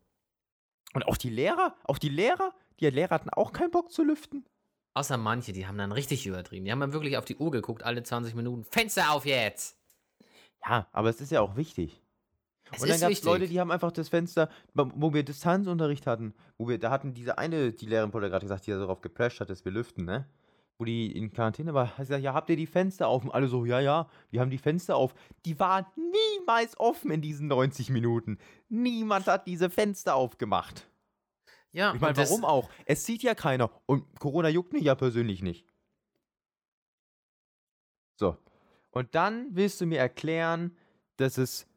und 0.93 1.03
auch 1.07 1.17
die 1.17 1.29
Lehrer, 1.29 1.75
auch 1.85 1.97
die 1.97 2.09
Lehrer, 2.09 2.53
die 2.79 2.89
Lehrer 2.89 3.15
hatten 3.15 3.29
auch 3.29 3.53
keinen 3.53 3.71
Bock 3.71 3.91
zu 3.91 4.03
lüften. 4.03 4.45
Außer 4.93 5.15
manche, 5.17 5.53
die 5.53 5.65
haben 5.67 5.77
dann 5.77 5.93
richtig 5.93 6.25
übertrieben. 6.27 6.65
Die 6.65 6.71
haben 6.71 6.81
dann 6.81 6.91
wirklich 6.91 7.15
auf 7.17 7.23
die 7.23 7.37
Uhr 7.37 7.49
geguckt, 7.51 7.83
alle 7.83 8.03
20 8.03 8.35
Minuten. 8.35 8.65
Fenster 8.65 9.11
auf 9.13 9.25
jetzt! 9.25 9.77
Ja, 10.67 10.87
aber 10.91 11.09
es 11.09 11.21
ist 11.21 11.31
ja 11.31 11.39
auch 11.41 11.55
wichtig. 11.55 12.01
Es 12.73 12.81
und 12.81 12.89
dann 12.89 12.95
ist 12.95 13.01
gab 13.01 13.09
es 13.11 13.17
wichtig. 13.17 13.25
Leute, 13.25 13.47
die 13.47 13.59
haben 13.59 13.71
einfach 13.71 13.91
das 13.93 14.09
Fenster, 14.09 14.49
wo 14.73 15.13
wir 15.13 15.23
Distanzunterricht 15.23 16.05
hatten, 16.07 16.33
wo 16.57 16.67
wir, 16.67 16.77
da 16.77 16.91
hatten 16.91 17.13
diese 17.13 17.37
eine, 17.37 17.71
die 17.71 17.85
Lehrerin 17.85 18.13
wurde 18.13 18.29
gerade 18.29 18.43
gesagt, 18.45 18.67
die 18.67 18.71
ja 18.71 18.77
darauf 18.77 19.01
geprescht 19.01 19.39
hat, 19.39 19.49
dass 19.49 19.63
wir 19.63 19.71
lüften, 19.71 20.03
ne? 20.05 20.27
Wo 20.81 20.85
die 20.85 21.15
in 21.15 21.31
Quarantäne 21.31 21.75
war, 21.75 21.89
hat 21.89 21.97
sie 21.97 22.01
gesagt, 22.05 22.23
ja, 22.23 22.33
habt 22.33 22.49
ihr 22.49 22.55
die 22.55 22.65
Fenster 22.65 23.07
offen? 23.07 23.29
Alle 23.29 23.47
so, 23.47 23.65
ja, 23.65 23.79
ja, 23.79 24.09
wir 24.31 24.41
haben 24.41 24.49
die 24.49 24.57
Fenster 24.57 24.95
auf. 24.95 25.13
Die 25.45 25.59
waren 25.59 25.85
niemals 25.95 26.79
offen 26.79 27.11
in 27.11 27.21
diesen 27.21 27.45
90 27.45 27.91
Minuten. 27.91 28.39
Niemand 28.67 29.27
hat 29.27 29.45
diese 29.45 29.69
Fenster 29.69 30.15
aufgemacht. 30.15 30.89
ja, 31.71 31.93
Ich 31.93 32.01
meine, 32.01 32.19
und 32.19 32.27
warum 32.27 32.45
auch? 32.45 32.67
Es 32.87 33.05
sieht 33.05 33.21
ja 33.21 33.35
keiner. 33.35 33.69
Und 33.85 34.05
Corona 34.19 34.49
juckt 34.49 34.73
mich 34.73 34.81
ja 34.81 34.95
persönlich 34.95 35.43
nicht. 35.43 35.67
So. 38.15 38.35
Und 38.89 39.13
dann 39.13 39.49
willst 39.51 39.81
du 39.81 39.85
mir 39.85 39.99
erklären, 39.99 40.75
dass 41.17 41.37
es 41.37 41.67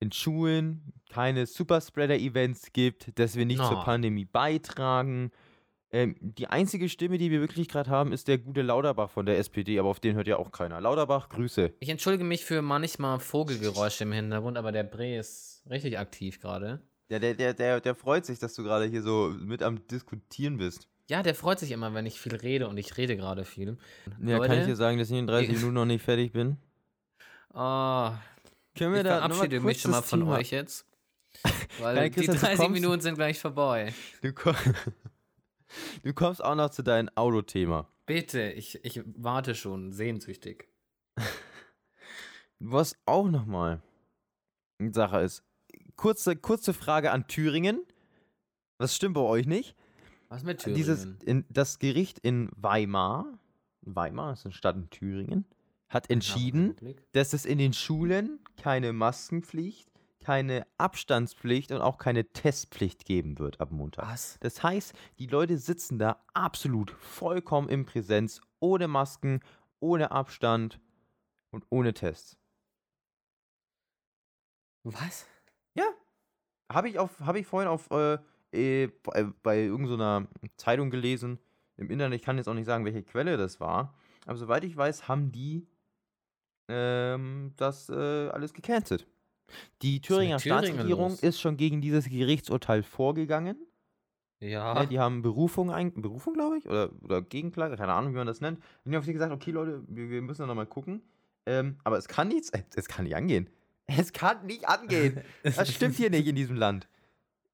in 0.00 0.12
Schulen 0.12 0.92
keine 1.08 1.46
Superspreader-Events 1.46 2.74
gibt, 2.74 3.18
dass 3.18 3.36
wir 3.36 3.46
nicht 3.46 3.64
zur 3.64 3.72
Na. 3.72 3.84
Pandemie 3.84 4.26
beitragen. 4.26 5.30
Ähm, 5.94 6.16
die 6.20 6.48
einzige 6.48 6.88
Stimme, 6.88 7.18
die 7.18 7.30
wir 7.30 7.40
wirklich 7.40 7.68
gerade 7.68 7.88
haben, 7.88 8.10
ist 8.12 8.26
der 8.26 8.38
gute 8.38 8.62
Lauterbach 8.62 9.10
von 9.10 9.26
der 9.26 9.38
SPD, 9.38 9.78
aber 9.78 9.88
auf 9.90 10.00
den 10.00 10.16
hört 10.16 10.26
ja 10.26 10.38
auch 10.38 10.50
keiner. 10.50 10.80
Lauterbach, 10.80 11.28
Grüße. 11.28 11.72
Ich 11.78 11.88
entschuldige 11.88 12.24
mich 12.24 12.44
für 12.44 12.62
manchmal 12.62 13.20
Vogelgeräusche 13.20 14.02
im 14.02 14.10
Hintergrund, 14.10 14.58
aber 14.58 14.72
der 14.72 14.82
Bre 14.82 15.16
ist 15.18 15.62
richtig 15.70 15.96
aktiv 15.96 16.40
gerade. 16.40 16.80
Ja, 17.10 17.20
der, 17.20 17.34
der, 17.34 17.54
der, 17.54 17.80
der 17.80 17.94
freut 17.94 18.26
sich, 18.26 18.40
dass 18.40 18.54
du 18.54 18.64
gerade 18.64 18.86
hier 18.86 19.02
so 19.02 19.32
mit 19.38 19.62
am 19.62 19.86
Diskutieren 19.86 20.56
bist. 20.56 20.88
Ja, 21.08 21.22
der 21.22 21.36
freut 21.36 21.60
sich 21.60 21.70
immer, 21.70 21.94
wenn 21.94 22.06
ich 22.06 22.18
viel 22.18 22.34
rede 22.34 22.66
und 22.66 22.76
ich 22.76 22.96
rede 22.96 23.16
gerade 23.16 23.44
viel. 23.44 23.76
Ja, 24.20 24.38
kann 24.40 24.44
ich 24.46 24.48
Leute? 24.48 24.66
dir 24.66 24.76
sagen, 24.76 24.98
dass 24.98 25.10
ich 25.10 25.18
in 25.18 25.28
30 25.28 25.50
Ich- 25.50 25.56
Minuten 25.58 25.74
noch 25.74 25.84
nicht 25.84 26.02
fertig 26.02 26.32
bin? 26.32 26.56
Oh, 27.52 28.10
Können 28.76 28.96
ich 28.96 29.02
verabschiede 29.02 29.60
mich 29.60 29.80
schon 29.80 29.92
mal 29.92 30.02
von 30.02 30.20
Thema? 30.20 30.38
euch 30.38 30.50
jetzt. 30.50 30.86
Weil 31.78 31.94
Nein, 31.94 32.04
die 32.10 32.14
Christian, 32.16 32.36
du 32.36 32.40
30 32.40 32.58
kommst- 32.58 32.72
Minuten 32.80 33.00
sind 33.00 33.14
gleich 33.14 33.38
vorbei. 33.38 33.94
Du, 34.22 34.32
komm, 34.32 34.56
du 36.02 36.12
kommst 36.12 36.42
auch 36.44 36.54
noch 36.54 36.70
zu 36.70 36.82
deinem 36.82 37.08
Autothema. 37.14 37.88
Bitte, 38.06 38.52
ich, 38.52 38.84
ich 38.84 39.02
warte 39.04 39.54
schon, 39.54 39.92
sehnsüchtig. 39.92 40.68
Was 42.58 42.96
auch 43.06 43.28
nochmal 43.28 43.82
eine 44.78 44.92
Sache 44.92 45.20
ist. 45.20 45.42
Kurze, 45.96 46.36
kurze 46.36 46.74
Frage 46.74 47.10
an 47.10 47.26
Thüringen. 47.26 47.84
Was 48.78 48.94
stimmt 48.94 49.14
bei 49.14 49.20
euch 49.20 49.46
nicht? 49.46 49.76
Was 50.28 50.42
mit 50.42 50.60
Thüringen? 50.60 50.76
Dieses, 50.76 51.04
in, 51.24 51.44
das 51.48 51.78
Gericht 51.78 52.18
in 52.18 52.50
Weimar, 52.56 53.38
Weimar 53.82 54.32
ist 54.32 54.44
eine 54.44 54.52
Stadt 54.52 54.76
in 54.76 54.90
Thüringen, 54.90 55.46
hat 55.88 56.10
entschieden, 56.10 56.74
dass 57.12 57.32
es 57.32 57.44
in 57.44 57.58
den 57.58 57.72
Schulen 57.72 58.40
keine 58.56 58.92
Maskenpflicht, 58.92 59.90
keine 60.24 60.66
Abstandspflicht 60.78 61.70
und 61.70 61.80
auch 61.80 61.98
keine 61.98 62.24
Testpflicht 62.32 63.04
geben 63.04 63.38
wird 63.38 63.60
ab 63.60 63.70
Montag. 63.70 64.06
Was? 64.06 64.38
Das 64.40 64.62
heißt, 64.62 64.94
die 65.18 65.26
Leute 65.26 65.58
sitzen 65.58 65.98
da 65.98 66.24
absolut 66.32 66.90
vollkommen 66.90 67.68
in 67.68 67.86
Präsenz, 67.86 68.40
ohne 68.58 68.88
Masken, 68.88 69.40
ohne 69.78 70.10
Abstand 70.10 70.80
und 71.50 71.64
ohne 71.70 71.94
Tests. 71.94 72.36
Was? 74.82 75.26
Habe 76.72 76.88
ich, 76.88 76.98
auf- 76.98 77.20
hab 77.20 77.36
ich 77.36 77.46
vorhin 77.46 77.68
auf, 77.68 77.90
äh, 77.90 78.18
äh, 78.52 78.88
bei, 79.02 79.24
bei 79.42 79.60
irgendeiner 79.60 80.26
Zeitung 80.56 80.90
gelesen, 80.90 81.38
im 81.76 81.90
Internet, 81.90 82.18
ich 82.20 82.24
kann 82.24 82.36
jetzt 82.36 82.48
auch 82.48 82.54
nicht 82.54 82.66
sagen, 82.66 82.84
welche 82.84 83.02
Quelle 83.02 83.36
das 83.36 83.60
war, 83.60 83.94
aber 84.26 84.38
soweit 84.38 84.64
ich 84.64 84.76
weiß, 84.76 85.06
haben 85.08 85.30
die 85.30 85.66
ähm, 86.68 87.52
das 87.56 87.90
äh, 87.90 88.28
alles 88.28 88.54
gecancelt. 88.54 89.06
Die 89.82 90.00
Thüringer 90.00 90.38
Staatsregierung 90.38 91.10
los? 91.10 91.22
ist 91.22 91.40
schon 91.40 91.56
gegen 91.56 91.80
dieses 91.80 92.08
Gerichtsurteil 92.08 92.82
vorgegangen. 92.82 93.56
Ja. 94.40 94.74
Ne, 94.74 94.86
die 94.86 94.98
haben 94.98 95.22
Berufung, 95.22 95.70
ein, 95.70 95.92
Berufung 96.00 96.34
glaube 96.34 96.58
ich, 96.58 96.66
oder, 96.68 96.90
oder 97.02 97.22
Gegenklage, 97.22 97.76
keine 97.76 97.92
Ahnung, 97.94 98.12
wie 98.12 98.18
man 98.18 98.26
das 98.26 98.40
nennt. 98.40 98.58
Und 98.84 98.90
die 98.90 98.96
haben 98.96 99.04
gesagt, 99.06 99.32
okay 99.32 99.50
Leute, 99.52 99.82
wir, 99.88 100.10
wir 100.10 100.22
müssen 100.22 100.42
da 100.42 100.46
nochmal 100.46 100.66
gucken. 100.66 101.02
Ähm, 101.46 101.78
aber 101.84 101.98
es 101.98 102.08
kann 102.08 102.28
nichts, 102.28 102.50
es 102.74 102.88
kann 102.88 103.04
nicht 103.04 103.16
angehen. 103.16 103.48
Es 103.86 104.12
kann 104.12 104.44
nicht 104.46 104.66
angehen. 104.68 105.20
Das 105.42 105.72
stimmt 105.72 105.96
hier 105.96 106.10
nicht 106.10 106.26
in 106.26 106.36
diesem 106.36 106.56
Land. 106.56 106.88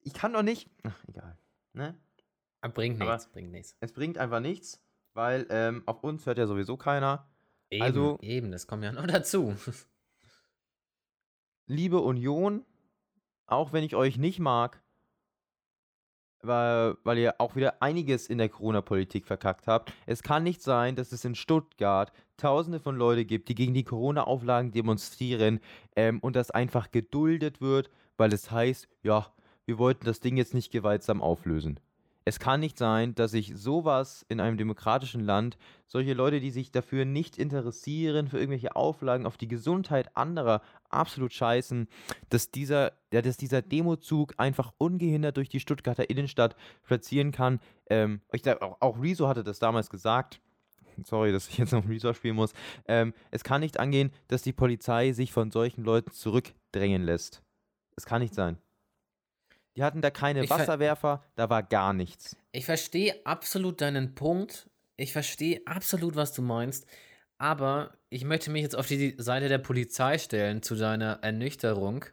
Ich 0.03 0.15
kann 0.15 0.33
doch 0.33 0.43
nicht, 0.43 0.69
ach, 0.85 0.97
egal. 1.09 1.37
Ne? 1.75 1.95
Bringt 2.75 3.01
Aber- 3.01 3.13
nichts, 3.13 3.29
bringt 3.29 3.53
nichts. 3.53 3.77
Es 3.81 3.93
bringt 3.93 4.19
einfach 4.19 4.41
nichts, 4.41 4.81
weil 5.15 5.47
ähm, 5.51 5.83
auf 5.87 6.03
uns 6.03 6.27
hört 6.27 6.39
ja 6.39 6.47
sowieso 6.47 6.77
keiner. 6.77 7.29
Eben, 7.71 7.83
Also- 7.83 8.19
eben, 8.23 8.51
das 8.51 8.67
kommt 8.67 8.83
ja 8.85 8.93
noch 8.93 9.07
dazu. 9.07 9.55
Liebe 11.71 12.01
Union, 12.01 12.65
auch 13.47 13.73
wenn 13.73 13.85
ich 13.85 13.95
euch 13.95 14.19
nicht 14.19 14.41
mag, 14.41 14.83
weil, 16.43 16.97
weil 17.05 17.19
ihr 17.19 17.35
auch 17.39 17.55
wieder 17.55 17.81
einiges 17.81 18.27
in 18.27 18.39
der 18.39 18.49
Corona-Politik 18.49 19.25
verkackt 19.25 19.69
habt. 19.69 19.93
Es 20.07 20.25
kann 20.25 20.43
nicht 20.43 20.63
sein, 20.63 20.97
dass 20.97 21.13
es 21.13 21.25
in 21.25 21.37
Stuttgart 21.37 22.13
tausende 22.37 22.81
von 22.81 22.97
Leuten 22.97 23.27
gibt, 23.27 23.49
die 23.49 23.55
gegen 23.55 23.75
die 23.75 23.85
Corona-Auflagen 23.85 24.73
demonstrieren 24.73 25.61
ähm, 25.95 26.19
und 26.21 26.35
das 26.35 26.51
einfach 26.51 26.91
geduldet 26.91 27.61
wird, 27.61 27.89
weil 28.17 28.33
es 28.33 28.51
heißt, 28.51 28.89
ja, 29.05 29.33
wir 29.65 29.79
wollten 29.79 30.07
das 30.07 30.19
Ding 30.19 30.37
jetzt 30.37 30.55
nicht 30.55 30.73
gewaltsam 30.73 31.23
auflösen. 31.23 31.79
Es 32.31 32.39
kann 32.39 32.61
nicht 32.61 32.79
sein, 32.79 33.17
dass 33.17 33.33
sich 33.33 33.55
sowas 33.57 34.25
in 34.29 34.39
einem 34.39 34.57
demokratischen 34.57 35.21
Land, 35.21 35.59
solche 35.89 36.13
Leute, 36.13 36.39
die 36.39 36.53
sich 36.53 36.71
dafür 36.71 37.05
nicht 37.05 37.37
interessieren, 37.37 38.29
für 38.29 38.39
irgendwelche 38.39 38.77
Auflagen 38.77 39.27
auf 39.27 39.37
die 39.37 39.49
Gesundheit 39.49 40.17
anderer 40.17 40.63
absolut 40.91 41.33
scheißen, 41.33 41.89
dass 42.29 42.53
dieser, 42.53 42.93
dass 43.11 43.37
dieser 43.37 43.63
Demozug 43.63 44.35
einfach 44.37 44.73
ungehindert 44.79 45.39
durch 45.39 45.49
die 45.49 45.59
Stuttgarter 45.59 46.09
Innenstadt 46.09 46.55
spazieren 46.85 47.33
kann. 47.33 47.59
Ähm, 47.89 48.21
ich 48.31 48.49
auch, 48.49 48.77
auch 48.79 49.03
Rezo 49.03 49.27
hatte 49.27 49.43
das 49.43 49.59
damals 49.59 49.91
gesagt. 49.91 50.41
Sorry, 51.05 51.33
dass 51.33 51.49
ich 51.49 51.59
jetzt 51.59 51.73
noch 51.73 51.89
Rezo 51.89 52.15
spielen 52.15 52.37
muss. 52.37 52.53
Ähm, 52.87 53.13
es 53.33 53.43
kann 53.43 53.61
nicht 53.61 53.81
angehen, 53.81 54.13
dass 54.29 54.43
die 54.43 54.53
Polizei 54.53 55.11
sich 55.11 55.33
von 55.33 55.51
solchen 55.51 55.83
Leuten 55.83 56.13
zurückdrängen 56.13 57.03
lässt. 57.03 57.43
Es 57.97 58.07
kann 58.07 58.23
nicht 58.23 58.37
sein. 58.37 58.57
Die 59.77 59.83
hatten 59.83 60.03
da 60.03 60.11
keine 60.11 60.45
Ich 60.45 60.51
Wasserwerfer, 60.51 61.25
da 61.37 61.49
war 61.49 61.63
gar 61.63 61.93
nichts. 61.93 62.37
Ich 62.53 62.65
verstehe 62.65 63.25
absolut 63.25 63.81
deinen 63.81 64.15
Punkt. 64.15 64.69
Ich 64.97 65.13
verstehe 65.13 65.63
absolut, 65.67 66.17
was 66.17 66.33
du 66.33 66.43
meinst. 66.43 66.87
Aber 67.39 67.97
ich 68.11 68.25
möchte 68.25 68.51
mich 68.51 68.63
jetzt 68.63 68.77
auf 68.77 68.87
die 68.87 69.15
Seite 69.19 69.49
der 69.49 69.59
Polizei 69.59 70.19
stellen 70.19 70.63
zu 70.63 70.75
deiner 70.75 71.21
Ernüchterung. 71.23 72.05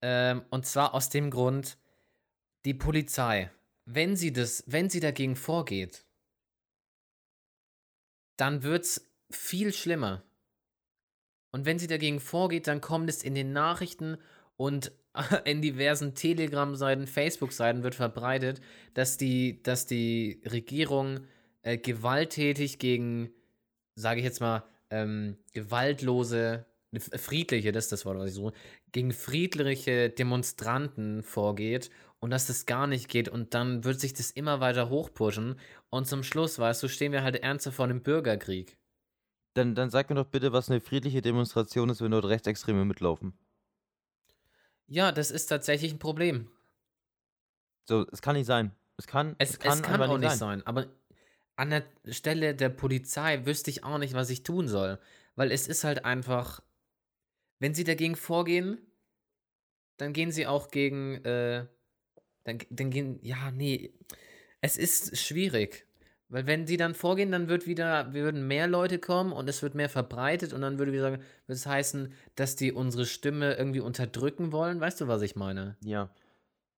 Ähm, 0.00 0.42
und 0.50 0.66
zwar 0.66 0.94
aus 0.94 1.10
dem 1.10 1.30
Grund, 1.30 1.78
die 2.64 2.74
Polizei, 2.74 3.50
wenn 3.84 4.16
sie 4.16 4.32
das, 4.32 4.64
wenn 4.66 4.90
sie 4.90 5.00
dagegen 5.00 5.36
vorgeht, 5.36 6.04
dann 8.36 8.62
wird 8.62 8.84
es 8.84 9.08
viel 9.30 9.72
schlimmer. 9.72 10.22
Und 11.52 11.66
wenn 11.66 11.78
sie 11.78 11.86
dagegen 11.86 12.18
vorgeht, 12.18 12.66
dann 12.66 12.80
kommt 12.80 13.10
es 13.10 13.22
in 13.22 13.34
den 13.34 13.52
Nachrichten 13.52 14.16
und 14.56 14.90
in 15.44 15.62
diversen 15.62 16.14
Telegram-Seiten, 16.14 17.06
Facebook-Seiten 17.06 17.82
wird 17.82 17.94
verbreitet, 17.94 18.60
dass 18.94 19.16
die, 19.16 19.62
dass 19.62 19.86
die 19.86 20.40
Regierung 20.50 21.20
äh, 21.62 21.78
gewalttätig 21.78 22.78
gegen, 22.78 23.30
sage 23.94 24.20
ich 24.20 24.24
jetzt 24.24 24.40
mal, 24.40 24.64
ähm, 24.90 25.36
gewaltlose, 25.52 26.66
f- 26.92 27.10
friedliche, 27.16 27.72
das 27.72 27.84
ist 27.84 27.92
das 27.92 28.04
Wort, 28.06 28.18
was 28.18 28.30
ich 28.30 28.34
suche, 28.34 28.52
gegen 28.92 29.12
friedliche 29.12 30.10
Demonstranten 30.10 31.22
vorgeht 31.22 31.90
und 32.20 32.30
dass 32.30 32.46
das 32.46 32.66
gar 32.66 32.86
nicht 32.86 33.08
geht 33.08 33.28
und 33.28 33.54
dann 33.54 33.84
wird 33.84 34.00
sich 34.00 34.14
das 34.14 34.30
immer 34.30 34.60
weiter 34.60 34.88
hochpushen 34.88 35.56
und 35.90 36.06
zum 36.06 36.22
Schluss, 36.22 36.58
weißt 36.58 36.82
du, 36.82 36.88
stehen 36.88 37.12
wir 37.12 37.22
halt 37.22 37.36
ernsthaft 37.36 37.76
vor 37.76 37.84
einem 37.86 38.02
Bürgerkrieg. 38.02 38.78
Dann, 39.54 39.74
dann 39.74 39.90
sag 39.90 40.08
mir 40.08 40.16
doch 40.16 40.26
bitte, 40.26 40.52
was 40.52 40.70
eine 40.70 40.80
friedliche 40.80 41.20
Demonstration 41.20 41.90
ist, 41.90 42.00
wenn 42.00 42.10
dort 42.10 42.24
Rechtsextreme 42.24 42.84
mitlaufen. 42.86 43.34
Ja, 44.92 45.10
das 45.10 45.30
ist 45.30 45.46
tatsächlich 45.46 45.94
ein 45.94 45.98
Problem. 45.98 46.50
So, 47.88 48.06
es 48.12 48.20
kann 48.20 48.36
nicht 48.36 48.44
sein. 48.44 48.72
Es 48.98 49.06
kann, 49.06 49.34
Es, 49.38 49.52
es 49.52 49.58
kann, 49.58 49.82
einfach 49.86 50.10
auch 50.10 50.18
nicht 50.18 50.36
sein. 50.36 50.64
Aber 50.66 50.86
an 51.56 51.70
der 51.70 51.84
Stelle 52.10 52.54
der 52.54 52.68
Polizei 52.68 53.46
wüsste 53.46 53.70
ich 53.70 53.84
auch 53.84 53.96
nicht, 53.96 54.12
was 54.12 54.28
ich 54.28 54.42
tun 54.42 54.68
soll. 54.68 54.98
Weil 55.34 55.50
es 55.50 55.66
ist 55.66 55.84
halt 55.84 56.04
einfach, 56.04 56.62
wenn 57.58 57.72
sie 57.72 57.84
dagegen 57.84 58.16
vorgehen, 58.16 58.76
dann 59.96 60.12
gehen 60.12 60.30
sie 60.30 60.46
auch 60.46 60.70
gegen, 60.70 61.24
äh, 61.24 61.64
dann, 62.44 62.58
dann 62.68 62.90
gehen, 62.90 63.18
ja, 63.22 63.50
nee, 63.50 63.94
es 64.60 64.76
ist 64.76 65.16
schwierig. 65.16 65.86
Weil 66.32 66.46
wenn 66.46 66.66
sie 66.66 66.78
dann 66.78 66.94
vorgehen, 66.94 67.30
dann 67.30 67.48
wird 67.48 67.66
wieder, 67.66 68.14
würden 68.14 68.48
mehr 68.48 68.66
Leute 68.66 68.98
kommen 68.98 69.32
und 69.32 69.50
es 69.50 69.62
wird 69.62 69.74
mehr 69.74 69.90
verbreitet 69.90 70.54
und 70.54 70.62
dann 70.62 70.78
würde 70.78 70.90
wieder 70.90 71.02
sagen, 71.02 71.22
das 71.46 71.66
heißen, 71.66 72.10
dass 72.36 72.56
die 72.56 72.72
unsere 72.72 73.04
Stimme 73.04 73.52
irgendwie 73.52 73.80
unterdrücken 73.80 74.50
wollen. 74.50 74.80
Weißt 74.80 75.02
du, 75.02 75.08
was 75.08 75.20
ich 75.20 75.36
meine? 75.36 75.76
Ja. 75.84 76.08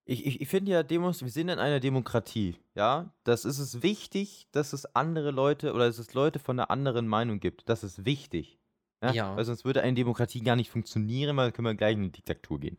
Ich, 0.07 0.27
ich, 0.27 0.41
ich 0.41 0.49
finde 0.49 0.73
ja, 0.73 0.83
Demos, 0.83 1.23
wir 1.23 1.31
sind 1.31 1.51
in 1.51 1.61
einer 1.61 1.79
Demokratie, 1.79 2.57
ja. 2.75 3.15
Das 3.23 3.45
ist 3.45 3.61
es 3.61 3.81
wichtig, 3.81 4.49
dass 4.51 4.73
es 4.73 4.87
andere 4.97 5.31
Leute 5.31 5.73
oder 5.73 5.87
dass 5.87 6.01
es 6.01 6.15
Leute 6.15 6.41
von 6.41 6.59
einer 6.59 6.73
anderen 6.73 7.07
Meinung 7.07 7.39
gibt. 7.39 7.69
Das 7.69 7.85
ist 7.85 8.05
wichtig. 8.05 8.59
Ja. 9.05 9.13
Ja. 9.13 9.37
Weil 9.37 9.45
sonst 9.45 9.65
würde 9.65 9.83
eine 9.83 9.95
Demokratie 9.95 10.41
gar 10.41 10.57
nicht 10.57 10.71
funktionieren, 10.71 11.37
weil 11.37 11.47
dann 11.47 11.53
können 11.53 11.69
wir 11.69 11.75
gleich 11.77 11.95
in 11.95 12.01
eine 12.01 12.11
Diktatur 12.11 12.59
gehen. 12.59 12.79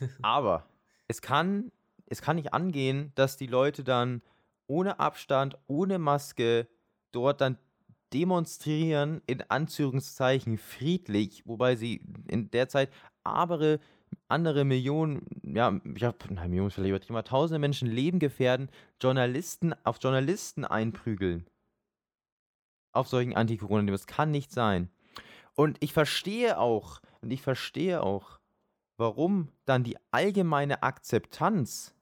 Aber 0.20 0.66
es 1.06 1.22
kann, 1.22 1.70
es 2.06 2.22
kann 2.22 2.34
nicht 2.34 2.52
angehen, 2.52 3.12
dass 3.14 3.36
die 3.36 3.46
Leute 3.46 3.84
dann 3.84 4.20
ohne 4.66 4.98
Abstand, 5.00 5.58
ohne 5.66 5.98
Maske 5.98 6.68
dort 7.12 7.40
dann 7.40 7.58
demonstrieren, 8.12 9.22
in 9.26 9.42
Anführungszeichen 9.42 10.58
friedlich, 10.58 11.42
wobei 11.46 11.76
sie 11.76 12.02
in 12.28 12.50
der 12.50 12.68
Zeit 12.68 12.90
aber 13.24 13.78
andere 14.28 14.64
Millionen, 14.64 15.26
ja, 15.42 15.80
ich 15.94 16.04
habe, 16.04 16.16
nein, 16.30 16.50
Millionen 16.50 16.68
ist 16.68 16.74
vielleicht 16.74 16.90
übertrieben, 16.90 17.16
aber 17.16 17.24
tausende 17.24 17.58
Menschen 17.58 17.88
Leben 17.88 18.18
gefährden, 18.18 18.70
Journalisten 19.00 19.74
auf 19.84 19.98
Journalisten 20.00 20.64
einprügeln. 20.64 21.46
Auf 22.92 23.08
solchen 23.08 23.34
Anti-Corona-Demos. 23.34 24.02
Das 24.02 24.06
kann 24.06 24.30
nicht 24.30 24.52
sein. 24.52 24.90
Und 25.54 25.78
ich 25.80 25.92
verstehe 25.92 26.58
auch, 26.58 27.00
und 27.22 27.30
ich 27.30 27.40
verstehe 27.40 28.02
auch, 28.02 28.38
warum 28.98 29.48
dann 29.64 29.84
die 29.84 29.96
allgemeine 30.10 30.82
Akzeptanz 30.82 31.94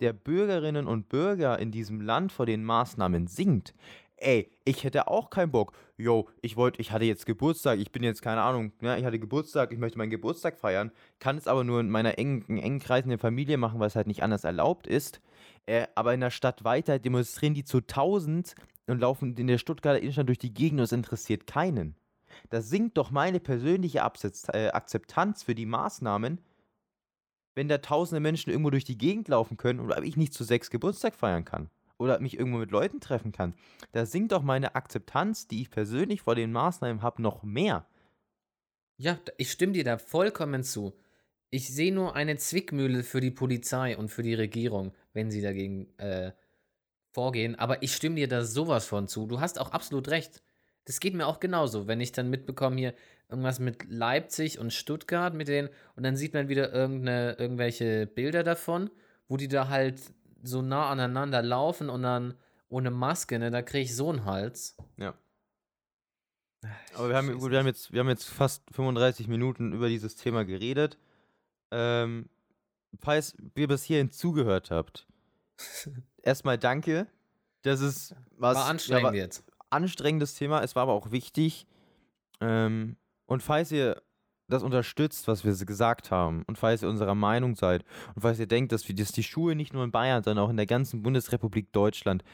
der 0.00 0.12
Bürgerinnen 0.12 0.86
und 0.86 1.08
Bürger 1.08 1.58
in 1.58 1.70
diesem 1.70 2.00
Land 2.00 2.32
vor 2.32 2.46
den 2.46 2.64
Maßnahmen 2.64 3.26
sinkt. 3.26 3.74
Ey, 4.16 4.50
ich 4.64 4.84
hätte 4.84 5.08
auch 5.08 5.30
keinen 5.30 5.50
Bock. 5.50 5.72
Yo, 5.96 6.28
ich 6.42 6.56
wollte, 6.56 6.80
ich 6.80 6.92
hatte 6.92 7.06
jetzt 7.06 7.24
Geburtstag, 7.24 7.78
ich 7.78 7.90
bin 7.90 8.02
jetzt 8.02 8.20
keine 8.20 8.42
Ahnung, 8.42 8.72
ja, 8.82 8.96
ich 8.96 9.04
hatte 9.04 9.18
Geburtstag, 9.18 9.72
ich 9.72 9.78
möchte 9.78 9.96
meinen 9.96 10.10
Geburtstag 10.10 10.58
feiern, 10.58 10.92
kann 11.18 11.38
es 11.38 11.46
aber 11.46 11.64
nur 11.64 11.80
in 11.80 11.88
meiner 11.88 12.18
engen, 12.18 12.44
engen 12.48 12.80
Kreis 12.80 13.04
in 13.04 13.10
der 13.10 13.18
Familie 13.18 13.56
machen, 13.56 13.80
weil 13.80 13.86
es 13.86 13.96
halt 13.96 14.06
nicht 14.06 14.22
anders 14.22 14.44
erlaubt 14.44 14.86
ist. 14.86 15.22
Äh, 15.64 15.86
aber 15.94 16.12
in 16.12 16.20
der 16.20 16.30
Stadt 16.30 16.64
weiter 16.64 16.98
demonstrieren 16.98 17.54
die 17.54 17.64
zu 17.64 17.80
tausend 17.80 18.54
und 18.86 19.00
laufen 19.00 19.34
in 19.36 19.46
der 19.46 19.58
Stuttgarter 19.58 20.00
Innenstadt 20.00 20.28
durch 20.28 20.38
die 20.38 20.52
Gegend 20.52 20.80
und 20.80 20.84
es 20.84 20.92
interessiert 20.92 21.46
keinen. 21.46 21.94
Das 22.50 22.68
sinkt 22.68 22.98
doch 22.98 23.10
meine 23.10 23.40
persönliche 23.40 24.02
Absetz, 24.02 24.48
äh, 24.52 24.68
Akzeptanz 24.68 25.42
für 25.42 25.54
die 25.54 25.66
Maßnahmen, 25.66 26.40
wenn 27.54 27.68
da 27.68 27.78
tausende 27.78 28.20
Menschen 28.20 28.50
irgendwo 28.50 28.70
durch 28.70 28.84
die 28.84 28.98
Gegend 28.98 29.28
laufen 29.28 29.56
können 29.56 29.80
oder 29.80 30.02
ich 30.02 30.16
nicht 30.16 30.34
zu 30.34 30.44
sechs 30.44 30.70
Geburtstag 30.70 31.14
feiern 31.14 31.44
kann 31.44 31.70
oder 31.98 32.18
mich 32.20 32.38
irgendwo 32.38 32.58
mit 32.58 32.70
Leuten 32.70 33.00
treffen 33.00 33.32
kann. 33.32 33.54
Da 33.92 34.06
sinkt 34.06 34.32
doch 34.32 34.42
meine 34.42 34.74
Akzeptanz, 34.74 35.46
die 35.46 35.60
ich 35.62 35.70
persönlich 35.70 36.22
vor 36.22 36.34
den 36.34 36.52
Maßnahmen 36.52 37.02
habe, 37.02 37.22
noch 37.22 37.42
mehr. 37.42 37.86
Ja, 38.96 39.18
ich 39.36 39.50
stimme 39.50 39.72
dir 39.72 39.84
da 39.84 39.98
vollkommen 39.98 40.62
zu. 40.62 40.94
Ich 41.50 41.68
sehe 41.68 41.92
nur 41.92 42.14
eine 42.16 42.36
Zwickmühle 42.36 43.02
für 43.02 43.20
die 43.20 43.30
Polizei 43.30 43.96
und 43.96 44.08
für 44.08 44.22
die 44.22 44.34
Regierung, 44.34 44.94
wenn 45.12 45.30
sie 45.30 45.42
dagegen 45.42 45.88
äh, 45.98 46.32
vorgehen. 47.12 47.58
Aber 47.58 47.82
ich 47.82 47.94
stimme 47.94 48.16
dir 48.16 48.28
da 48.28 48.44
sowas 48.44 48.86
von 48.86 49.08
zu. 49.08 49.26
Du 49.26 49.40
hast 49.40 49.58
auch 49.58 49.72
absolut 49.72 50.08
recht. 50.08 50.42
Das 50.84 51.00
geht 51.00 51.14
mir 51.14 51.26
auch 51.26 51.40
genauso, 51.40 51.86
wenn 51.86 52.00
ich 52.00 52.12
dann 52.12 52.30
mitbekomme 52.30 52.76
hier 52.76 52.94
irgendwas 53.28 53.60
mit 53.60 53.84
Leipzig 53.88 54.58
und 54.58 54.72
Stuttgart 54.72 55.34
mit 55.34 55.48
denen 55.48 55.68
und 55.94 56.02
dann 56.02 56.16
sieht 56.16 56.34
man 56.34 56.48
wieder 56.48 56.72
irgendeine, 56.72 57.34
irgendwelche 57.38 58.06
Bilder 58.06 58.42
davon, 58.42 58.90
wo 59.28 59.36
die 59.36 59.48
da 59.48 59.68
halt 59.68 60.00
so 60.42 60.62
nah 60.62 60.90
aneinander 60.90 61.42
laufen 61.42 61.90
und 61.90 62.02
dann 62.02 62.34
ohne 62.68 62.90
Maske, 62.90 63.38
ne, 63.38 63.50
da 63.50 63.62
kriege 63.62 63.84
ich 63.84 63.94
so 63.94 64.10
einen 64.10 64.24
Hals. 64.24 64.76
Ja. 64.96 65.14
Aber 66.94 67.08
wir 67.08 67.16
haben, 67.16 67.38
gut, 67.38 67.50
wir, 67.50 67.58
haben 67.58 67.66
jetzt, 67.66 67.92
wir 67.92 68.00
haben 68.00 68.08
jetzt 68.08 68.28
fast 68.28 68.62
35 68.72 69.28
Minuten 69.28 69.72
über 69.72 69.88
dieses 69.88 70.16
Thema 70.16 70.44
geredet. 70.44 70.98
Ähm, 71.70 72.28
falls 73.00 73.34
ihr 73.54 73.68
bis 73.68 73.84
hierhin 73.84 74.10
zugehört 74.10 74.70
habt, 74.70 75.06
erstmal 76.22 76.58
danke. 76.58 77.06
Das 77.62 77.80
ist 77.80 78.14
was 78.36 78.56
War 78.56 78.64
ja, 78.64 78.70
anstrengend 78.70 79.04
war 79.04 79.14
jetzt. 79.14 79.44
Anstrengendes 79.70 80.34
Thema, 80.34 80.62
es 80.62 80.76
war 80.76 80.84
aber 80.84 80.92
auch 80.92 81.10
wichtig. 81.10 81.66
Ähm, 82.40 82.96
und 83.26 83.42
falls 83.42 83.72
ihr 83.72 84.02
das 84.48 84.62
unterstützt, 84.62 85.28
was 85.28 85.44
wir 85.44 85.54
gesagt 85.64 86.10
haben, 86.10 86.42
und 86.46 86.58
falls 86.58 86.82
ihr 86.82 86.88
unserer 86.88 87.14
Meinung 87.14 87.54
seid, 87.54 87.84
und 88.14 88.22
falls 88.22 88.38
ihr 88.38 88.46
denkt, 88.46 88.72
dass, 88.72 88.88
wir, 88.88 88.94
dass 88.94 89.12
die 89.12 89.22
Schule 89.22 89.54
nicht 89.54 89.72
nur 89.72 89.84
in 89.84 89.92
Bayern, 89.92 90.22
sondern 90.22 90.44
auch 90.44 90.50
in 90.50 90.56
der 90.56 90.66
ganzen 90.66 91.02
Bundesrepublik 91.02 91.72
Deutschland 91.72 92.24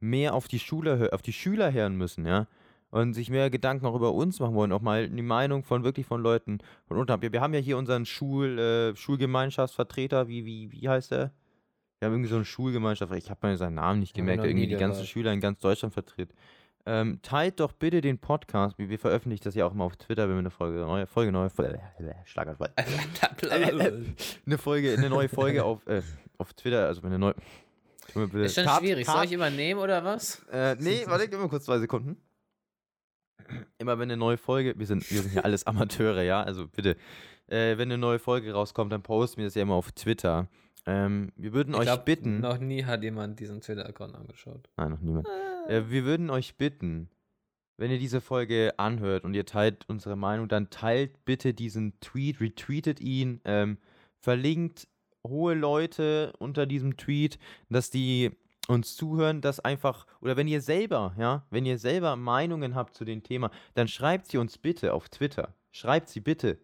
mehr 0.00 0.34
auf 0.34 0.48
die, 0.48 0.58
Schule, 0.58 1.10
auf 1.12 1.22
die 1.22 1.32
Schüler 1.32 1.72
hören 1.72 1.96
müssen, 1.96 2.26
ja, 2.26 2.46
und 2.90 3.14
sich 3.14 3.30
mehr 3.30 3.50
Gedanken 3.50 3.86
auch 3.86 3.94
über 3.94 4.12
uns 4.12 4.40
machen 4.40 4.54
wollen, 4.54 4.72
auch 4.72 4.80
mal 4.80 5.08
die 5.08 5.22
Meinung 5.22 5.64
von 5.64 5.84
wirklich 5.84 6.06
von 6.06 6.22
Leuten 6.22 6.58
von 6.86 6.96
unten. 6.98 7.20
Wir, 7.20 7.32
wir 7.32 7.40
haben 7.40 7.52
ja 7.54 7.60
hier 7.60 7.76
unseren 7.76 8.06
Schul, 8.06 8.58
äh, 8.58 8.96
Schulgemeinschaftsvertreter, 8.96 10.28
wie, 10.28 10.44
wie, 10.44 10.72
wie 10.72 10.88
heißt 10.88 11.10
der? 11.10 11.32
Wir 11.98 12.06
haben 12.06 12.14
irgendwie 12.14 12.30
so 12.30 12.36
eine 12.36 12.44
Schulgemeinschaft, 12.44 13.12
ich 13.14 13.30
habe 13.30 13.46
mir 13.46 13.56
seinen 13.56 13.74
Namen 13.74 14.00
nicht 14.00 14.14
gemerkt, 14.14 14.42
der 14.42 14.50
irgendwie 14.50 14.68
die 14.68 14.76
ganzen. 14.76 15.06
Schüler 15.06 15.32
in 15.32 15.40
ganz 15.40 15.60
Deutschland 15.60 15.94
vertritt. 15.94 16.32
Ähm, 16.88 17.18
teilt 17.20 17.58
doch 17.58 17.72
bitte 17.72 18.00
den 18.00 18.18
Podcast, 18.18 18.78
wir, 18.78 18.88
wir 18.88 18.98
veröffentlichen 19.00 19.42
das 19.42 19.56
ja 19.56 19.66
auch 19.66 19.72
immer 19.72 19.84
auf 19.84 19.96
Twitter, 19.96 20.28
wenn 20.28 20.36
wir 20.36 20.38
eine 20.38 20.50
Folge, 20.50 20.78
neue 20.78 21.08
Folge, 21.08 21.32
neue 21.32 21.50
Folge, 21.50 21.80
eine 24.46 24.58
Folge, 24.58 24.94
eine 24.96 25.10
neue 25.10 25.28
Folge 25.28 25.64
auf, 25.64 25.84
äh, 25.88 26.00
auf 26.38 26.54
Twitter, 26.54 26.86
also 26.86 27.02
eine 27.02 27.18
neue. 27.18 27.34
Ist 28.34 28.54
schon 28.54 28.64
Cut, 28.64 28.78
schwierig. 28.78 29.04
Soll 29.04 29.16
cut. 29.16 29.24
ich 29.24 29.32
übernehmen 29.32 29.80
oder 29.80 30.04
was? 30.04 30.46
Äh, 30.52 30.76
nee, 30.78 31.02
warte, 31.06 31.28
gib 31.28 31.40
mir 31.40 31.48
kurz 31.48 31.64
zwei 31.64 31.78
Sekunden. 31.80 32.18
Immer 33.78 33.98
wenn 33.98 34.08
eine 34.08 34.16
neue 34.16 34.36
Folge, 34.36 34.78
wir 34.78 34.86
sind, 34.86 35.10
wir 35.10 35.22
sind 35.22 35.34
ja 35.34 35.42
alles 35.42 35.66
Amateure, 35.66 36.22
ja, 36.22 36.40
also 36.40 36.68
bitte. 36.68 36.96
Äh, 37.48 37.78
wenn 37.78 37.90
eine 37.90 37.98
neue 37.98 38.20
Folge 38.20 38.52
rauskommt, 38.52 38.92
dann 38.92 39.02
posten 39.02 39.38
wir 39.38 39.46
das 39.46 39.56
ja 39.56 39.62
immer 39.62 39.74
auf 39.74 39.90
Twitter. 39.90 40.48
Ähm, 40.86 41.32
wir 41.36 41.52
würden 41.52 41.74
Ich 41.74 41.80
euch 41.80 41.86
glaub, 41.86 42.04
bitten. 42.04 42.40
Noch 42.40 42.58
nie 42.58 42.84
hat 42.84 43.02
jemand 43.02 43.40
diesen 43.40 43.60
Twitter-Account 43.60 44.14
angeschaut. 44.14 44.68
Nein, 44.76 44.90
noch 44.90 45.00
niemand. 45.00 45.28
Äh, 45.68 45.90
wir 45.90 46.04
würden 46.04 46.30
euch 46.30 46.56
bitten, 46.56 47.10
wenn 47.76 47.90
ihr 47.90 47.98
diese 47.98 48.20
Folge 48.20 48.72
anhört 48.78 49.24
und 49.24 49.34
ihr 49.34 49.44
teilt 49.44 49.84
unsere 49.88 50.16
Meinung, 50.16 50.48
dann 50.48 50.70
teilt 50.70 51.24
bitte 51.24 51.54
diesen 51.54 51.98
Tweet, 52.00 52.40
retweetet 52.40 53.00
ihn, 53.00 53.40
ähm, 53.44 53.78
verlinkt 54.20 54.88
hohe 55.26 55.54
Leute 55.54 56.32
unter 56.38 56.66
diesem 56.66 56.96
Tweet, 56.96 57.38
dass 57.68 57.90
die 57.90 58.30
uns 58.68 58.96
zuhören, 58.96 59.40
dass 59.40 59.60
einfach, 59.60 60.06
oder 60.20 60.36
wenn 60.36 60.48
ihr 60.48 60.60
selber, 60.60 61.14
ja, 61.18 61.46
wenn 61.50 61.66
ihr 61.66 61.78
selber 61.78 62.16
Meinungen 62.16 62.74
habt 62.74 62.94
zu 62.94 63.04
dem 63.04 63.22
Thema, 63.22 63.50
dann 63.74 63.88
schreibt 63.88 64.26
sie 64.26 64.38
uns 64.38 64.58
bitte 64.58 64.92
auf 64.92 65.08
Twitter. 65.08 65.54
Schreibt 65.70 66.08
sie 66.08 66.20
bitte. 66.20 66.58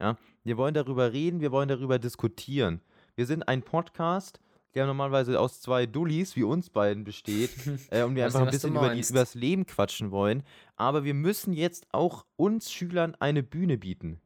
Ja, 0.00 0.16
wir 0.44 0.56
wollen 0.56 0.74
darüber 0.74 1.12
reden, 1.12 1.40
wir 1.40 1.52
wollen 1.52 1.68
darüber 1.68 1.98
diskutieren. 1.98 2.80
Wir 3.18 3.26
sind 3.26 3.48
ein 3.48 3.62
Podcast, 3.62 4.38
der 4.76 4.86
normalerweise 4.86 5.40
aus 5.40 5.60
zwei 5.60 5.86
Dullis 5.86 6.36
wie 6.36 6.44
uns 6.44 6.70
beiden 6.70 7.02
besteht 7.02 7.50
äh, 7.90 8.04
und 8.04 8.14
wir 8.14 8.24
einfach 8.24 8.42
ein 8.42 8.46
bisschen 8.46 8.76
über, 8.76 8.94
die, 8.94 9.00
über 9.00 9.18
das 9.18 9.34
Leben 9.34 9.66
quatschen 9.66 10.12
wollen. 10.12 10.44
Aber 10.76 11.02
wir 11.02 11.14
müssen 11.14 11.52
jetzt 11.52 11.88
auch 11.90 12.24
uns 12.36 12.70
Schülern 12.70 13.16
eine 13.18 13.42
Bühne 13.42 13.76
bieten. 13.76 14.20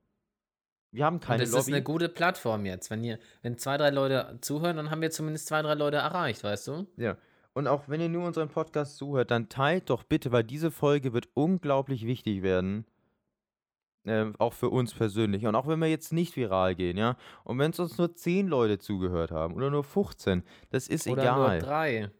Wir 0.90 1.06
haben 1.06 1.14
Und 1.14 1.24
keine 1.24 1.38
das 1.38 1.48
ist 1.48 1.56
Lobby. 1.56 1.72
eine 1.72 1.82
gute 1.82 2.10
Plattform 2.10 2.66
jetzt. 2.66 2.90
Wenn, 2.90 3.02
ihr, 3.02 3.18
wenn 3.40 3.56
zwei, 3.56 3.78
drei 3.78 3.88
Leute 3.88 4.36
zuhören, 4.42 4.76
dann 4.76 4.90
haben 4.90 5.00
wir 5.00 5.10
zumindest 5.10 5.46
zwei, 5.46 5.62
drei 5.62 5.72
Leute 5.72 5.96
erreicht, 5.96 6.44
weißt 6.44 6.68
du? 6.68 6.86
Ja. 6.98 7.16
Und 7.54 7.68
auch 7.68 7.88
wenn 7.88 8.02
ihr 8.02 8.10
nur 8.10 8.26
unseren 8.26 8.50
Podcast 8.50 8.98
zuhört, 8.98 9.30
dann 9.30 9.48
teilt 9.48 9.88
doch 9.88 10.02
bitte, 10.02 10.32
weil 10.32 10.44
diese 10.44 10.70
Folge 10.70 11.14
wird 11.14 11.30
unglaublich 11.32 12.06
wichtig 12.06 12.42
werden. 12.42 12.84
Ähm, 14.04 14.34
auch 14.38 14.52
für 14.52 14.68
uns 14.68 14.92
persönlich. 14.94 15.46
Und 15.46 15.54
auch 15.54 15.68
wenn 15.68 15.78
wir 15.78 15.86
jetzt 15.88 16.12
nicht 16.12 16.36
viral 16.36 16.74
gehen, 16.74 16.96
ja. 16.96 17.16
Und 17.44 17.58
wenn 17.60 17.70
es 17.70 17.78
uns 17.78 17.98
nur 17.98 18.14
10 18.14 18.48
Leute 18.48 18.78
zugehört 18.78 19.30
haben 19.30 19.54
oder 19.54 19.70
nur 19.70 19.84
15, 19.84 20.42
das 20.70 20.88
ist 20.88 21.06
Oder 21.06 21.22
egal. 21.22 21.58
nur 21.58 21.68
drei. 21.68 22.10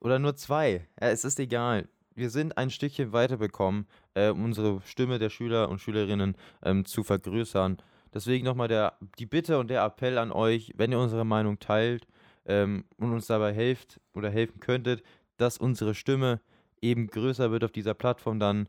oder 0.00 0.18
nur 0.18 0.36
zwei. 0.36 0.88
Ja, 0.98 1.08
es 1.08 1.24
ist 1.24 1.38
egal. 1.38 1.88
Wir 2.14 2.30
sind 2.30 2.56
ein 2.56 2.70
Stückchen 2.70 3.12
weiterbekommen, 3.12 3.86
äh, 4.14 4.30
um 4.30 4.44
unsere 4.44 4.80
Stimme 4.86 5.18
der 5.18 5.28
Schüler 5.28 5.68
und 5.68 5.80
Schülerinnen 5.82 6.34
ähm, 6.62 6.86
zu 6.86 7.02
vergrößern. 7.04 7.76
Deswegen 8.14 8.46
nochmal 8.46 8.68
der, 8.68 8.94
die 9.18 9.26
Bitte 9.26 9.58
und 9.58 9.68
der 9.68 9.84
Appell 9.84 10.16
an 10.16 10.32
euch, 10.32 10.72
wenn 10.76 10.92
ihr 10.92 10.98
unsere 10.98 11.26
Meinung 11.26 11.58
teilt 11.58 12.06
ähm, 12.46 12.86
und 12.96 13.12
uns 13.12 13.26
dabei 13.26 13.52
helft 13.52 14.00
oder 14.14 14.30
helfen 14.30 14.60
könntet, 14.60 15.02
dass 15.36 15.58
unsere 15.58 15.94
Stimme 15.94 16.40
eben 16.80 17.08
größer 17.08 17.50
wird 17.50 17.64
auf 17.64 17.72
dieser 17.72 17.92
Plattform, 17.92 18.38
dann 18.38 18.68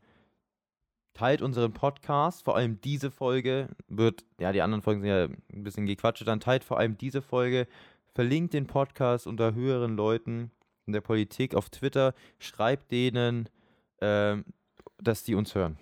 teilt 1.18 1.41
unseren 1.41 1.74
Podcast, 1.74 2.43
vor 2.43 2.55
allem 2.55 2.80
diese 2.82 3.09
Folge 3.09 3.70
wird, 3.88 4.24
ja, 4.39 4.51
die 4.51 4.61
anderen 4.61 4.84
Folgen 4.84 5.01
sind 5.01 5.09
ja 5.09 5.24
ein 5.24 5.63
bisschen 5.63 5.88
gequatscht, 5.88 6.28
dann 6.28 6.39
teilt 6.39 6.63
vor 6.63 6.78
allem 6.78 6.95
diese 6.95 7.24
Folge, 7.24 7.68
verlinkt 8.13 8.53
den 8.53 8.68
Podcast 8.68 9.26
unter 9.26 9.55
höheren 9.55 9.95
Leuten 9.95 10.51
in 10.86 10.93
der 10.93 11.01
Politik 11.01 11.55
auf 11.55 11.72
Twitter, 11.72 12.13
schreibt 12.38 12.91
denen, 12.91 13.49
ähm, 13.99 14.45
dass 14.99 15.24
die 15.24 15.34
uns 15.34 15.55
hören. 15.55 15.80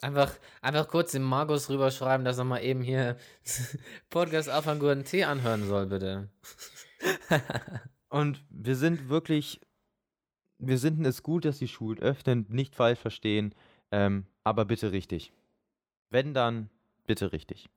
Einfach, 0.00 0.32
einfach 0.62 0.88
kurz 0.88 1.12
dem 1.12 1.22
Markus 1.22 1.70
rüberschreiben, 1.70 2.24
dass 2.24 2.38
er 2.38 2.44
mal 2.44 2.62
eben 2.62 2.82
hier 2.82 3.16
Podcast 4.10 4.50
auf 4.50 4.66
einen 4.66 4.80
guten 4.80 5.04
Tee 5.04 5.24
anhören 5.24 5.64
soll, 5.64 5.86
bitte. 5.86 6.28
Und 8.08 8.44
wir 8.50 8.74
sind 8.74 9.08
wirklich, 9.08 9.60
wir 10.58 10.78
finden 10.78 11.04
es 11.04 11.22
gut, 11.22 11.44
dass 11.44 11.58
die 11.58 11.68
Schulen 11.68 12.00
öffnen, 12.00 12.46
nicht 12.48 12.74
falsch 12.74 12.98
verstehen, 12.98 13.54
ähm, 13.90 14.26
aber 14.44 14.64
bitte 14.64 14.92
richtig. 14.92 15.32
Wenn 16.10 16.34
dann, 16.34 16.70
bitte 17.06 17.32
richtig. 17.32 17.68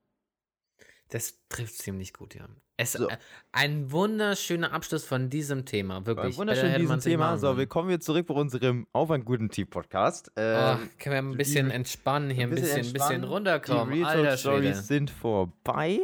Das 1.10 1.38
trifft 1.50 1.76
ziemlich 1.76 2.14
gut, 2.14 2.36
ja. 2.36 2.48
Es, 2.78 2.94
So. 2.94 3.10
äh, 3.10 3.18
ein 3.52 3.92
wunderschöner 3.92 4.72
Abschluss 4.72 5.04
von 5.04 5.30
diesem 5.30 5.66
Thema, 5.66 6.06
wirklich. 6.06 6.36
Ein 6.36 6.38
wunderschön 6.40 6.64
Besser 6.64 6.74
hätte 6.74 6.82
diesem 6.82 7.00
Thema. 7.02 7.38
So, 7.38 7.48
können. 7.48 7.60
willkommen 7.60 7.90
wir 7.90 8.00
zurück 8.00 8.28
bei 8.28 8.34
unserem 8.34 8.88
Auf 8.94 9.12
einen 9.12 9.26
guten 9.26 9.50
Tee 9.50 9.66
Podcast. 9.66 10.32
Oh, 10.38 10.40
Ähm, 10.42 10.90
können 10.98 11.14
wir 11.28 11.34
ein 11.34 11.38
bisschen 11.38 11.68
die- 11.68 11.76
entspannen, 11.76 12.30
hier 12.30 12.46
ein 12.48 12.50
bisschen, 12.52 12.86
ein 12.88 12.94
bisschen 12.94 13.24
runterkommen. 13.26 13.94
Die 13.94 14.02
Real 14.04 14.38
Stories 14.38 14.88
sind 14.88 15.10
vorbei. 15.12 16.00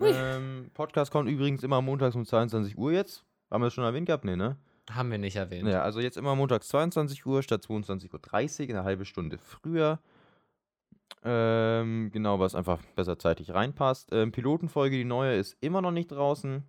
Ähm, 0.00 0.70
Podcast 0.74 1.10
kommt 1.10 1.28
übrigens 1.28 1.62
immer 1.62 1.80
montags 1.82 2.14
um 2.14 2.24
22 2.24 2.76
Uhr 2.78 2.92
jetzt. 2.92 3.24
Haben 3.50 3.62
wir 3.62 3.66
das 3.66 3.74
schon 3.74 3.84
erwähnt 3.84 4.06
gehabt? 4.06 4.24
Nee, 4.24 4.36
ne? 4.36 4.56
Haben 4.90 5.10
wir 5.10 5.18
nicht 5.18 5.36
erwähnt. 5.36 5.68
Ja, 5.68 5.82
also 5.82 6.00
jetzt 6.00 6.16
immer 6.16 6.34
montags 6.34 6.68
22 6.68 7.24
Uhr 7.24 7.42
statt 7.42 7.64
22.30 7.64 8.64
Uhr, 8.64 8.68
eine 8.70 8.84
halbe 8.84 9.04
Stunde 9.04 9.38
früher. 9.38 9.98
Ähm, 11.22 12.10
genau, 12.12 12.38
was 12.38 12.54
einfach 12.54 12.82
besser 12.94 13.18
zeitlich 13.18 13.52
reinpasst. 13.52 14.10
Ähm, 14.12 14.30
Pilotenfolge, 14.30 14.96
die 14.96 15.04
neue, 15.04 15.36
ist 15.36 15.56
immer 15.60 15.80
noch 15.80 15.90
nicht 15.90 16.10
draußen. 16.10 16.64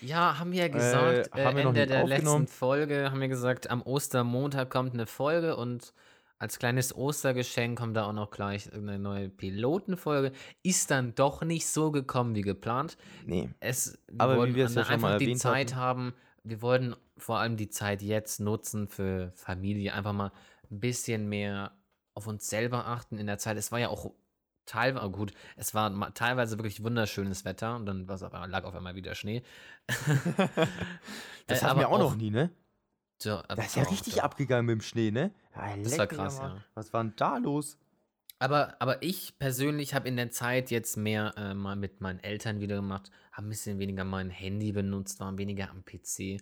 Ja, 0.00 0.38
haben 0.38 0.52
wir 0.52 0.62
ja 0.62 0.68
gesagt, 0.68 1.30
äh, 1.36 1.44
haben 1.44 1.56
wir 1.56 1.64
noch 1.64 1.70
Ende 1.70 1.86
der 1.86 2.06
letzten 2.06 2.46
Folge, 2.48 3.10
haben 3.10 3.20
wir 3.20 3.28
gesagt, 3.28 3.70
am 3.70 3.82
Ostermontag 3.82 4.68
kommt 4.68 4.94
eine 4.94 5.06
Folge 5.06 5.56
und 5.56 5.94
als 6.38 6.58
kleines 6.58 6.94
Ostergeschenk 6.94 7.78
kommt 7.78 7.96
da 7.96 8.06
auch 8.06 8.12
noch 8.12 8.30
gleich 8.30 8.70
eine 8.72 8.98
neue 8.98 9.28
Pilotenfolge. 9.28 10.32
Ist 10.62 10.90
dann 10.90 11.14
doch 11.14 11.42
nicht 11.42 11.66
so 11.66 11.90
gekommen 11.90 12.34
wie 12.34 12.42
geplant. 12.42 12.96
Nee. 13.24 13.48
Es, 13.60 13.96
Aber 14.18 14.46
wie 14.46 14.54
wir 14.54 14.66
es 14.66 14.74
ja 14.74 14.84
schon 14.84 15.00
mal 15.00 15.12
einfach 15.12 15.18
die 15.18 15.24
erwähnt 15.26 15.40
Zeit 15.40 15.74
hatten. 15.74 15.80
haben, 15.80 16.14
wir 16.44 16.62
wollten 16.62 16.94
vor 17.16 17.38
allem 17.38 17.56
die 17.56 17.70
Zeit 17.70 18.02
jetzt 18.02 18.40
nutzen 18.40 18.88
für 18.88 19.32
Familie, 19.34 19.94
einfach 19.94 20.12
mal 20.12 20.32
ein 20.70 20.80
bisschen 20.80 21.28
mehr 21.28 21.72
auf 22.14 22.26
uns 22.26 22.48
selber 22.48 22.86
achten 22.86 23.18
in 23.18 23.26
der 23.26 23.38
Zeit. 23.38 23.56
Es 23.56 23.72
war 23.72 23.78
ja 23.80 23.88
auch 23.88 24.12
teilweise, 24.66 25.10
gut, 25.10 25.32
es 25.56 25.74
war 25.74 26.14
teilweise 26.14 26.58
wirklich 26.58 26.82
wunderschönes 26.82 27.44
Wetter 27.44 27.76
und 27.76 27.86
dann 27.86 28.08
einmal, 28.08 28.50
lag 28.50 28.64
auf 28.64 28.74
einmal 28.74 28.94
wieder 28.94 29.14
Schnee. 29.14 29.42
Das 31.46 31.60
Äh, 31.60 31.66
hatten 31.66 31.78
wir 31.78 31.86
aber 31.86 31.94
auch 31.94 31.98
noch 31.98 32.16
nie, 32.16 32.30
ne? 32.30 32.50
So, 33.22 33.32
aber 33.32 33.56
Das 33.56 33.66
ist 33.66 33.76
ja 33.76 33.82
richtig 33.84 34.14
doch. 34.14 34.22
abgegangen 34.24 34.66
mit 34.66 34.72
dem 34.74 34.80
Schnee, 34.80 35.10
ne? 35.10 35.34
Ja, 35.54 35.76
Das 35.76 35.98
war 35.98 36.06
krass, 36.06 36.38
ja. 36.38 36.64
Was 36.74 36.92
war 36.92 37.04
denn 37.04 37.14
da 37.16 37.36
los? 37.38 37.78
Aber, 38.38 38.80
aber 38.80 39.02
ich 39.02 39.38
persönlich 39.38 39.94
habe 39.94 40.08
in 40.08 40.16
der 40.16 40.30
Zeit 40.30 40.70
jetzt 40.70 40.96
mehr 40.96 41.34
äh, 41.36 41.54
mal 41.54 41.76
mit 41.76 42.00
meinen 42.00 42.20
Eltern 42.20 42.60
wieder 42.60 42.76
gemacht, 42.76 43.10
habe 43.34 43.46
ein 43.46 43.50
bisschen 43.50 43.78
weniger 43.78 44.04
mein 44.04 44.30
Handy 44.30 44.72
benutzt, 44.72 45.20
war 45.20 45.36
weniger 45.36 45.70
am 45.70 45.84
PC. 45.84 46.40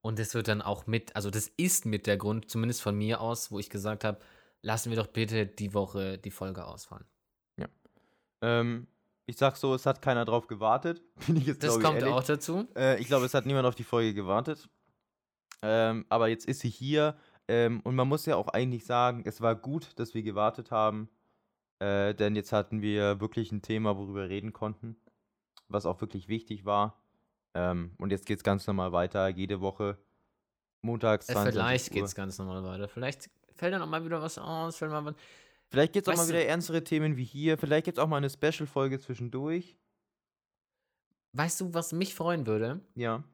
Und 0.00 0.18
das 0.18 0.34
wird 0.34 0.48
dann 0.48 0.62
auch 0.62 0.86
mit, 0.86 1.16
also 1.16 1.30
das 1.30 1.48
ist 1.56 1.86
mit 1.86 2.06
der 2.06 2.16
Grund, 2.16 2.50
zumindest 2.50 2.82
von 2.82 2.96
mir 2.96 3.20
aus, 3.20 3.50
wo 3.50 3.58
ich 3.58 3.70
gesagt 3.70 4.04
habe, 4.04 4.18
lassen 4.62 4.90
wir 4.90 4.96
doch 4.96 5.06
bitte 5.08 5.46
die 5.46 5.74
Woche 5.74 6.18
die 6.18 6.30
Folge 6.30 6.64
ausfallen. 6.64 7.06
Ähm, 8.44 8.86
ich 9.26 9.38
sag 9.38 9.56
so, 9.56 9.74
es 9.74 9.86
hat 9.86 10.02
keiner 10.02 10.24
drauf 10.26 10.46
gewartet. 10.46 11.02
Bin 11.26 11.36
ich 11.36 11.46
jetzt, 11.46 11.62
Das 11.62 11.80
kommt 11.80 12.00
ehrlich. 12.00 12.12
auch 12.12 12.22
dazu. 12.24 12.68
Äh, 12.76 13.00
ich 13.00 13.06
glaube, 13.06 13.24
es 13.24 13.32
hat 13.34 13.46
niemand 13.46 13.66
auf 13.66 13.74
die 13.74 13.84
Folge 13.84 14.12
gewartet. 14.12 14.68
Ähm, 15.62 16.04
aber 16.10 16.28
jetzt 16.28 16.46
ist 16.46 16.60
sie 16.60 16.68
hier. 16.68 17.16
Ähm, 17.48 17.80
und 17.84 17.94
man 17.94 18.06
muss 18.06 18.26
ja 18.26 18.36
auch 18.36 18.48
eigentlich 18.48 18.84
sagen, 18.84 19.22
es 19.24 19.40
war 19.40 19.54
gut, 19.54 19.98
dass 19.98 20.12
wir 20.14 20.22
gewartet 20.22 20.70
haben. 20.70 21.08
Äh, 21.78 22.14
denn 22.14 22.36
jetzt 22.36 22.52
hatten 22.52 22.82
wir 22.82 23.20
wirklich 23.20 23.50
ein 23.50 23.62
Thema, 23.62 23.96
worüber 23.96 24.20
wir 24.20 24.28
reden 24.28 24.52
konnten. 24.52 24.96
Was 25.68 25.86
auch 25.86 26.00
wirklich 26.00 26.28
wichtig 26.28 26.64
war. 26.64 27.00
Ähm, 27.54 27.94
und 27.98 28.10
jetzt 28.10 28.26
geht 28.26 28.38
es 28.38 28.44
ganz 28.44 28.66
normal 28.66 28.92
weiter. 28.92 29.28
Jede 29.28 29.60
Woche. 29.60 29.98
Montags, 30.82 31.28
Äh, 31.28 31.32
22 31.34 31.54
vielleicht 31.54 31.88
Uhr. 31.90 31.94
geht 31.94 32.04
es 32.04 32.14
ganz 32.14 32.38
normal 32.38 32.62
weiter. 32.64 32.88
Vielleicht 32.88 33.30
fällt 33.56 33.72
dann 33.72 33.82
auch 33.82 33.86
mal 33.88 34.04
wieder 34.04 34.20
was 34.20 34.38
aus. 34.38 34.76
Fällt 34.76 34.90
mal 34.90 35.04
was. 35.04 35.14
Vielleicht 35.70 35.92
gibt 35.92 36.06
es 36.06 36.12
auch 36.12 36.18
mal 36.18 36.28
wieder 36.28 36.44
ernstere 36.44 36.84
Themen 36.84 37.16
wie 37.16 37.24
hier. 37.24 37.56
Vielleicht 37.58 37.86
gibt 37.86 37.98
es 37.98 38.04
auch 38.04 38.08
mal 38.08 38.18
eine 38.18 38.28
Special-Folge 38.30 39.00
zwischendurch. 39.00 39.78
Weißt 41.32 41.60
du, 41.60 41.74
was 41.74 41.92
mich 41.92 42.14
freuen 42.14 42.46
würde? 42.46 42.80
Ja. 42.94 43.24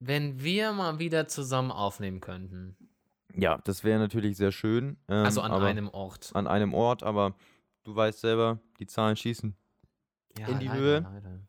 Wenn 0.00 0.40
wir 0.42 0.72
mal 0.72 0.98
wieder 0.98 1.28
zusammen 1.28 1.70
aufnehmen 1.70 2.20
könnten. 2.20 2.76
Ja, 3.34 3.58
das 3.58 3.84
wäre 3.84 3.98
natürlich 3.98 4.36
sehr 4.36 4.52
schön. 4.52 4.96
Ähm, 5.08 5.24
also 5.24 5.42
an 5.42 5.52
einem 5.52 5.88
Ort. 5.90 6.30
An 6.34 6.46
einem 6.46 6.72
Ort, 6.72 7.02
aber 7.02 7.34
du 7.84 7.94
weißt 7.94 8.20
selber, 8.20 8.58
die 8.78 8.86
Zahlen 8.86 9.16
schießen. 9.16 9.54
Ja, 10.38 10.48
in 10.48 10.58
die 10.60 10.66
leider, 10.66 10.78
Höhe. 10.80 11.00
leider. 11.00 11.40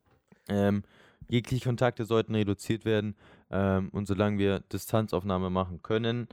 Ähm, 0.49 0.83
jegliche 1.29 1.65
Kontakte 1.69 2.05
sollten 2.05 2.33
reduziert 2.35 2.85
werden. 2.85 3.15
Ähm, 3.51 3.89
und 3.89 4.07
solange 4.07 4.37
wir 4.37 4.59
Distanzaufnahme 4.61 5.49
machen 5.49 5.81
können, 5.81 6.27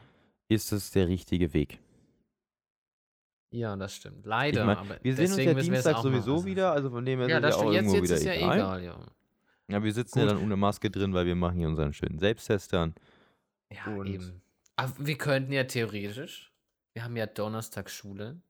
ist 0.48 0.72
es 0.72 0.90
der 0.90 1.08
richtige 1.08 1.52
Weg. 1.54 1.80
Ja, 3.50 3.76
das 3.76 3.94
stimmt. 3.94 4.20
Ich 4.20 4.26
Leider. 4.26 4.64
mein, 4.64 4.76
aber 4.76 4.98
wir 5.02 5.14
sehen 5.14 5.26
uns 5.32 5.36
ja 5.36 5.54
Dienstag 5.54 5.98
sowieso 5.98 6.44
wieder, 6.44 6.72
also 6.72 6.90
von 6.90 7.04
dem 7.04 7.20
her 7.20 7.28
Ja, 7.28 7.38
ist 7.38 7.44
ja 7.44 7.62
auch. 7.62 7.72
Jetzt, 7.72 7.74
irgendwo 7.74 7.94
jetzt 7.94 8.04
wieder 8.04 8.14
ist 8.16 8.24
ja 8.24 8.32
egal. 8.34 8.56
egal, 8.58 8.84
ja. 8.84 8.98
Ja, 9.68 9.82
wir 9.82 9.92
sitzen 9.92 10.18
ja 10.18 10.24
Gut. 10.26 10.34
dann 10.34 10.42
ohne 10.42 10.56
Maske 10.56 10.90
drin, 10.90 11.12
weil 11.14 11.26
wir 11.26 11.34
machen 11.34 11.58
hier 11.58 11.68
unseren 11.68 11.92
schönen 11.92 12.18
Selbsttest 12.18 12.72
dann. 12.72 12.94
Ja, 13.72 13.86
Und- 13.94 14.06
eben. 14.06 14.42
Aber 14.76 14.92
wir 14.98 15.16
könnten 15.16 15.52
ja 15.52 15.64
theoretisch, 15.64 16.52
wir 16.92 17.02
haben 17.04 17.16
ja 17.16 17.26
Donnerstag 17.26 17.88
Schule. 17.90 18.40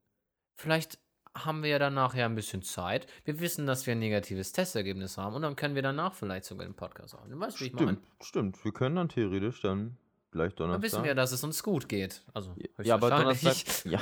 Vielleicht 0.57 0.99
haben 1.45 1.63
wir 1.63 1.69
ja 1.69 1.79
danach 1.79 2.15
ja 2.15 2.25
ein 2.25 2.35
bisschen 2.35 2.61
Zeit. 2.61 3.07
Wir 3.25 3.39
wissen, 3.39 3.65
dass 3.65 3.85
wir 3.85 3.93
ein 3.93 3.99
negatives 3.99 4.51
Testergebnis 4.51 5.17
haben 5.17 5.35
und 5.35 5.41
dann 5.43 5.55
können 5.55 5.75
wir 5.75 5.81
danach 5.81 6.13
vielleicht 6.13 6.45
sogar 6.45 6.65
den 6.65 6.75
Podcast 6.75 7.15
aufnehmen. 7.15 7.41
Weißt 7.41 7.59
du, 7.59 7.63
wie 7.63 7.67
ich 7.69 7.73
meine? 7.73 7.97
Stimmt. 8.21 8.63
Wir 8.65 8.71
können 8.71 8.95
dann 8.95 9.09
theoretisch 9.09 9.61
dann 9.61 9.97
gleich 10.31 10.53
Dann 10.55 10.67
Donnerstag. 10.69 10.83
wissen 10.83 11.03
wir, 11.03 11.15
dass 11.15 11.31
es 11.31 11.43
uns 11.43 11.63
gut 11.63 11.87
geht. 11.89 12.23
Also, 12.33 12.55
Ja, 12.83 12.95
aber. 12.95 13.09
Donnerstag, 13.09 13.55
ja, 13.85 13.99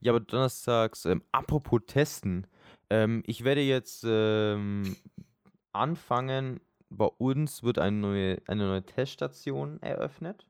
ja, 0.00 0.12
aber 0.12 0.20
donnerstags, 0.20 1.04
ähm, 1.06 1.22
apropos 1.32 1.80
Testen, 1.86 2.46
ähm, 2.90 3.22
ich 3.26 3.42
werde 3.44 3.60
jetzt 3.62 4.04
ähm, 4.06 4.96
anfangen, 5.72 6.60
bei 6.88 7.06
uns 7.06 7.62
wird 7.62 7.78
eine 7.78 7.96
neue, 7.96 8.42
eine 8.46 8.66
neue 8.66 8.82
Teststation 8.84 9.82
eröffnet. 9.82 10.46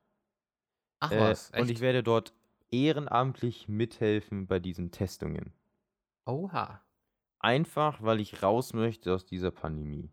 Ach 0.99 1.11
Äh, 1.11 1.19
was, 1.19 1.49
und 1.51 1.65
ich 1.65 1.71
echt? 1.71 1.81
werde 1.81 2.03
dort 2.03 2.33
ehrenamtlich 2.71 3.67
mithelfen 3.67 4.45
bei 4.47 4.59
diesen 4.59 4.91
Testungen. 4.91 5.53
Oha. 6.27 6.83
Einfach, 7.39 8.01
weil 8.01 8.19
ich 8.19 8.41
raus 8.43 8.73
möchte 8.73 9.13
aus 9.13 9.25
dieser 9.25 9.51
Pandemie. 9.51 10.11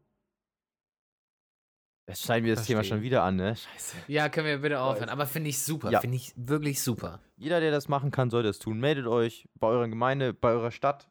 Es 2.07 2.21
scheint 2.21 2.45
mir 2.45 2.55
das 2.55 2.67
Thema 2.67 2.85
schon 2.85 3.01
wieder 3.01 3.23
an, 3.23 3.37
ne? 3.37 3.57
Scheiße. 3.75 3.97
Ja, 4.09 4.29
können 4.29 4.47
wir 4.47 4.59
bitte 4.59 4.81
aufhören. 4.81 5.09
Aber 5.09 5.27
finde 5.27 5.49
ich 5.49 5.59
super. 5.59 5.91
Ja. 5.91 6.01
Finde 6.01 6.17
ich 6.17 6.35
wirklich 6.37 6.83
super. 6.83 7.21
Jeder, 7.37 7.61
der 7.61 7.71
das 7.71 7.89
machen 7.89 8.11
kann, 8.11 8.29
sollte 8.29 8.51
es 8.51 8.59
tun. 8.59 8.79
Meldet 8.79 9.07
euch 9.07 9.49
bei 9.55 9.69
eurer 9.69 9.89
Gemeinde, 9.89 10.35
bei 10.35 10.51
eurer 10.51 10.71
Stadt. 10.71 11.11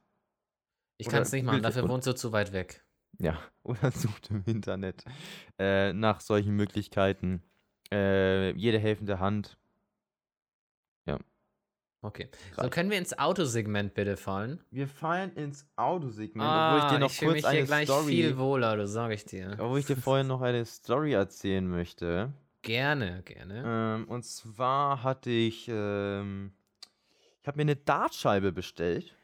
Ich 0.97 1.10
kann 1.10 1.24
es 1.24 1.32
nicht 1.32 1.43
machen, 1.43 1.64
dafür 1.64 1.89
wohnst 1.89 2.08
du 2.08 2.14
zu 2.14 2.32
weit 2.32 2.54
weg. 2.54 2.86
Ja, 3.20 3.39
oder 3.64 3.91
sucht 3.91 4.30
im 4.30 4.43
Internet 4.45 5.04
äh, 5.58 5.91
nach 5.93 6.22
solchen 6.22 6.56
Möglichkeiten. 6.56 7.43
Äh, 7.91 8.51
jede 8.51 8.80
helfende 8.80 9.20
Hand. 9.20 9.58
Okay. 12.04 12.30
So, 12.62 12.70
können 12.70 12.89
wir 12.91 12.97
ins 12.97 13.18
Autosegment 13.18 13.93
bitte 13.93 14.18
fallen? 14.18 14.60
Wir 14.72 14.88
fallen 14.88 15.34
ins 15.36 15.66
Autosegment, 15.78 16.45
Ah, 16.47 16.76
obwohl 16.76 16.86
ich 16.88 16.93
dir 16.93 16.99
noch 16.99 17.12
fühl 17.12 17.28
kurz 17.30 17.36
mich 17.43 17.45
hier 17.49 17.58
eine 17.60 17.66
gleich 17.66 17.88
Story, 17.88 18.06
viel 18.12 18.38
wohler, 18.38 18.76
das 18.78 18.91
sage 18.91 19.14
ich 19.16 19.26
dir. 19.26 19.56
obwohl 19.58 19.80
ich 19.80 19.86
dir 19.86 19.95
vorhin 19.97 20.28
noch 20.28 20.41
eine 20.41 20.66
Story 20.66 21.14
erzählen 21.14 21.66
möchte. 21.68 22.34
Gerne, 22.62 23.24
gerne. 23.24 23.64
Ähm, 23.66 24.08
und 24.10 24.24
zwar 24.26 25.01
hatte 25.04 25.30
ich, 25.30 25.68
ähm, 25.70 26.54
ich 27.41 27.47
habe 27.47 27.58
mir 27.58 27.64
eine 27.64 27.76
Dartscheibe 27.78 28.51
bestellt. 28.51 29.16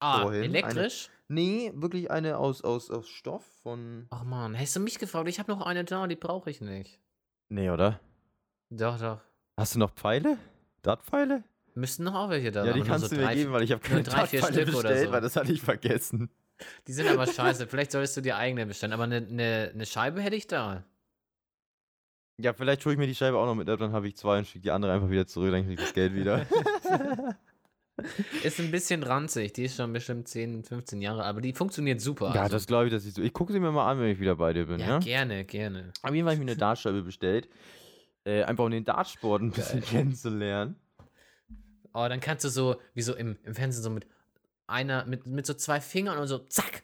ah, 0.00 0.22
vorhin 0.22 0.44
eine- 0.44 0.58
elektrisch? 0.58 1.10
Nee, 1.28 1.72
wirklich 1.74 2.10
eine 2.10 2.38
aus, 2.38 2.62
aus, 2.64 2.90
aus 2.90 3.08
Stoff 3.08 3.44
von. 3.62 4.06
Ach 4.10 4.24
man, 4.24 4.54
hättest 4.54 4.76
du 4.76 4.80
mich 4.80 4.98
gefragt? 4.98 5.28
Ich 5.28 5.38
habe 5.38 5.52
noch 5.52 5.60
eine 5.64 5.84
da, 5.84 6.06
die 6.06 6.16
brauche 6.16 6.50
ich 6.50 6.60
nicht. 6.60 6.98
Nee, 7.48 7.70
oder? 7.70 8.00
Doch, 8.70 8.98
doch. 8.98 9.20
Hast 9.56 9.74
du 9.74 9.78
noch 9.78 9.92
Pfeile? 9.92 10.38
Dartpfeile? 10.82 11.44
Müssten 11.78 12.04
noch 12.04 12.14
auch 12.14 12.30
welche 12.30 12.50
da 12.50 12.64
Ja, 12.64 12.72
die 12.72 12.82
kannst 12.82 13.08
so 13.08 13.14
du 13.14 13.20
mir 13.20 13.26
drei, 13.26 13.34
geben, 13.34 13.52
weil 13.52 13.62
ich 13.62 13.72
habe 13.72 13.80
keine 13.84 14.02
drei, 14.02 14.26
vier 14.26 14.42
Stück 14.42 14.52
oder 14.52 14.64
bestellt, 14.64 15.06
so. 15.06 15.12
weil 15.12 15.20
das 15.20 15.36
hatte 15.36 15.52
ich 15.52 15.62
vergessen. 15.62 16.28
Die 16.86 16.92
sind 16.92 17.08
aber 17.08 17.26
scheiße. 17.26 17.66
Vielleicht 17.68 17.92
solltest 17.92 18.16
du 18.16 18.20
dir 18.20 18.36
eigene 18.36 18.66
bestellen. 18.66 18.92
Aber 18.92 19.04
eine 19.04 19.20
ne, 19.20 19.70
ne 19.74 19.86
Scheibe 19.86 20.20
hätte 20.20 20.36
ich 20.36 20.46
da. 20.46 20.84
Ja, 22.40 22.52
vielleicht 22.52 22.84
hole 22.84 22.92
ich 22.92 22.98
mir 23.00 23.08
die 23.08 23.16
Scheibe 23.16 23.36
auch 23.36 23.46
noch 23.46 23.56
mit 23.56 23.68
ab, 23.68 23.80
dann 23.80 23.90
habe 23.90 24.06
ich 24.06 24.16
zwei 24.16 24.38
und 24.38 24.46
schicke 24.46 24.62
die 24.62 24.70
andere 24.70 24.92
einfach 24.92 25.10
wieder 25.10 25.26
zurück, 25.26 25.50
dann 25.50 25.64
krieg 25.64 25.72
ich 25.72 25.84
das 25.84 25.92
Geld 25.92 26.14
wieder. 26.14 26.46
Ist 28.44 28.60
ein 28.60 28.70
bisschen 28.70 29.02
ranzig. 29.02 29.54
Die 29.54 29.64
ist 29.64 29.76
schon 29.76 29.92
bestimmt 29.92 30.28
10, 30.28 30.62
15 30.62 31.02
Jahre, 31.02 31.24
aber 31.24 31.40
die 31.40 31.52
funktioniert 31.52 32.00
super. 32.00 32.32
ja, 32.32 32.42
also. 32.42 32.52
das 32.54 32.68
glaube 32.68 32.86
ich, 32.86 32.92
dass 32.92 33.04
ich 33.04 33.14
so. 33.14 33.22
Ich 33.22 33.32
gucke 33.32 33.52
sie 33.52 33.58
mir 33.58 33.72
mal 33.72 33.90
an, 33.90 33.98
wenn 33.98 34.10
ich 34.10 34.20
wieder 34.20 34.36
bei 34.36 34.52
dir 34.52 34.66
bin, 34.66 34.78
ja, 34.78 34.86
ja? 34.86 34.98
gerne, 35.00 35.44
gerne. 35.44 35.92
Auf 36.02 36.14
jeden 36.14 36.24
Fall 36.24 36.34
habe 36.34 36.34
ich 36.34 36.38
mir 36.38 36.52
eine 36.52 36.56
Dartscheibe 36.56 37.02
bestellt. 37.02 37.48
Äh, 38.24 38.44
einfach 38.44 38.64
um 38.64 38.70
den 38.70 38.84
Dartsport 38.84 39.42
ein 39.42 39.50
bisschen 39.50 39.80
kennenzulernen. 39.82 40.76
Aber 41.92 42.06
Oh, 42.06 42.08
dann 42.08 42.20
kannst 42.20 42.44
du 42.44 42.48
so, 42.48 42.80
wie 42.94 43.02
so 43.02 43.14
im, 43.14 43.36
im 43.44 43.54
Fernsehen, 43.54 43.82
so 43.82 43.90
mit 43.90 44.06
einer, 44.66 45.04
mit, 45.06 45.26
mit 45.26 45.46
so 45.46 45.54
zwei 45.54 45.80
Fingern 45.80 46.18
und 46.18 46.28
so, 46.28 46.38
zack. 46.38 46.82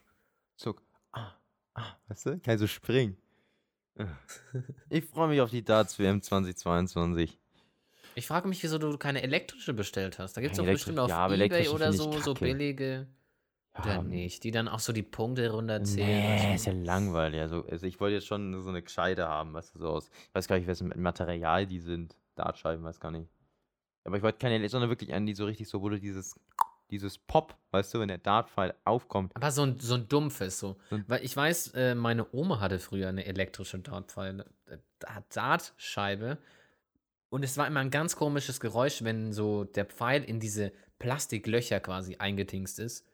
Zuck. 0.57 0.83
Ah, 1.13 1.33
ah, 1.75 1.97
weißt 2.09 2.27
du? 2.27 2.39
Kann 2.41 2.55
ich 2.55 2.61
so 2.61 2.67
springen. 2.67 3.17
Ich 4.89 5.05
freue 5.05 5.29
mich 5.29 5.41
auf 5.41 5.51
die 5.51 5.65
Darts 5.65 5.99
WM 5.99 6.21
2022. 6.21 7.39
Ich 8.17 8.27
frage 8.27 8.49
mich, 8.49 8.63
wieso 8.63 8.79
du 8.79 8.97
keine 8.97 9.23
elektrische 9.23 9.73
bestellt 9.75 10.19
hast. 10.19 10.37
Da 10.37 10.41
gibt 10.41 10.53
es 10.53 10.59
doch 10.59 10.65
bestimmt 10.65 10.99
auf 10.99 11.09
ja, 11.09 11.33
Ebay 11.33 11.69
oder 11.69 11.93
so, 11.93 12.13
so 12.21 12.35
billige. 12.35 13.07
Oder 13.79 14.03
nicht? 14.03 14.45
Die 14.45 14.53
dann 14.53 14.69
auch 14.69 14.79
so 14.79 14.93
die 14.93 15.03
Punkte 15.03 15.51
runterzählen. 15.51 16.07
Nee, 16.07 16.55
ist 16.55 16.67
ja 16.67 16.73
langweilig. 16.73 17.41
Also, 17.41 17.65
also 17.69 17.87
ich 17.87 17.99
wollte 17.99 18.15
jetzt 18.15 18.27
schon 18.27 18.63
so 18.63 18.69
eine 18.69 18.83
gescheite 18.83 19.27
haben, 19.27 19.53
weißt 19.53 19.75
du, 19.75 19.81
so 19.81 19.89
aus. 19.89 20.11
Ich 20.29 20.35
weiß 20.35 20.47
gar 20.47 20.57
nicht, 20.57 20.69
welches 20.69 20.83
Material 20.97 21.67
die 21.67 21.81
sind. 21.81 22.17
Dartscheiben, 22.37 22.85
weiß 22.85 23.01
gar 23.01 23.11
nicht. 23.11 23.29
Aber 24.05 24.17
ich 24.17 24.23
wollte 24.23 24.39
keine, 24.39 24.69
sondern 24.69 24.91
wirklich 24.91 25.13
einen, 25.13 25.27
die 25.27 25.35
so 25.35 25.45
richtig 25.47 25.69
so, 25.69 25.87
du 25.89 25.99
dieses, 25.99 26.39
dieses 26.91 27.19
Pop, 27.19 27.57
weißt 27.71 27.95
du, 27.95 28.01
wenn 28.01 28.09
der 28.09 28.19
Dartpfeil 28.19 28.75
aufkommt. 28.85 29.35
Aber 29.35 29.51
so 29.51 29.63
ein, 29.63 29.79
so 29.81 29.95
ein 29.95 30.09
dumpfes, 30.09 30.59
so. 30.61 30.77
So 30.91 30.97
ein- 30.97 31.05
Weil 31.09 31.25
ich 31.25 31.35
weiß, 31.37 31.69
äh, 31.75 31.95
meine 31.95 32.27
Oma 32.33 32.61
hatte 32.61 32.79
früher 32.79 33.09
eine 33.09 33.25
elektrische 33.25 33.79
Dartpfeile, 33.79 34.45
äh, 34.67 34.79
Dartscheibe. 35.31 36.39
Und 37.31 37.43
es 37.43 37.57
war 37.57 37.67
immer 37.67 37.81
ein 37.81 37.91
ganz 37.91 38.15
komisches 38.15 38.61
Geräusch, 38.61 39.03
wenn 39.03 39.33
so 39.33 39.65
der 39.65 39.87
Pfeil 39.87 40.23
in 40.23 40.39
diese 40.39 40.73
Plastiklöcher 40.99 41.81
quasi 41.81 42.17
eingetingst 42.17 42.79
ist. 42.79 43.07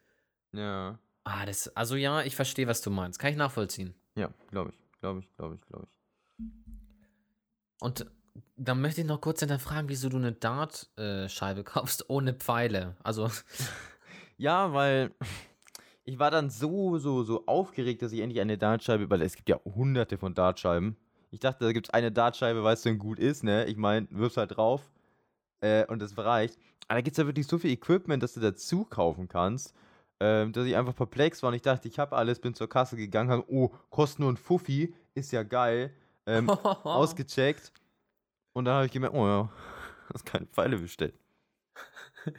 Ja. 0.52 0.98
Ah, 1.24 1.46
das, 1.46 1.74
also 1.76 1.96
ja, 1.96 2.22
ich 2.22 2.34
verstehe, 2.36 2.66
was 2.66 2.82
du 2.82 2.90
meinst. 2.90 3.18
Kann 3.18 3.30
ich 3.30 3.36
nachvollziehen. 3.36 3.94
Ja, 4.16 4.30
glaube 4.50 4.70
ich, 4.72 5.00
glaube 5.00 5.20
ich, 5.20 5.32
glaube 5.36 5.54
ich, 5.54 5.66
glaube 5.66 5.86
ich. 5.86 6.44
Und 7.80 8.06
dann 8.56 8.80
möchte 8.80 9.00
ich 9.00 9.06
noch 9.06 9.20
kurz 9.20 9.40
hinterfragen, 9.40 9.88
wieso 9.88 10.08
du 10.08 10.16
eine 10.16 10.32
Dartscheibe 10.32 11.64
kaufst 11.64 12.08
ohne 12.08 12.34
Pfeile. 12.34 12.96
Also, 13.02 13.30
Ja, 14.40 14.72
weil 14.72 15.10
ich 16.04 16.18
war 16.18 16.30
dann 16.30 16.48
so, 16.48 16.96
so, 16.96 17.24
so 17.24 17.44
aufgeregt, 17.44 18.00
dass 18.00 18.10
ich 18.12 18.20
endlich 18.20 18.40
eine 18.40 18.56
Dartscheibe, 18.56 19.10
weil 19.10 19.20
es 19.20 19.36
gibt 19.36 19.50
ja 19.50 19.60
hunderte 19.66 20.16
von 20.16 20.32
Dartscheiben. 20.32 20.96
Ich 21.30 21.40
dachte, 21.40 21.66
da 21.66 21.72
gibt 21.72 21.88
es 21.88 21.90
eine 21.92 22.10
Dartscheibe, 22.10 22.64
weißt 22.64 22.86
du, 22.86 22.96
gut 22.96 23.18
ist, 23.18 23.44
ne? 23.44 23.66
Ich 23.66 23.76
meine, 23.76 24.06
wirfst 24.10 24.38
halt 24.38 24.56
drauf 24.56 24.90
äh, 25.60 25.84
und 25.88 26.00
das 26.00 26.16
reicht. 26.16 26.56
Aber 26.88 26.96
da 26.96 27.02
gibt 27.02 27.18
es 27.18 27.18
ja 27.18 27.26
wirklich 27.26 27.46
so 27.46 27.58
viel 27.58 27.70
Equipment, 27.70 28.22
das 28.22 28.32
du 28.32 28.40
dazu 28.40 28.86
kaufen 28.86 29.28
kannst, 29.28 29.74
ähm, 30.20 30.54
dass 30.54 30.64
ich 30.64 30.74
einfach 30.74 30.96
perplex 30.96 31.42
war 31.42 31.48
und 31.48 31.54
ich 31.54 31.62
dachte, 31.62 31.86
ich 31.86 31.98
habe 31.98 32.16
alles, 32.16 32.40
bin 32.40 32.54
zur 32.54 32.68
Kasse 32.70 32.96
gegangen, 32.96 33.30
hab, 33.30 33.44
oh, 33.50 33.70
kostet 33.90 34.20
nur 34.20 34.32
ein 34.32 34.38
Fuffi, 34.38 34.94
ist 35.12 35.32
ja 35.32 35.42
geil. 35.42 35.92
Ähm, 36.24 36.48
ausgecheckt 36.84 37.72
und 38.52 38.64
dann 38.64 38.74
habe 38.74 38.86
ich 38.86 38.92
gemerkt, 38.92 39.14
oh 39.14 39.26
ja, 39.26 39.50
hast 40.12 40.24
keine 40.24 40.46
Pfeile 40.46 40.78
bestellt. 40.78 41.14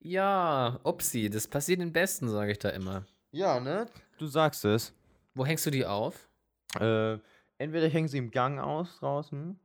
ja, 0.00 0.80
upsi, 0.84 1.30
das 1.30 1.46
passiert 1.46 1.80
den 1.80 1.92
Besten, 1.92 2.28
sage 2.28 2.52
ich 2.52 2.58
da 2.58 2.70
immer. 2.70 3.04
Ja, 3.30 3.60
ne? 3.60 3.86
Du 4.18 4.26
sagst 4.26 4.64
es. 4.64 4.94
Wo 5.34 5.44
hängst 5.46 5.66
du 5.66 5.70
die 5.70 5.86
auf? 5.86 6.28
Äh, 6.80 7.18
entweder 7.58 7.88
hängen 7.88 8.08
sie 8.08 8.18
im 8.18 8.30
Gang 8.30 8.58
aus 8.58 8.98
draußen, 8.98 9.58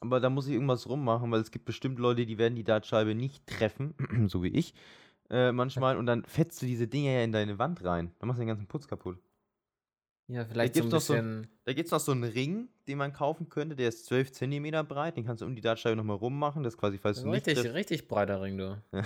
aber 0.00 0.20
da 0.20 0.30
muss 0.30 0.46
ich 0.46 0.54
irgendwas 0.54 0.88
rummachen, 0.88 1.30
weil 1.30 1.40
es 1.40 1.50
gibt 1.50 1.64
bestimmt 1.64 1.98
Leute, 1.98 2.26
die 2.26 2.38
werden 2.38 2.54
die 2.54 2.64
Dartscheibe 2.64 3.14
nicht 3.14 3.46
treffen, 3.46 3.94
so 4.28 4.42
wie 4.42 4.48
ich, 4.48 4.74
äh, 5.30 5.52
manchmal, 5.52 5.96
und 5.96 6.06
dann 6.06 6.24
fetzt 6.24 6.62
du 6.62 6.66
diese 6.66 6.86
Dinger 6.86 7.10
ja 7.10 7.22
in 7.22 7.32
deine 7.32 7.58
Wand 7.58 7.84
rein. 7.84 8.12
Dann 8.18 8.28
machst 8.28 8.38
du 8.38 8.42
den 8.42 8.48
ganzen 8.48 8.66
Putz 8.66 8.86
kaputt. 8.86 9.18
Ja, 10.28 10.44
vielleicht 10.44 10.74
so 10.74 10.80
ein 10.80 10.82
gibt's 10.90 10.92
noch 10.92 11.00
so- 11.00 11.14
bisschen. 11.14 11.46
Da 11.64 11.72
gibt 11.72 11.86
es 11.86 11.92
noch 11.92 12.00
so 12.00 12.12
einen 12.12 12.24
Ring, 12.24 12.68
den 12.88 12.98
man 12.98 13.12
kaufen 13.12 13.48
könnte, 13.48 13.76
der 13.76 13.88
ist 13.88 14.06
12 14.06 14.32
cm 14.32 14.86
breit, 14.86 15.16
den 15.16 15.24
kannst 15.24 15.42
du 15.42 15.46
um 15.46 15.54
die 15.54 15.60
Dartscheibe 15.62 15.96
nochmal 15.96 16.16
rummachen, 16.16 16.62
das 16.62 16.74
ist 16.74 16.80
quasi, 16.80 16.98
falls 16.98 17.22
du 17.22 17.28
nicht 17.28 17.46
richtig, 17.46 17.72
richtig 17.72 18.08
breiter 18.08 18.42
Ring, 18.42 18.58
du. 18.58 18.82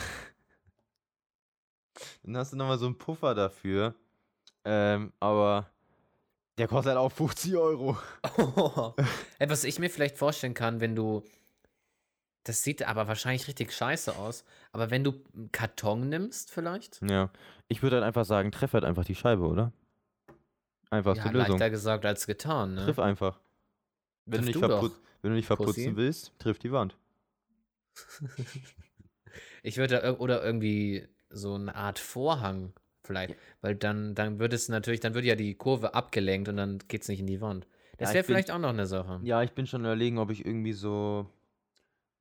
dann 2.23 2.37
hast 2.37 2.53
du 2.53 2.57
nochmal 2.57 2.79
so 2.79 2.87
einen 2.87 2.97
Puffer 2.99 3.35
dafür. 3.35 3.95
Ähm, 4.65 5.13
aber 5.21 5.71
der 6.59 6.69
kostet 6.69 6.91
halt 6.91 6.99
auch 6.99 7.11
50 7.13 7.57
Euro. 7.57 7.97
Ey, 9.39 9.49
was 9.49 9.65
ich 9.65 9.79
mir 9.79 9.91
vielleicht 9.91 10.19
vorstellen 10.19 10.55
kann, 10.55 10.81
wenn 10.81 10.95
du. 10.95 11.23
Das 12.45 12.63
sieht 12.63 12.83
aber 12.83 13.07
wahrscheinlich 13.07 13.49
richtig 13.49 13.73
scheiße 13.73 14.17
aus. 14.17 14.45
Aber 14.73 14.91
wenn 14.91 15.05
du 15.05 15.23
einen 15.35 15.53
Karton 15.53 16.09
nimmst, 16.09 16.51
vielleicht? 16.51 17.01
Ja, 17.03 17.31
ich 17.69 17.83
würde 17.83 17.97
halt 17.97 18.05
einfach 18.05 18.25
sagen, 18.25 18.51
treff 18.51 18.73
halt 18.73 18.85
einfach 18.85 19.05
die 19.05 19.15
Scheibe, 19.15 19.47
oder? 19.47 19.73
Einfachste 20.91 21.25
Ja, 21.27 21.31
Lösung. 21.31 21.51
leichter 21.53 21.71
gesagt 21.71 22.05
als 22.05 22.27
getan, 22.27 22.75
ne? 22.75 22.85
Triff 22.85 22.99
einfach. 22.99 23.39
Wenn 24.27 24.41
du, 24.41 24.47
nicht 24.47 24.57
du 24.57 24.61
verput 24.61 24.93
wenn 25.23 25.31
du 25.31 25.37
nicht 25.37 25.47
verputzen 25.47 25.95
Pussy. 25.95 25.97
willst, 25.97 26.39
triff 26.39 26.59
die 26.59 26.73
Wand. 26.73 26.97
Ich 29.63 29.77
würde 29.77 30.01
da 30.01 30.19
oder 30.19 30.43
irgendwie 30.43 31.07
so 31.29 31.55
eine 31.55 31.75
Art 31.75 31.99
Vorhang 31.99 32.73
vielleicht, 33.05 33.37
weil 33.61 33.77
dann, 33.77 34.15
dann 34.15 34.39
würde 34.41 34.57
es 34.57 34.69
natürlich, 34.69 35.01
dann 35.01 35.15
würde 35.15 35.29
ja 35.29 35.37
die 35.37 35.55
Kurve 35.55 35.95
abgelenkt 35.95 36.49
und 36.49 36.57
dann 36.57 36.79
geht 36.89 37.03
es 37.03 37.09
nicht 37.09 37.21
in 37.21 37.27
die 37.27 37.41
Wand. 37.43 37.67
Das 37.99 38.09
Ja, 38.09 38.15
wäre 38.15 38.25
bin- 38.25 38.35
vielleicht 38.35 38.51
auch 38.51 38.59
noch 38.59 38.71
eine 38.71 38.87
Sache. 38.87 39.21
Ja, 39.23 39.43
ich 39.43 39.53
bin 39.53 39.67
schon 39.67 39.83
überlegen, 39.83 40.19
ob 40.19 40.31
ich 40.31 40.45
irgendwie 40.47 40.73
so, 40.73 41.29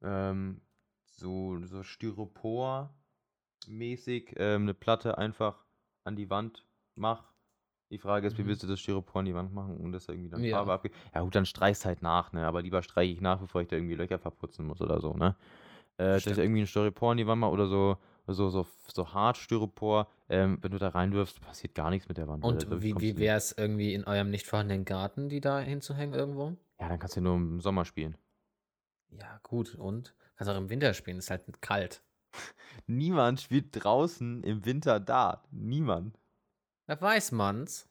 ähm, 0.03 0.59
so, 1.05 1.57
so 1.65 1.82
Styropor-mäßig 1.84 4.34
ähm, 4.36 4.63
eine 4.63 4.74
Platte 4.74 5.17
einfach 5.17 5.63
an 6.03 6.15
die 6.17 6.30
Wand 6.30 6.65
mach. 6.95 7.24
Die 7.91 7.97
Frage 7.97 8.27
ist, 8.27 8.37
wie 8.37 8.43
Mhm. 8.43 8.47
willst 8.47 8.61
du 8.63 8.67
das 8.67 8.79
Styropor 8.79 9.19
an 9.21 9.25
die 9.25 9.33
Wand 9.35 9.53
machen 9.53 9.77
und 9.77 9.91
das 9.91 10.07
irgendwie 10.07 10.29
dann 10.29 10.43
Ja. 10.43 10.57
Farbe 10.57 10.73
abgeht? 10.73 10.93
Ja 11.13 11.21
gut, 11.21 11.33
dann 11.35 11.45
streichst 11.45 11.85
halt 11.85 12.01
nach, 12.01 12.31
ne? 12.33 12.45
Aber 12.45 12.61
lieber 12.61 12.83
streiche 12.83 13.11
ich 13.13 13.21
nach, 13.21 13.39
bevor 13.39 13.61
ich 13.61 13.67
da 13.67 13.75
irgendwie 13.77 13.95
Löcher 13.95 14.19
verputzen 14.19 14.65
muss 14.67 14.79
oder 14.81 14.99
so, 15.01 15.13
ne? 15.15 15.35
Äh, 15.99 16.17
ich 16.17 16.23
Stimmt. 16.23 16.37
irgendwie 16.39 16.61
ein 16.61 16.67
Styropor 16.67 17.11
an 17.11 17.17
die 17.17 17.27
Wand 17.27 17.41
mache 17.41 17.51
oder 17.51 17.67
so, 17.67 17.97
so, 18.27 18.49
so, 18.49 18.65
so 18.93 19.13
hart 19.13 19.37
Styropor. 19.37 20.07
Ähm, 20.29 20.59
wenn 20.61 20.71
du 20.71 20.77
da 20.79 20.89
reinwirfst, 20.89 21.41
passiert 21.41 21.75
gar 21.75 21.89
nichts 21.89 22.07
mit 22.07 22.17
der 22.17 22.27
Wand. 22.27 22.43
Und 22.43 22.55
Also, 22.55 22.81
wie, 22.81 22.99
wie 23.01 23.17
wäre 23.17 23.37
es 23.37 23.51
irgendwie 23.57 23.93
in 23.93 24.03
eurem 24.05 24.29
nicht 24.29 24.45
vorhandenen 24.47 24.85
Garten, 24.85 25.29
die 25.29 25.41
da 25.41 25.59
hinzuhängen 25.59 26.13
irgendwo? 26.13 26.57
Ja, 26.79 26.89
dann 26.89 26.99
kannst 26.99 27.15
du 27.15 27.21
nur 27.21 27.35
im 27.35 27.61
Sommer 27.61 27.85
spielen. 27.85 28.17
Ja, 29.11 29.39
gut. 29.43 29.75
Und? 29.75 30.15
Kannst 30.35 30.51
auch 30.51 30.57
im 30.57 30.69
Winter 30.71 30.93
spielen, 30.95 31.19
ist 31.19 31.29
halt 31.29 31.61
kalt. 31.61 32.01
Niemand 32.87 33.41
spielt 33.41 33.67
draußen 33.71 34.43
im 34.43 34.65
Winter 34.65 34.99
Dart. 34.99 35.47
Niemand. 35.51 36.17
Da 36.89 36.99
weiß 36.99 37.33
man's. 37.33 37.87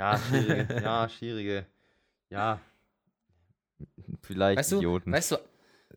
Ja, 0.00 0.18
schwierige. 0.18 0.82
ja, 0.82 1.08
schwierige. 1.16 1.66
Ja. 2.28 2.60
Vielleicht 4.22 4.58
Weißt 4.58 4.72
du, 4.72 4.76
Idioten. 4.78 5.12
weißt 5.12 5.30
du, 5.30 5.36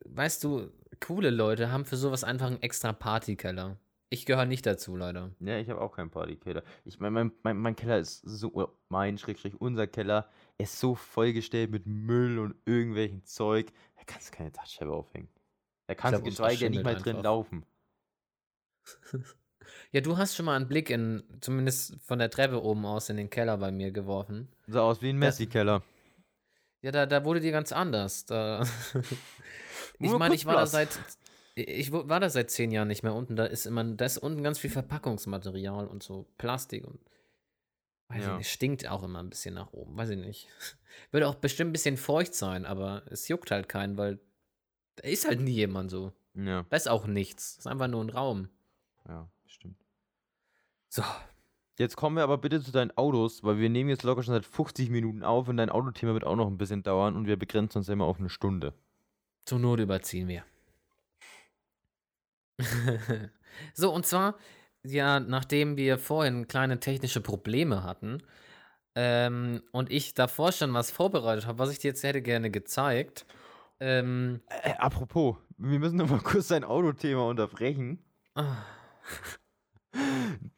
weißt 0.05 0.43
du, 0.43 0.71
coole 0.99 1.31
Leute 1.31 1.71
haben 1.71 1.85
für 1.85 1.97
sowas 1.97 2.23
einfach 2.23 2.45
einen 2.45 2.61
extra 2.61 2.93
Partykeller. 2.93 3.79
Ich 4.11 4.27
gehöre 4.27 4.45
nicht 4.45 4.67
dazu, 4.67 4.95
leider. 4.95 5.31
Ja, 5.39 5.57
ich 5.57 5.71
habe 5.71 5.81
auch 5.81 5.95
keinen 5.95 6.11
Partykeller. 6.11 6.61
Ich 6.85 6.99
mein, 6.99 7.13
mein, 7.13 7.31
mein, 7.41 7.57
mein 7.57 7.75
Keller 7.75 7.97
ist 7.97 8.21
so, 8.21 8.77
mein 8.89 9.17
Schrägstrich, 9.17 9.59
unser 9.59 9.88
Keller 9.88 10.29
ist 10.59 10.79
so 10.79 10.93
vollgestellt 10.93 11.71
mit 11.71 11.88
Müll 11.88 12.38
und 12.38 12.53
irgendwelchen 12.65 13.23
Zeug. 13.23 13.73
Da 13.95 14.03
kannst 14.05 14.31
du 14.31 14.38
keine 14.38 14.51
Dachscheibe 14.51 14.93
aufhängen. 14.93 15.29
Da 15.88 15.95
kannst 15.95 16.19
du 16.19 16.23
geschweige 16.23 16.69
nicht 16.69 16.83
mal 16.83 16.93
drin 16.93 17.15
einfach. 17.15 17.23
laufen. 17.23 17.65
Ja, 19.91 20.01
du 20.01 20.18
hast 20.18 20.36
schon 20.36 20.45
mal 20.45 20.55
einen 20.55 20.68
Blick 20.68 20.89
in, 20.89 21.24
zumindest 21.41 21.95
von 22.03 22.20
der 22.20 22.30
Treppe 22.30 22.61
oben 22.63 22.86
aus, 22.86 23.09
in 23.09 23.18
den 23.18 23.30
Keller 23.30 23.57
bei 23.57 23.72
mir 23.72 23.91
geworfen. 23.91 24.47
Sah 24.68 24.82
aus 24.82 25.01
wie 25.01 25.09
ein 25.09 25.18
Messi-Keller. 25.18 25.84
Ja, 26.82 26.91
da, 26.91 27.05
da 27.05 27.24
wurde 27.26 27.39
dir 27.39 27.51
ganz 27.51 27.72
anders. 27.72 28.26
Da 28.26 28.63
ich 29.99 30.11
meine, 30.11 30.36
ich 30.36 30.45
war 30.45 30.55
da 30.55 30.65
seit. 30.65 30.99
Ich 31.55 31.91
war 31.91 32.20
da 32.20 32.30
seit 32.30 32.51
zehn 32.51 32.70
Jahren 32.72 32.88
nicht 32.88 33.01
mehr 33.01 33.15
unten. 33.15 33.36
Da 33.36 33.45
ist 33.45 33.65
immer, 33.65 33.84
da 33.84 34.05
ist 34.05 34.20
unten 34.20 34.43
ganz 34.43 34.59
viel 34.59 34.70
Verpackungsmaterial 34.70 35.88
und 35.88 36.03
so 36.03 36.28
Plastik 36.38 36.86
und 36.86 36.99
weiß 38.09 38.24
Ja. 38.24 38.32
ich 38.34 38.38
nicht, 38.38 38.51
stinkt 38.51 38.88
auch 38.88 39.01
immer 39.01 39.20
ein 39.24 39.30
bisschen 39.32 39.55
nach 39.55 39.74
oben, 39.74 39.97
weiß 39.97 40.09
ich 40.11 40.18
nicht. 40.20 40.47
Würde 41.11 41.28
auch 41.28 41.36
bestimmt 41.36 41.70
ein 41.70 41.74
bisschen 41.74 41.97
feucht 41.97 42.36
sein, 42.36 42.63
aber 42.65 43.01
es 43.09 43.28
juckt 43.28 43.49
halt 43.49 43.68
keinen, 43.68 43.97
weil 43.97 44.20
da 44.97 45.07
ist 45.07 45.28
halt 45.28 45.41
nie 45.41 45.51
jemand 45.53 45.89
so. 45.89 46.13
Ja, 46.36 46.63
Da 46.70 46.76
ist 46.78 46.88
auch 46.88 47.07
nichts. 47.07 47.55
Das 47.55 47.65
ist 47.65 47.68
einfach 47.72 47.88
nur 47.88 48.03
ein 48.03 48.09
Raum. 48.11 48.49
ja, 49.07 49.28
stimmt. 49.58 49.78
So. 50.89 51.03
Jetzt 51.80 51.95
kommen 51.95 52.16
wir 52.16 52.24
aber 52.24 52.39
bitte 52.39 52.60
zu 52.60 52.72
deinen 52.72 52.89
Autos, 52.97 53.43
weil 53.43 53.60
wir 53.60 53.70
nehmen 53.70 53.89
jetzt 53.91 54.01
locker 54.01 54.24
schon 54.24 54.34
seit 54.34 54.45
50 54.45 54.89
Minuten 54.89 55.24
auf 55.24 55.47
und 55.47 55.58
dein 55.58 55.70
Autothema 55.70 56.14
wird 56.14 56.24
auch 56.24 56.36
noch 56.36 56.47
ein 56.47 56.58
bisschen 56.58 56.82
dauern 56.82 57.16
und 57.16 57.28
wir 57.28 57.38
begrenzen 57.38 57.78
uns 57.80 57.89
immer 57.89 58.05
auf 58.05 58.20
eine 58.20 58.30
Stunde. 58.30 58.74
Zur 59.45 59.60
Not 59.60 59.80
überziehen 59.80 60.28
wir. 60.28 60.43
so, 63.74 63.93
und 63.93 64.08
zwar, 64.08 64.36
ja, 64.84 65.20
nachdem 65.20 65.78
wir 65.78 65.99
vorhin 65.99 66.47
kleine 66.47 66.80
technische 66.80 67.22
Probleme 67.22 67.84
hatten 67.84 68.24
ähm, 68.95 69.62
und 69.72 69.91
ich 69.91 70.16
davor 70.16 70.51
schon 70.51 70.74
was 70.74 70.89
vorbereitet 70.89 71.45
habe, 71.45 71.60
was 71.60 71.72
ich 71.72 71.78
dir 71.78 71.89
jetzt 71.89 72.01
hätte 72.01 72.24
gerne 72.24 72.49
gezeigt. 72.49 73.28
Ähm, 73.80 74.41
Äh, 74.47 74.74
apropos, 74.80 75.38
wir 75.58 75.78
müssen 75.78 75.97
noch 75.97 76.10
mal 76.10 76.22
kurz 76.22 76.47
dein 76.47 76.64
Autothema 76.64 77.30
unterbrechen. 77.30 78.03
ah, 78.34 78.66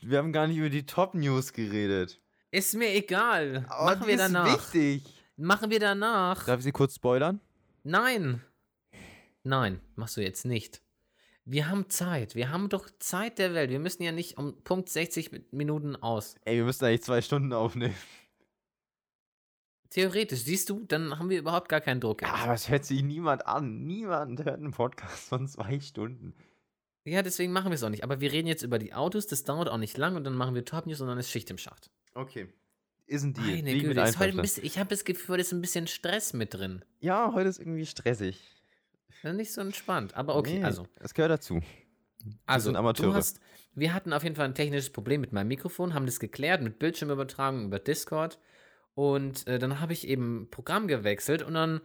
Wir 0.02 0.18
haben 0.18 0.32
gar 0.34 0.48
nicht 0.48 0.58
über 0.58 0.70
die 0.70 0.86
Top-News 0.86 1.54
geredet. 1.54 2.20
ist 2.52 2.76
mir 2.76 2.94
egal. 2.94 3.66
Aber 3.70 3.96
Machen 3.96 4.08
wir 4.08 4.14
ist 4.16 4.20
danach. 4.22 4.74
wichtig. 4.74 5.04
Machen 5.38 5.70
wir 5.70 5.80
danach. 5.80 6.46
Darf 6.46 6.60
ich 6.60 6.64
sie 6.66 6.72
kurz 6.72 6.96
spoilern? 6.96 7.40
Nein. 7.84 8.42
Nein, 9.44 9.80
machst 9.96 10.18
du 10.18 10.22
jetzt 10.22 10.46
nicht. 10.46 10.82
Wir 11.46 11.70
haben 11.70 11.90
Zeit. 11.90 12.36
Wir 12.36 12.52
haben 12.52 12.70
doch 12.70 12.90
Zeit 13.00 13.40
der 13.40 13.54
Welt. 13.54 13.70
Wir 13.72 13.80
müssen 13.80 14.04
ja 14.04 14.12
nicht 14.12 14.38
um 14.38 14.62
Punkt 14.64 14.90
60 14.90 15.32
Mi- 15.32 15.44
Minuten 15.52 15.96
aus. 15.96 16.36
Ey, 16.46 16.58
wir 16.58 16.66
müssen 16.66 16.86
eigentlich 16.86 17.04
zwei 17.04 17.22
Stunden 17.22 17.54
aufnehmen. 17.54 17.96
Theoretisch, 19.90 20.42
siehst 20.44 20.70
du, 20.70 20.84
dann 20.86 21.18
haben 21.18 21.30
wir 21.32 21.40
überhaupt 21.40 21.68
gar 21.68 21.82
keinen 21.82 22.00
Druck. 22.00 22.22
Ja, 22.22 22.34
aber 22.36 22.54
es 22.54 22.70
hört 22.70 22.86
sich 22.86 23.02
niemand 23.02 23.48
an. 23.48 23.86
Niemand 23.88 24.44
hört 24.46 24.60
einen 24.60 24.72
Podcast 24.72 25.30
von 25.30 25.48
zwei 25.48 25.80
Stunden. 25.80 26.36
Ja, 27.06 27.22
deswegen 27.22 27.52
machen 27.52 27.72
wir 27.72 27.76
es 27.76 27.84
auch 27.84 27.90
nicht. 27.90 28.04
Aber 28.04 28.20
wir 28.22 28.32
reden 28.32 28.48
jetzt 28.48 28.64
über 28.64 28.78
die 28.80 28.94
Autos, 28.94 29.28
das 29.28 29.44
dauert 29.44 29.70
auch 29.70 29.78
nicht 29.78 29.98
lang 29.98 30.16
und 30.16 30.24
dann 30.24 30.36
machen 30.36 30.56
wir 30.56 30.66
Top 30.66 30.86
News 30.86 31.02
und 31.02 31.08
dann 31.08 31.18
ist 31.18 31.30
Schicht 31.30 31.50
im 31.50 31.58
Schacht. 31.58 31.90
Okay. 32.14 32.48
Ist 33.08 33.24
ein 33.24 33.34
Deal. 33.34 33.48
Meine 33.48 33.74
mit 33.74 33.82
Güte, 33.82 34.02
ist 34.02 34.20
heute 34.20 34.38
ein 34.38 34.42
bisschen, 34.42 34.64
ich 34.64 34.78
habe 34.78 34.90
das 34.90 35.04
Gefühl, 35.04 35.38
da 35.38 35.42
ist 35.42 35.52
ein 35.52 35.62
bisschen 35.62 35.88
Stress 35.88 36.34
mit 36.34 36.54
drin. 36.54 36.86
Ja, 37.00 37.32
heute 37.34 37.50
ist 37.50 37.60
irgendwie 37.60 37.86
stressig. 37.86 38.40
Nicht 39.24 39.52
so 39.52 39.62
entspannt. 39.62 40.16
Aber 40.16 40.36
okay, 40.36 40.60
Nee, 40.60 40.64
also. 40.64 40.88
Es 41.00 41.14
gehört 41.14 41.32
dazu. 41.32 41.60
Also, 42.46 42.66
sind 42.66 42.74
du 42.76 42.80
Amateure. 42.80 43.14
hast, 43.16 43.40
wir 43.74 43.94
hatten 43.94 44.14
auf 44.14 44.24
jeden 44.24 44.36
Fall 44.36 44.46
ein 44.46 44.56
technisches 44.56 44.90
Problem 44.92 45.22
mit 45.22 45.34
meinem 45.34 45.48
Mikrofon, 45.48 45.94
haben 45.94 46.06
das 46.06 46.20
geklärt 46.20 46.62
mit 46.62 46.80
Bildschirmübertragung 46.80 47.66
über 47.66 47.80
Discord. 47.80 48.40
Und 48.94 49.48
äh, 49.48 49.60
dann 49.60 49.80
habe 49.80 49.94
ich 49.94 50.08
eben 50.08 50.50
Programm 50.52 50.88
gewechselt 50.88 51.42
und 51.42 51.54
dann 51.54 51.82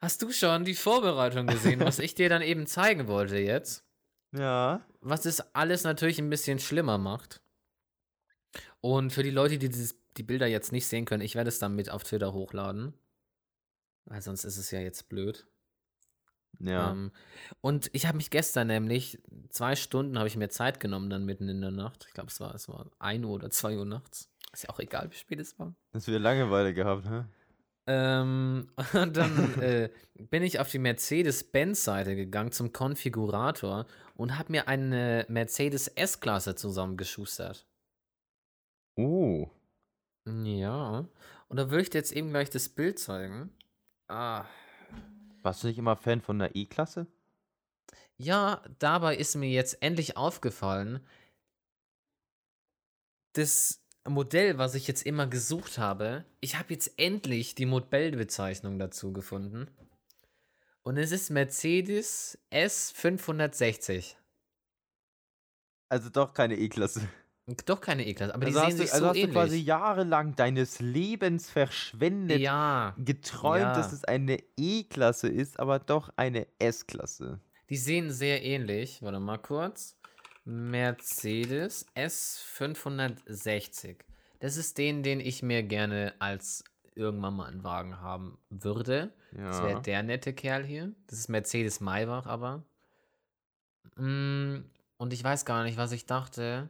hast 0.00 0.22
du 0.22 0.32
schon 0.32 0.64
die 0.64 0.74
Vorbereitung 0.74 1.46
gesehen, 1.46 1.80
was 1.80 1.98
ich 2.00 2.14
dir 2.14 2.28
dann 2.28 2.42
eben 2.42 2.66
zeigen 2.66 3.06
wollte 3.06 3.36
jetzt. 3.38 3.84
Ja. 4.32 4.84
Was 5.00 5.22
das 5.22 5.54
alles 5.54 5.84
natürlich 5.84 6.18
ein 6.18 6.30
bisschen 6.30 6.58
schlimmer 6.58 6.98
macht. 6.98 7.40
Und 8.80 9.12
für 9.12 9.22
die 9.22 9.30
Leute, 9.30 9.58
die 9.58 9.68
dieses, 9.68 9.96
die 10.16 10.22
Bilder 10.22 10.46
jetzt 10.46 10.72
nicht 10.72 10.86
sehen 10.86 11.04
können, 11.04 11.22
ich 11.22 11.34
werde 11.34 11.48
es 11.48 11.58
dann 11.58 11.74
mit 11.74 11.90
auf 11.90 12.04
Twitter 12.04 12.32
hochladen. 12.32 12.94
Weil 14.06 14.22
sonst 14.22 14.44
ist 14.44 14.56
es 14.56 14.70
ja 14.70 14.80
jetzt 14.80 15.08
blöd. 15.08 15.46
Ja. 16.58 16.90
Ähm, 16.90 17.12
und 17.60 17.90
ich 17.92 18.06
habe 18.06 18.16
mich 18.16 18.30
gestern 18.30 18.66
nämlich, 18.66 19.18
zwei 19.50 19.76
Stunden 19.76 20.18
habe 20.18 20.28
ich 20.28 20.36
mir 20.36 20.48
Zeit 20.48 20.80
genommen, 20.80 21.10
dann 21.10 21.24
mitten 21.24 21.48
in 21.48 21.60
der 21.60 21.70
Nacht. 21.70 22.06
Ich 22.08 22.14
glaube, 22.14 22.30
es 22.30 22.40
war, 22.40 22.54
es 22.54 22.68
war 22.68 22.90
1 22.98 23.24
Uhr 23.24 23.32
oder 23.32 23.50
2 23.50 23.78
Uhr 23.78 23.86
nachts. 23.86 24.30
Ist 24.52 24.64
ja 24.64 24.70
auch 24.70 24.80
egal, 24.80 25.10
wie 25.10 25.16
spät 25.16 25.40
es 25.40 25.58
war. 25.58 25.74
Hast 25.94 26.08
wieder 26.08 26.18
Langeweile 26.18 26.74
gehabt, 26.74 27.08
hä? 27.08 27.24
Ähm, 27.86 28.68
und 28.92 29.16
dann 29.16 29.54
äh, 29.60 29.90
bin 30.14 30.42
ich 30.42 30.60
auf 30.60 30.70
die 30.70 30.78
Mercedes-Benz-Seite 30.78 32.16
gegangen 32.16 32.52
zum 32.52 32.72
Konfigurator 32.72 33.86
und 34.20 34.36
habe 34.36 34.52
mir 34.52 34.68
eine 34.68 35.24
Mercedes 35.30 35.88
S-Klasse 35.88 36.54
zusammengeschustert. 36.54 37.66
Oh. 38.94 39.48
Ja. 40.26 41.08
Und 41.48 41.56
da 41.56 41.70
würde 41.70 41.84
ich 41.84 41.90
dir 41.90 41.98
jetzt 41.98 42.12
eben 42.12 42.28
gleich 42.28 42.50
das 42.50 42.68
Bild 42.68 42.98
zeigen. 42.98 43.50
Ah. 44.08 44.44
Warst 45.40 45.62
du 45.62 45.68
nicht 45.68 45.78
immer 45.78 45.96
Fan 45.96 46.20
von 46.20 46.38
der 46.38 46.54
E-Klasse? 46.54 47.06
Ja, 48.18 48.62
dabei 48.78 49.16
ist 49.16 49.36
mir 49.36 49.48
jetzt 49.48 49.82
endlich 49.82 50.18
aufgefallen, 50.18 51.00
das 53.32 53.82
Modell, 54.06 54.58
was 54.58 54.74
ich 54.74 54.86
jetzt 54.86 55.06
immer 55.06 55.26
gesucht 55.26 55.78
habe, 55.78 56.26
ich 56.40 56.58
habe 56.58 56.74
jetzt 56.74 56.98
endlich 56.98 57.54
die 57.54 57.64
Modellbezeichnung 57.64 58.78
dazu 58.78 59.14
gefunden. 59.14 59.70
Und 60.82 60.96
es 60.96 61.12
ist 61.12 61.30
Mercedes 61.30 62.38
S560. 62.52 64.14
Also 65.88 66.08
doch 66.08 66.32
keine 66.32 66.56
E-Klasse. 66.56 67.08
Doch 67.66 67.80
keine 67.80 68.06
E-Klasse, 68.06 68.32
aber 68.34 68.46
Also 68.46 68.60
die 68.60 68.66
sehen 68.66 68.76
du, 68.78 68.82
sich 68.84 68.92
also 68.92 69.02
so 69.04 69.08
hast 69.08 69.16
du 69.16 69.20
ähnlich. 69.20 69.34
quasi 69.34 69.58
jahrelang 69.58 70.36
deines 70.36 70.78
Lebens 70.78 71.50
verschwendet, 71.50 72.38
ja, 72.38 72.94
geträumt, 72.96 73.62
ja. 73.62 73.74
dass 73.74 73.92
es 73.92 74.04
eine 74.04 74.38
E-Klasse 74.56 75.28
ist, 75.28 75.58
aber 75.58 75.80
doch 75.80 76.10
eine 76.16 76.46
S-Klasse. 76.60 77.40
die 77.68 77.76
sehen 77.76 78.10
sehr 78.12 78.42
ähnlich. 78.44 79.02
Warte 79.02 79.18
mal 79.20 79.38
kurz. 79.38 79.96
Mercedes 80.44 81.86
S560. 81.96 83.96
Das 84.38 84.56
ist 84.56 84.78
den, 84.78 85.02
den 85.02 85.20
ich 85.20 85.42
mir 85.42 85.62
gerne 85.62 86.14
als 86.20 86.64
irgendwann 87.00 87.34
mal 87.34 87.46
einen 87.46 87.64
Wagen 87.64 88.00
haben 88.00 88.38
würde. 88.50 89.12
Das 89.32 89.58
wäre 89.62 89.72
Ja. 89.72 89.80
der 89.80 90.02
nette 90.04 90.32
Kerl 90.32 90.64
hier. 90.64 90.92
Das 91.08 91.18
ist 91.18 91.28
Mercedes 91.28 91.80
Maybach 91.80 92.26
aber. 92.26 92.62
Mm, 93.96 94.58
Und 94.98 95.12
ich 95.12 95.24
weiß 95.24 95.44
gar 95.44 95.62
nicht, 95.64 95.76
was 95.78 95.92
ich 95.92 96.06
dachte. 96.06 96.68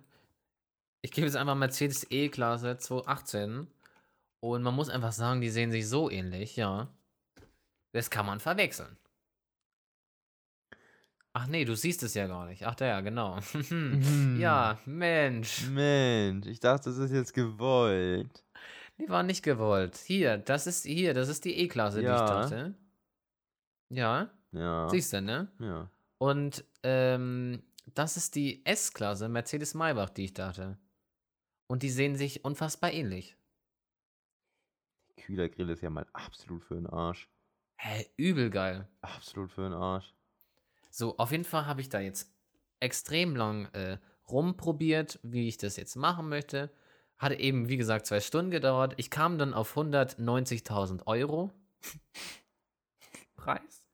Ich 1.03 1.11
gebe 1.11 1.26
jetzt 1.26 1.37
einfach 1.37 1.55
Mercedes 1.57 2.07
E-Klasse 2.11 2.76
218. 2.78 3.66
Und 4.41 4.62
man 4.62 4.74
muss 4.74 4.89
einfach 4.89 5.12
sagen, 5.12 5.41
die 5.41 5.51
sehen 5.51 5.70
sich 5.70 5.89
so 5.89 6.09
ähnlich, 6.11 6.57
ja. 6.57 6.89
Das 7.93 8.09
kann 8.09 8.24
man 8.26 8.39
verwechseln. 8.41 8.97
Ach 11.33 11.47
nee, 11.47 11.64
du 11.64 11.76
siehst 11.76 12.03
es 12.03 12.14
ja 12.14 12.26
gar 12.26 12.47
nicht. 12.47 12.66
Ach 12.66 12.74
ja, 12.81 13.01
genau. 13.01 13.39
ja, 14.39 14.78
Mensch. 14.85 15.66
Mensch, 15.68 16.47
ich 16.47 16.61
dachte, 16.61 16.91
das 16.91 16.99
ist 16.99 17.12
jetzt 17.12 17.33
gewollt. 17.35 18.45
Die 19.01 19.09
war 19.09 19.22
nicht 19.22 19.42
gewollt. 19.42 19.96
Hier, 19.96 20.36
das 20.38 20.66
ist 20.66 20.84
hier, 20.84 21.14
das 21.14 21.28
ist 21.28 21.44
die 21.44 21.57
E-Klasse, 21.59 22.01
die 22.01 22.05
Ja. 22.07 22.14
ich 22.14 22.30
dachte. 22.51 22.74
Ja, 23.88 24.30
Ja. 24.53 24.88
siehst 24.88 25.12
du, 25.12 25.20
ne? 25.22 25.51
Ja. 25.59 25.90
Und 26.18 26.64
ähm, 26.82 27.62
das 27.94 28.16
ist 28.16 28.34
die 28.34 28.64
S-Klasse 28.66 29.28
Mercedes 29.28 29.74
Maybach, 29.74 30.11
die 30.11 30.24
ich 30.24 30.34
dachte. 30.34 30.78
Und 31.66 31.82
die 31.82 31.90
sehen 31.90 32.14
sich 32.16 32.44
unfassbar 32.44 32.92
ähnlich. 32.92 33.36
Kühlergrill 35.16 35.70
ist 35.70 35.82
ja 35.82 35.90
mal 35.90 36.07
absolut 36.12 36.64
für 36.64 36.74
den 36.74 36.86
Arsch. 36.86 37.28
Hä, 37.76 38.07
übel 38.16 38.51
geil. 38.51 38.88
Absolut 39.01 39.51
für 39.53 39.62
den 39.62 39.72
Arsch. 39.72 40.14
So, 40.90 41.16
auf 41.18 41.30
jeden 41.30 41.44
Fall 41.44 41.66
habe 41.66 41.80
ich 41.80 41.88
da 41.88 42.01
jetzt 42.01 42.32
extrem 42.80 43.36
lang 43.36 43.66
äh, 43.72 43.98
rumprobiert, 44.28 45.18
wie 45.22 45.48
ich 45.48 45.57
das 45.57 45.76
jetzt 45.76 45.96
machen 45.96 46.28
möchte. 46.28 46.70
Hatte 47.21 47.35
eben, 47.39 47.68
wie 47.68 47.77
gesagt, 47.77 48.07
zwei 48.07 48.18
Stunden 48.21 48.51
gedauert. 48.51 48.95
Ich 48.97 49.11
kam 49.11 49.37
dann 49.37 49.53
auf 49.53 49.77
190.000 49.77 51.07
Euro. 51.07 51.51
Preis? 53.37 53.85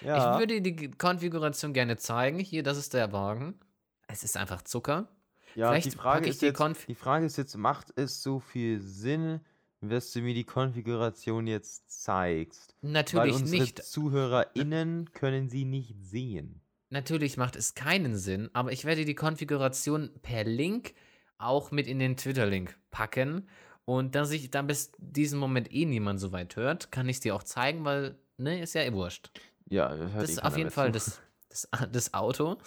Ja. 0.00 0.32
Ich 0.32 0.40
würde 0.40 0.62
die 0.62 0.90
Konfiguration 0.92 1.74
gerne 1.74 1.98
zeigen. 1.98 2.38
Hier, 2.38 2.62
das 2.62 2.78
ist 2.78 2.94
der 2.94 3.12
Wagen. 3.12 3.60
Es 4.06 4.24
ist 4.24 4.38
einfach 4.38 4.62
Zucker. 4.62 5.08
ja, 5.54 5.68
vielleicht 5.68 5.92
die 5.92 5.96
Frage, 5.96 6.26
ist 6.26 6.40
die 6.40 6.46
jetzt, 6.46 6.88
die 6.88 6.94
Frage 6.94 7.26
ist 7.26 7.36
jetzt, 7.36 7.54
macht 7.54 7.88
es 7.96 8.22
so 8.22 8.40
viel 8.40 8.80
Sinn, 8.80 9.40
dass 9.82 10.10
du 10.12 10.20
mir 10.22 10.32
die 10.32 10.44
Konfiguration 10.44 11.46
jetzt 11.46 12.02
zeigst? 12.02 12.74
Weil 12.80 12.92
Natürlich 12.92 13.34
unsere 13.34 13.62
nicht. 13.62 13.82
ZuhörerInnen 13.82 15.12
können 15.12 15.50
sie 15.50 15.66
nicht 15.66 15.94
sehen. 16.00 16.62
Natürlich 16.88 17.36
macht 17.36 17.56
es 17.56 17.74
keinen 17.74 18.16
Sinn, 18.16 18.48
aber 18.54 18.72
ich 18.72 18.86
werde 18.86 19.04
die 19.04 19.14
Konfiguration 19.14 20.10
per 20.22 20.44
Link 20.44 20.94
auch 21.38 21.70
mit 21.70 21.86
in 21.86 21.98
den 21.98 22.16
Twitter-Link 22.16 22.76
packen. 22.90 23.48
Und 23.84 24.14
da 24.14 24.24
sich 24.26 24.50
dann 24.50 24.66
bis 24.66 24.92
diesen 24.98 25.38
Moment 25.38 25.72
eh 25.72 25.86
niemand 25.86 26.20
so 26.20 26.30
weit 26.32 26.56
hört, 26.56 26.92
kann 26.92 27.08
ich 27.08 27.16
es 27.16 27.20
dir 27.20 27.34
auch 27.34 27.42
zeigen, 27.42 27.84
weil, 27.84 28.18
ne, 28.36 28.60
ist 28.60 28.74
ja 28.74 28.82
eh 28.82 28.92
wurscht. 28.92 29.30
Ja, 29.70 29.94
hört 29.94 30.14
Das 30.22 30.30
eh 30.30 30.32
ist 30.32 30.44
auf 30.44 30.56
jeden 30.58 30.70
Fall 30.70 30.92
das, 30.92 31.20
das, 31.48 31.68
das 31.92 32.14
Auto. 32.14 32.58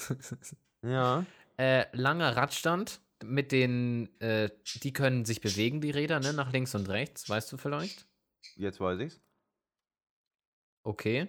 Ja. 0.84 1.24
äh, 1.58 1.86
langer 1.96 2.36
Radstand 2.36 3.02
mit 3.24 3.52
den, 3.52 4.10
äh, 4.20 4.50
die 4.82 4.94
können 4.94 5.26
sich 5.26 5.40
bewegen, 5.40 5.80
die 5.80 5.92
Räder, 5.92 6.20
ne, 6.20 6.34
nach 6.34 6.52
links 6.52 6.74
und 6.74 6.90
rechts, 6.90 7.30
weißt 7.30 7.52
du 7.52 7.58
vielleicht? 7.58 8.08
Jetzt 8.56 8.80
weiß 8.80 9.00
ich's. 9.00 9.22
Okay. 10.84 11.28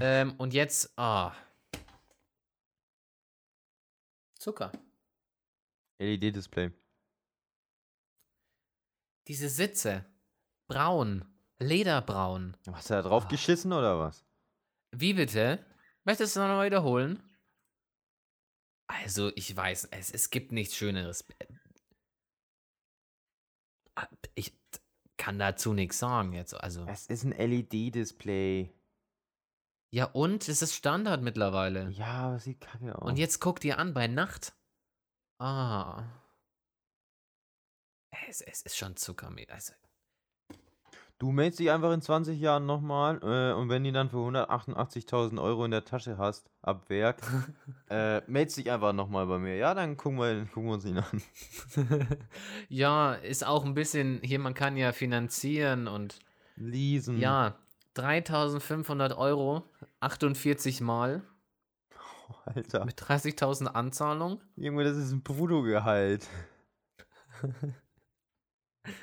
Ähm, 0.00 0.34
und 0.38 0.54
jetzt, 0.54 0.98
ah. 0.98 1.34
Zucker. 4.38 4.72
LED-Display. 6.02 6.72
Diese 9.28 9.48
Sitze. 9.48 10.04
Braun. 10.68 11.24
Lederbraun. 11.58 12.56
Hast 12.72 12.90
du 12.90 12.94
da 12.94 13.02
drauf 13.02 13.24
Ah. 13.26 13.28
geschissen 13.28 13.72
oder 13.72 13.98
was? 13.98 14.24
Wie 14.90 15.14
bitte? 15.14 15.64
Möchtest 16.04 16.34
du 16.36 16.40
noch 16.40 16.48
mal 16.48 16.66
wiederholen? 16.66 17.22
Also, 18.88 19.30
ich 19.36 19.54
weiß, 19.56 19.88
es, 19.92 20.10
es 20.10 20.30
gibt 20.30 20.50
nichts 20.52 20.74
Schöneres. 20.76 21.24
Ah, 23.94 24.08
Ich 24.34 24.52
kann 25.16 25.38
dazu 25.38 25.72
nichts 25.72 25.98
sagen 25.98 26.32
jetzt. 26.32 26.54
Also, 26.54 26.84
Es 26.86 27.06
ist 27.06 27.24
ein 27.24 27.32
LED-Display. 27.32 28.74
Ja, 29.94 30.06
und 30.06 30.48
es 30.48 30.62
ist 30.62 30.74
Standard 30.74 31.22
mittlerweile. 31.22 31.90
Ja, 31.90 32.26
aber 32.28 32.38
sieht 32.40 32.60
kacke 32.60 32.96
aus. 32.96 33.02
Und 33.08 33.18
jetzt 33.18 33.40
guck 33.40 33.60
dir 33.60 33.78
an, 33.78 33.94
bei 33.94 34.08
Nacht. 34.08 34.54
Ah. 35.42 36.04
Es, 38.28 38.40
es 38.42 38.62
ist 38.62 38.76
schon 38.76 38.94
Zuckermehl. 38.94 39.48
Also, 39.50 39.72
Du 41.18 41.32
meldest 41.32 41.58
dich 41.58 41.70
einfach 41.70 41.92
in 41.92 42.00
20 42.00 42.40
Jahren 42.40 42.64
nochmal 42.66 43.18
äh, 43.22 43.52
und 43.52 43.68
wenn 43.68 43.82
die 43.82 43.90
dann 43.90 44.08
für 44.08 44.18
188.000 44.18 45.40
Euro 45.42 45.64
in 45.64 45.72
der 45.72 45.84
Tasche 45.84 46.16
hast, 46.16 46.48
ab 46.62 46.88
Werk, 46.88 47.22
äh, 47.90 48.20
meldest 48.30 48.58
dich 48.58 48.70
einfach 48.70 48.92
nochmal 48.92 49.26
bei 49.26 49.38
mir. 49.38 49.56
Ja, 49.56 49.74
dann 49.74 49.96
gucken 49.96 50.18
wir, 50.20 50.44
gucken 50.46 50.66
wir 50.66 50.74
uns 50.74 50.84
ihn 50.84 50.98
an. 50.98 51.22
ja, 52.68 53.14
ist 53.14 53.44
auch 53.44 53.64
ein 53.64 53.74
bisschen, 53.74 54.20
hier, 54.22 54.38
man 54.38 54.54
kann 54.54 54.76
ja 54.76 54.92
finanzieren 54.92 55.88
und 55.88 56.20
Leasen. 56.54 57.18
ja, 57.18 57.56
3500 57.94 59.16
Euro, 59.16 59.64
48 60.00 60.80
Mal 60.80 61.22
Alter. 62.44 62.84
mit 62.84 63.00
30.000 63.00 63.66
Anzahlung. 63.66 64.40
Junge, 64.56 64.84
das 64.84 64.96
ist 64.96 65.12
ein 65.12 65.22
Bruttogehalt. 65.22 66.26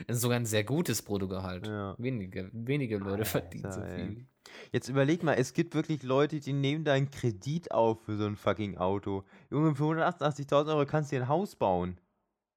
Das 0.07 0.17
ist 0.17 0.24
sogar 0.24 0.38
ein 0.38 0.45
sehr 0.45 0.65
gutes 0.65 1.01
Bruttogehalt. 1.01 1.65
Ja. 1.65 1.95
Wenige, 1.97 2.49
wenige 2.51 2.97
Leute 2.97 3.24
verdienen 3.24 3.72
so 3.72 3.80
Alter, 3.80 3.95
viel. 3.95 4.28
Jetzt 4.74 4.89
überleg 4.89 5.24
mal, 5.24 5.36
es 5.36 5.53
gibt 5.53 5.74
wirklich 5.74 6.03
Leute, 6.03 6.41
die 6.41 6.51
nehmen 6.51 6.84
deinen 6.84 7.09
Kredit 7.11 7.72
auf 7.72 8.03
für 8.03 8.17
so 8.17 8.26
ein 8.26 8.36
fucking 8.36 8.78
Auto. 8.78 9.24
Junge, 9.49 9.76
für 9.76 9.84
188.000 9.86 10.67
Euro 10.67 10.86
kannst 10.86 11.11
du 11.11 11.15
dir 11.15 11.22
ein 11.24 11.28
Haus 11.30 11.55
bauen. 11.55 11.97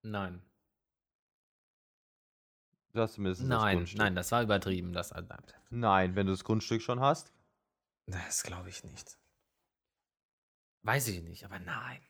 Nein. 0.03 0.43
Du 2.93 3.01
hast 3.01 3.15
zumindest 3.15 3.43
das 3.43 3.49
Nein, 3.49 3.77
Grundstück. 3.77 3.99
nein, 4.01 4.15
das 4.17 4.33
war 4.33 4.43
übertrieben. 4.43 4.93
Das, 4.93 5.15
Nein, 5.71 6.17
wenn 6.17 6.27
du 6.27 6.33
das 6.33 6.45
Grundstück 6.45 6.83
schon 6.83 7.01
hast. 7.01 7.33
das 8.07 8.43
glaube 8.43 8.69
ich 8.69 8.83
nicht. 8.85 9.17
Weiß 10.83 11.09
ich 11.09 11.23
nicht, 11.23 11.45
aber 11.45 11.59
nein. 11.59 12.01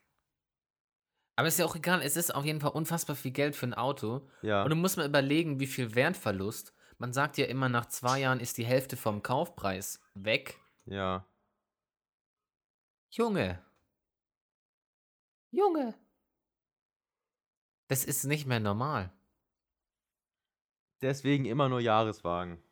Aber 1.37 1.49
ist 1.49 1.59
ja 1.59 1.65
auch 1.65 1.77
egal, 1.77 2.03
es 2.03 2.17
ist 2.17 2.35
auf 2.35 2.45
jeden 2.45 2.61
Fall 2.61 2.71
unfassbar 2.73 3.17
viel 3.17 3.31
Geld 3.33 3.57
für 3.57 3.67
ein 3.67 3.75
Auto. 3.75 4.29
Ja. 4.43 4.63
Und 4.65 4.71
du 4.71 4.77
musst 4.77 4.97
mal 4.97 5.07
überlegen, 5.07 5.61
wie 5.61 5.67
viel 5.67 5.95
Wertverlust. 5.95 6.75
Man 6.99 7.13
sagt 7.13 7.37
ja 7.39 7.47
immer, 7.47 7.69
nach 7.69 7.87
zwei 7.87 8.21
Jahren 8.21 8.41
ist 8.41 8.59
die 8.59 8.67
Hälfte 8.67 8.97
vom 8.97 9.23
Kaufpreis 9.23 10.01
weg. 10.15 10.59
Ja. 10.85 11.27
Junge. 13.11 13.63
Junge. 15.51 15.95
Das 17.89 18.05
ist 18.05 18.25
nicht 18.25 18.47
mehr 18.47 18.61
normal. 18.61 19.13
Deswegen 21.03 21.45
immer 21.45 21.69
nur 21.69 21.81
Jahreswagen. 21.81 22.63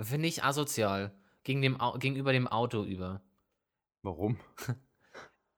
Finde 0.00 0.28
ich 0.28 0.44
asozial. 0.44 1.14
Gegen 1.42 1.60
dem, 1.62 1.80
Au- 1.80 1.98
gegenüber 1.98 2.32
dem 2.32 2.46
Auto 2.46 2.84
über. 2.84 3.20
Warum? 4.06 4.38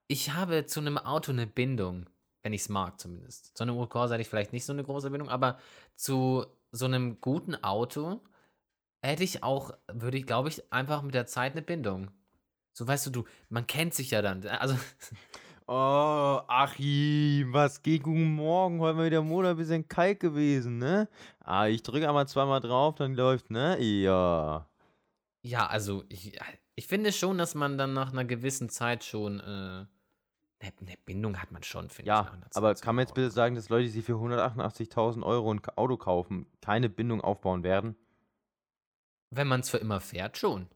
Ich 0.07 0.31
habe 0.31 0.65
zu 0.65 0.79
einem 0.79 0.97
Auto 0.97 1.31
eine 1.31 1.45
Bindung, 1.45 2.09
wenn 2.41 2.51
ich 2.51 2.61
es 2.61 2.69
mag 2.69 2.99
zumindest. 2.99 3.55
Zu 3.55 3.61
einem 3.61 3.87
Corsa 3.87 4.15
hätte 4.15 4.23
ich 4.23 4.27
vielleicht 4.27 4.53
nicht 4.53 4.65
so 4.65 4.73
eine 4.73 4.83
große 4.83 5.11
Bindung, 5.11 5.29
aber 5.29 5.59
zu 5.95 6.47
so 6.71 6.85
einem 6.85 7.21
guten 7.21 7.53
Auto 7.63 8.21
hätte 9.03 9.23
ich 9.23 9.43
auch, 9.43 9.77
würde 9.93 10.17
ich, 10.17 10.25
glaube 10.25 10.49
ich, 10.49 10.73
einfach 10.73 11.03
mit 11.03 11.13
der 11.13 11.27
Zeit 11.27 11.51
eine 11.51 11.61
Bindung. 11.61 12.09
So 12.73 12.87
weißt 12.87 13.05
du, 13.05 13.11
du, 13.11 13.25
man 13.49 13.67
kennt 13.67 13.93
sich 13.93 14.09
ja 14.09 14.23
dann. 14.23 14.43
Also, 14.47 14.75
Oh, 15.67 16.41
Achim, 16.47 17.53
was 17.53 17.83
geht? 17.83 18.01
Guten 18.01 18.33
Morgen. 18.33 18.79
Heute 18.79 18.97
mal 18.97 19.05
wieder 19.05 19.21
Monat 19.21 19.51
ein 19.51 19.57
bisschen 19.57 19.87
kalt 19.87 20.19
gewesen, 20.19 20.79
ne? 20.79 21.07
Ah, 21.39 21.67
ich 21.67 21.83
drücke 21.83 22.07
einmal 22.07 22.27
zweimal 22.27 22.61
drauf, 22.61 22.95
dann 22.95 23.13
läuft, 23.13 23.51
ne? 23.51 23.79
Ja. 23.79 24.67
ja, 25.43 25.67
also 25.67 26.03
ich, 26.09 26.35
ich 26.79 26.87
finde 26.87 27.11
schon, 27.11 27.37
dass 27.37 27.55
man 27.55 27.77
dann 27.77 27.91
nach 27.91 28.13
einer 28.13 28.23
gewissen 28.23 28.69
Zeit 28.69 29.03
schon 29.03 29.41
äh, 29.41 29.85
eine, 30.61 30.97
Bindung 31.03 31.41
hat 31.41 31.51
man 31.51 31.61
schon, 31.61 31.89
finde 31.89 32.03
ich. 32.03 32.07
Ja, 32.07 32.23
nach 32.23 32.31
einer 32.31 32.47
aber 32.55 32.73
kann 32.75 32.95
man 32.95 33.03
jetzt 33.03 33.15
bitte 33.15 33.29
sagen, 33.31 33.55
dass 33.55 33.67
Leute, 33.67 33.83
die 33.83 33.89
sich 33.89 34.05
für 34.05 34.13
188.000 34.13 35.21
Euro 35.23 35.51
ein 35.51 35.61
Auto 35.75 35.97
kaufen, 35.97 36.47
keine 36.61 36.87
Bindung 36.87 37.19
aufbauen 37.19 37.63
werden? 37.63 37.97
Wenn 39.29 39.49
man 39.49 39.59
es 39.59 39.69
für 39.69 39.79
immer 39.79 39.99
fährt, 39.99 40.37
schon. 40.37 40.69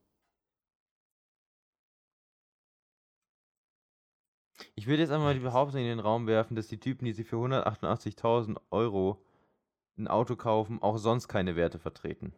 Ich 4.76 4.88
würde 4.88 5.04
jetzt 5.04 5.12
einmal 5.12 5.36
die 5.36 5.39
Behauptung 5.39 5.80
in 5.80 5.88
den 5.88 5.99
Raum 6.01 6.28
werfen, 6.28 6.56
dass 6.56 6.68
die 6.68 6.82
Typen, 6.82 7.06
die 7.06 7.14
sich 7.14 7.26
für 7.26 7.38
188.000 7.38 8.60
Euro 8.72 9.26
ein 9.97 10.10
Auto 10.10 10.36
kaufen, 10.36 10.82
auch 10.82 10.97
sonst 10.97 11.30
keine 11.30 11.56
Werte 11.56 11.80
vertreten. 11.80 12.34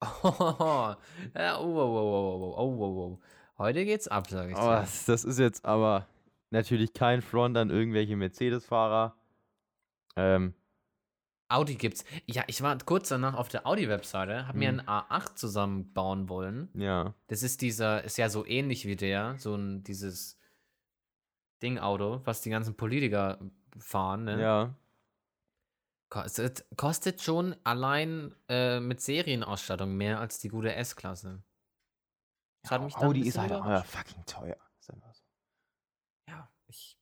Oh, 0.22 0.94
ja, 1.34 1.58
oh, 1.58 1.64
oh, 1.64 1.76
oh, 1.76 2.54
oh, 2.54 2.54
oh, 2.56 2.76
oh, 2.78 3.00
oh. 3.14 3.20
Heute 3.58 3.84
geht's 3.84 4.06
ab, 4.08 4.28
sage 4.28 4.52
ich 4.52 4.56
Oh, 4.56 4.60
dir. 4.60 4.86
das 5.06 5.24
ist 5.24 5.38
jetzt 5.38 5.64
aber 5.64 6.06
natürlich 6.50 6.92
kein 6.92 7.22
Front 7.22 7.56
an 7.56 7.70
irgendwelche 7.70 8.16
Mercedes-Fahrer. 8.16 9.16
Ähm, 10.16 10.54
Audi 11.48 11.74
gibt's. 11.76 12.04
Ja, 12.26 12.44
ich 12.46 12.62
war 12.62 12.76
kurz 12.78 13.08
danach 13.08 13.34
auf 13.34 13.48
der 13.48 13.66
Audi-Webseite, 13.66 14.46
habe 14.46 14.58
mir 14.58 14.70
Mhm. 14.72 14.80
einen 14.80 14.88
A8 14.88 15.34
zusammenbauen 15.34 16.28
wollen. 16.28 16.68
ja. 16.74 17.14
Das 17.26 17.42
ist 17.42 17.62
dieser, 17.62 18.04
ist 18.04 18.18
ja 18.18 18.28
so 18.28 18.46
ähnlich 18.46 18.84
wie 18.86 18.96
der, 18.96 19.36
so 19.38 19.54
ein, 19.56 19.82
dieses 19.82 20.38
Ding-Auto, 21.62 22.20
was 22.24 22.40
die 22.42 22.50
ganzen 22.50 22.76
Politiker 22.76 23.38
fahren, 23.78 24.24
ne? 24.24 24.40
Ja. 24.40 24.74
Kostet, 26.10 26.64
kostet 26.76 27.20
schon 27.20 27.54
allein 27.64 28.34
äh, 28.48 28.80
mit 28.80 29.00
Serienausstattung 29.00 29.94
mehr 29.96 30.20
als 30.20 30.38
die 30.38 30.48
gute 30.48 30.74
S-Klasse. 30.74 31.42
Ein 32.68 32.94
Audi 32.94 33.28
ist 33.28 33.38
halt 33.38 33.52
auch 33.52 33.84
fucking 33.84 34.24
teuer. 34.24 34.56
So. 34.80 34.94
Ja, 36.28 36.50
ich 36.66 36.98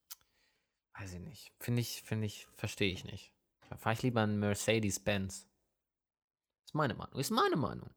weiß 0.99 1.15
ich 1.15 1.21
nicht. 1.21 1.53
Finde 1.61 1.81
ich, 1.81 2.03
finde 2.03 2.27
ich, 2.27 2.47
verstehe 2.55 2.93
ich 2.93 3.05
nicht. 3.05 3.33
Da 3.71 3.77
fahre 3.77 3.95
ich 3.95 4.03
lieber 4.03 4.23
einen 4.23 4.39
Mercedes-Benz. 4.39 5.49
Ist 6.65 6.75
meine 6.75 6.95
Meinung. 6.95 7.19
Ist 7.19 7.31
meine 7.31 7.57
Meinung. 7.57 7.91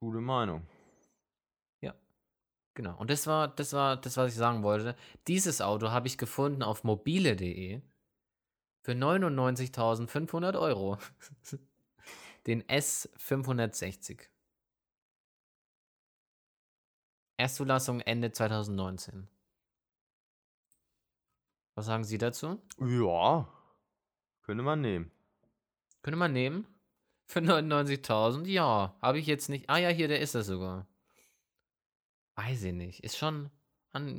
Gute 0.00 0.20
Meinung. 0.20 0.66
Genau. 2.76 2.94
Und 2.98 3.08
das 3.10 3.26
war, 3.26 3.48
das 3.48 3.72
war 3.72 3.96
das, 3.96 4.18
was 4.18 4.32
ich 4.32 4.36
sagen 4.36 4.62
wollte. 4.62 4.94
Dieses 5.26 5.62
Auto 5.62 5.90
habe 5.90 6.06
ich 6.06 6.18
gefunden 6.18 6.62
auf 6.62 6.84
mobile.de 6.84 7.80
für 8.86 8.92
99.500 8.92 10.56
Euro. 10.60 10.96
Den 12.46 12.62
S560. 12.62 14.20
Erstzulassung 17.36 17.98
Ende 18.00 18.30
2019. 18.30 19.26
Was 21.74 21.86
sagen 21.86 22.04
Sie 22.04 22.16
dazu? 22.16 22.62
Ja. 22.78 23.52
Könnte 24.42 24.62
man 24.62 24.80
nehmen. 24.82 25.10
Könnte 26.02 26.18
man 26.18 26.32
nehmen? 26.32 26.64
Für 27.24 27.40
99.000? 27.40 28.46
Ja. 28.46 28.96
Habe 29.02 29.18
ich 29.18 29.26
jetzt 29.26 29.48
nicht. 29.48 29.68
Ah 29.68 29.78
ja, 29.78 29.88
hier, 29.88 30.06
der 30.06 30.20
ist 30.20 30.36
das 30.36 30.46
sogar. 30.46 30.86
Weiß 32.36 32.62
ich 32.62 32.72
nicht. 32.72 33.02
Ist 33.02 33.18
schon, 33.18 33.50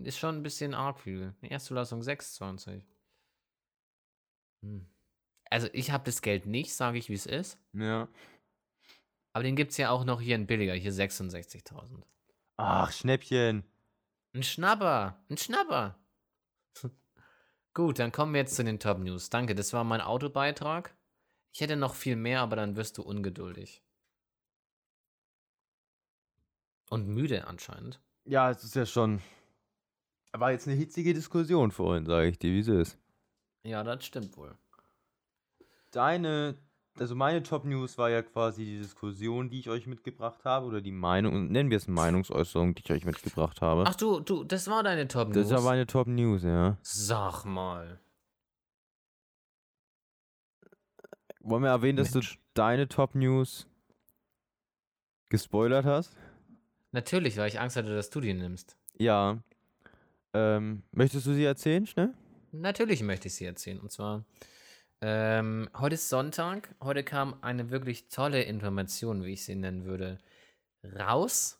ist 0.03 0.20
schon 0.20 0.36
ein 0.36 0.43
bisschen 0.43 0.74
arg 0.74 0.99
viel. 0.99 1.34
Eine 1.39 1.51
Erstzulassung 1.51 2.03
26. 2.03 2.84
Hm. 4.62 4.88
Also 5.49 5.68
ich 5.74 5.91
habe 5.91 6.03
das 6.03 6.22
Geld 6.22 6.45
nicht, 6.45 6.74
sage 6.74 6.97
ich, 6.97 7.10
wie 7.10 7.14
es 7.14 7.26
ist. 7.26 7.58
Ja. 7.74 8.08
Aber 9.34 9.43
den 9.43 9.55
gibt 9.55 9.72
es 9.72 9.78
ja 9.78 9.91
auch 9.91 10.03
noch 10.03 10.20
hier 10.20 10.36
in 10.36 10.47
billiger. 10.47 10.74
Hier 10.74 10.91
66.000. 10.91 12.03
Ach, 12.58 12.91
Schnäppchen. 12.91 13.64
Ein 14.34 14.43
Schnapper. 14.43 15.24
Ein 15.30 15.38
Schnapper. 15.38 15.97
Gut, 17.74 17.99
dann 17.99 18.12
kommen 18.12 18.34
wir 18.34 18.41
jetzt 18.41 18.55
zu 18.55 18.64
den 18.64 18.80
Top 18.80 18.99
News. 18.99 19.30
Danke, 19.30 19.55
das 19.55 19.74
war 19.74 19.84
mein 19.84 20.01
Autobeitrag. 20.01 20.95
Ich 21.53 21.62
hätte 21.62 21.76
noch 21.76 21.95
viel 21.95 22.16
mehr, 22.16 22.41
aber 22.41 22.55
dann 22.55 22.76
wirst 22.76 22.97
du 22.97 23.03
ungeduldig. 23.03 23.84
Und 26.89 27.08
müde 27.08 27.47
anscheinend. 27.47 28.01
Ja, 28.26 28.49
es 28.49 28.64
ist 28.64 28.76
ja 28.76 28.86
schon. 28.86 29.22
War 30.34 30.51
jetzt 30.51 30.68
eine 30.68 30.76
hitzige 30.76 31.14
Diskussion 31.14 31.72
vorhin, 31.72 32.05
sage 32.05 32.28
ich 32.28 32.39
dir, 32.39 32.51
wie 32.51 32.60
es 32.60 32.68
ist. 32.68 32.97
Ja, 33.68 33.84
das 33.84 34.05
stimmt 34.05 34.38
wohl. 34.38 34.55
Deine, 35.91 36.55
also 36.97 37.15
meine 37.15 37.43
Top 37.43 37.65
News 37.65 37.97
war 37.97 38.09
ja 38.09 38.22
quasi 38.22 38.63
die 38.63 38.78
Diskussion, 38.78 39.49
die 39.49 39.59
ich 39.59 39.70
euch 39.70 39.88
mitgebracht 39.88 40.45
habe, 40.45 40.68
oder 40.68 40.80
die 40.80 40.93
Meinung, 40.93 41.51
nennen 41.51 41.70
wir 41.70 41.76
es 41.76 41.89
Meinungsäußerung, 41.89 42.76
die 42.76 42.84
ich 42.86 42.91
euch 42.91 43.03
mitgebracht 43.03 43.59
habe. 43.61 43.84
Ach 43.86 43.95
du, 43.95 44.22
du, 44.22 44.45
das 44.45 44.70
war 44.70 44.84
deine 44.84 45.09
Top 45.09 45.28
News. 45.28 45.49
das 45.49 45.51
ja 45.51 45.59
meine 45.59 45.86
Top 45.86 46.07
News, 46.07 46.43
ja. 46.43 46.78
Sag 46.82 47.43
mal. 47.43 47.99
Wollen 51.41 51.63
wir 51.63 51.70
erwähnen, 51.70 51.97
dass 51.97 52.13
Mensch. 52.13 52.36
du 52.36 52.39
deine 52.53 52.88
Top 52.88 53.15
News 53.15 53.68
gespoilert 55.28 55.84
hast? 55.84 56.15
Natürlich, 56.93 57.36
weil 57.36 57.49
ich 57.49 57.59
Angst 57.59 57.76
hatte, 57.76 57.93
dass 57.93 58.09
du 58.09 58.22
die 58.22 58.34
nimmst. 58.34 58.78
Ja. 58.97 59.39
Ähm, 60.34 60.84
möchtest 60.91 61.28
du 61.28 61.34
sie 61.34 61.43
erzählen, 61.43 61.86
schnell? 61.86 62.13
Natürlich 62.62 63.03
möchte 63.03 63.28
ich 63.28 63.36
sie 63.36 63.45
erzählen. 63.45 63.80
Und 63.80 63.91
zwar, 63.91 64.26
ähm, 65.01 65.70
heute 65.78 65.95
ist 65.95 66.10
Sonntag. 66.10 66.74
Heute 66.82 67.03
kam 67.03 67.38
eine 67.41 67.70
wirklich 67.70 68.10
tolle 68.10 68.43
Information, 68.43 69.24
wie 69.24 69.34
ich 69.34 69.45
sie 69.45 69.55
nennen 69.55 69.86
würde, 69.86 70.18
raus. 70.84 71.60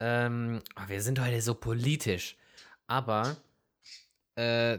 Ähm, 0.00 0.62
wir 0.86 1.02
sind 1.02 1.20
heute 1.20 1.40
so 1.40 1.54
politisch. 1.54 2.36
Aber 2.86 3.36
äh, 4.34 4.78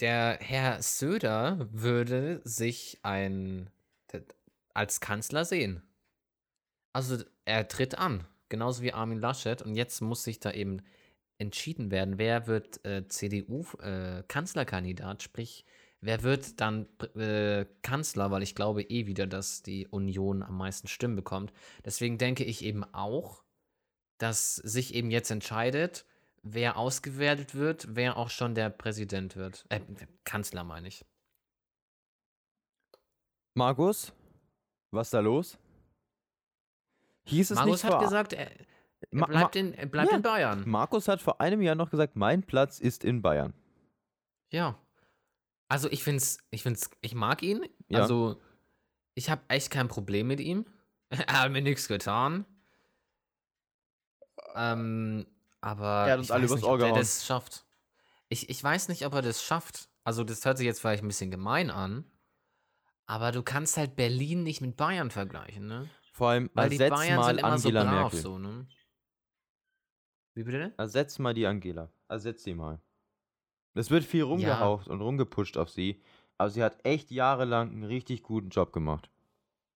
der 0.00 0.38
Herr 0.40 0.82
Söder 0.82 1.68
würde 1.72 2.40
sich 2.44 2.98
ein 3.02 3.70
als 4.72 5.00
Kanzler 5.00 5.44
sehen. 5.44 5.82
Also 6.92 7.24
er 7.44 7.66
tritt 7.66 7.96
an, 7.96 8.26
genauso 8.50 8.82
wie 8.82 8.92
Armin 8.92 9.18
Laschet. 9.18 9.62
Und 9.62 9.74
jetzt 9.74 10.00
muss 10.00 10.22
sich 10.22 10.38
da 10.38 10.52
eben 10.52 10.82
entschieden 11.38 11.90
werden, 11.90 12.18
wer 12.18 12.46
wird 12.46 12.84
äh, 12.84 13.08
CDU-Kanzlerkandidat, 13.08 15.20
äh, 15.20 15.22
sprich, 15.22 15.64
wer 16.00 16.22
wird 16.22 16.60
dann 16.60 16.86
äh, 17.14 17.66
Kanzler, 17.82 18.30
weil 18.30 18.42
ich 18.42 18.54
glaube 18.54 18.82
eh 18.82 19.06
wieder, 19.06 19.26
dass 19.26 19.62
die 19.62 19.86
Union 19.88 20.42
am 20.42 20.56
meisten 20.56 20.88
Stimmen 20.88 21.16
bekommt. 21.16 21.52
Deswegen 21.84 22.18
denke 22.18 22.44
ich 22.44 22.64
eben 22.64 22.84
auch, 22.84 23.42
dass 24.18 24.56
sich 24.56 24.94
eben 24.94 25.10
jetzt 25.10 25.30
entscheidet, 25.30 26.06
wer 26.42 26.76
ausgewertet 26.76 27.54
wird, 27.54 27.88
wer 27.90 28.16
auch 28.16 28.30
schon 28.30 28.54
der 28.54 28.70
Präsident 28.70 29.36
wird. 29.36 29.66
Äh, 29.68 29.80
Kanzler 30.24 30.64
meine 30.64 30.88
ich. 30.88 31.04
Markus, 33.54 34.12
was 34.90 35.08
ist 35.08 35.14
da 35.14 35.20
los? 35.20 35.58
Hieß 37.24 37.50
es 37.50 37.56
Markus 37.56 37.82
nicht 37.82 37.92
hat 37.92 38.00
gesagt, 38.00 38.32
er, 38.32 38.50
er 39.20 39.26
bleibt, 39.26 39.56
in, 39.56 39.72
bleibt 39.90 40.10
ja. 40.10 40.16
in 40.16 40.22
Bayern. 40.22 40.68
Markus 40.68 41.08
hat 41.08 41.20
vor 41.20 41.40
einem 41.40 41.62
Jahr 41.62 41.74
noch 41.74 41.90
gesagt, 41.90 42.16
mein 42.16 42.42
Platz 42.42 42.78
ist 42.78 43.04
in 43.04 43.22
Bayern. 43.22 43.54
Ja. 44.50 44.78
Also 45.68 45.90
ich 45.90 46.04
find's, 46.04 46.38
ich 46.50 46.62
find's, 46.62 46.90
ich 47.00 47.14
mag 47.14 47.42
ihn. 47.42 47.66
Ja. 47.88 48.02
Also 48.02 48.40
ich 49.14 49.30
habe 49.30 49.42
echt 49.48 49.70
kein 49.70 49.88
Problem 49.88 50.26
mit 50.26 50.40
ihm. 50.40 50.66
er 51.10 51.42
hat 51.42 51.52
mir 51.52 51.62
nichts 51.62 51.88
getan. 51.88 52.44
Ähm, 54.54 55.26
aber 55.60 56.06
er 56.06 56.12
hat 56.12 56.18
uns 56.18 56.30
alle 56.30 56.46
übers 56.46 56.62
Ohr 56.62 56.78
gehauen. 56.78 56.94
das 56.94 57.26
schafft. 57.26 57.64
Ich, 58.28 58.48
ich 58.48 58.62
weiß 58.62 58.88
nicht, 58.88 59.04
ob 59.06 59.14
er 59.14 59.22
das 59.22 59.42
schafft. 59.42 59.88
Also 60.04 60.24
das 60.24 60.44
hört 60.44 60.58
sich 60.58 60.66
jetzt 60.66 60.80
vielleicht 60.80 61.02
ein 61.02 61.08
bisschen 61.08 61.30
gemein 61.30 61.70
an. 61.70 62.04
Aber 63.06 63.32
du 63.32 63.42
kannst 63.42 63.76
halt 63.76 63.96
Berlin 63.96 64.42
nicht 64.42 64.60
mit 64.60 64.76
Bayern 64.76 65.10
vergleichen, 65.10 65.66
ne? 65.66 65.88
Vor 66.12 66.30
allem, 66.30 66.50
Weil 66.54 66.70
die 66.70 66.78
Bayern 66.78 67.16
mal 67.16 67.26
sind 67.26 67.38
immer 67.38 67.48
Angela 67.48 67.82
so 67.82 67.88
brav, 67.88 68.00
Merkel. 68.00 68.20
so, 68.20 68.38
ne? 68.38 68.66
Wie 70.36 70.44
bitte? 70.44 70.74
Ersetz 70.76 71.18
mal 71.18 71.32
die 71.32 71.46
Angela. 71.46 71.90
Ersetz 72.08 72.44
sie 72.44 72.54
mal. 72.54 72.78
Es 73.74 73.90
wird 73.90 74.04
viel 74.04 74.22
rumgehaucht 74.22 74.86
ja. 74.86 74.92
und 74.92 75.00
rumgepusht 75.00 75.56
auf 75.56 75.70
sie, 75.70 76.02
aber 76.36 76.50
sie 76.50 76.62
hat 76.62 76.84
echt 76.84 77.10
jahrelang 77.10 77.70
einen 77.70 77.84
richtig 77.84 78.22
guten 78.22 78.50
Job 78.50 78.72
gemacht. 78.72 79.10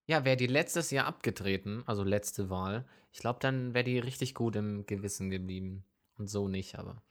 Ja, 0.06 0.24
wäre 0.26 0.36
die 0.36 0.46
letztes 0.46 0.90
Jahr 0.90 1.06
abgetreten, 1.06 1.82
also 1.86 2.02
letzte 2.04 2.50
Wahl, 2.50 2.84
ich 3.12 3.20
glaube, 3.20 3.38
dann 3.40 3.72
wäre 3.72 3.84
die 3.84 3.98
richtig 3.98 4.34
gut 4.34 4.54
im 4.54 4.84
Gewissen 4.84 5.30
geblieben. 5.30 5.84
Und 6.18 6.28
so 6.28 6.48
nicht, 6.48 6.78
aber 6.78 7.02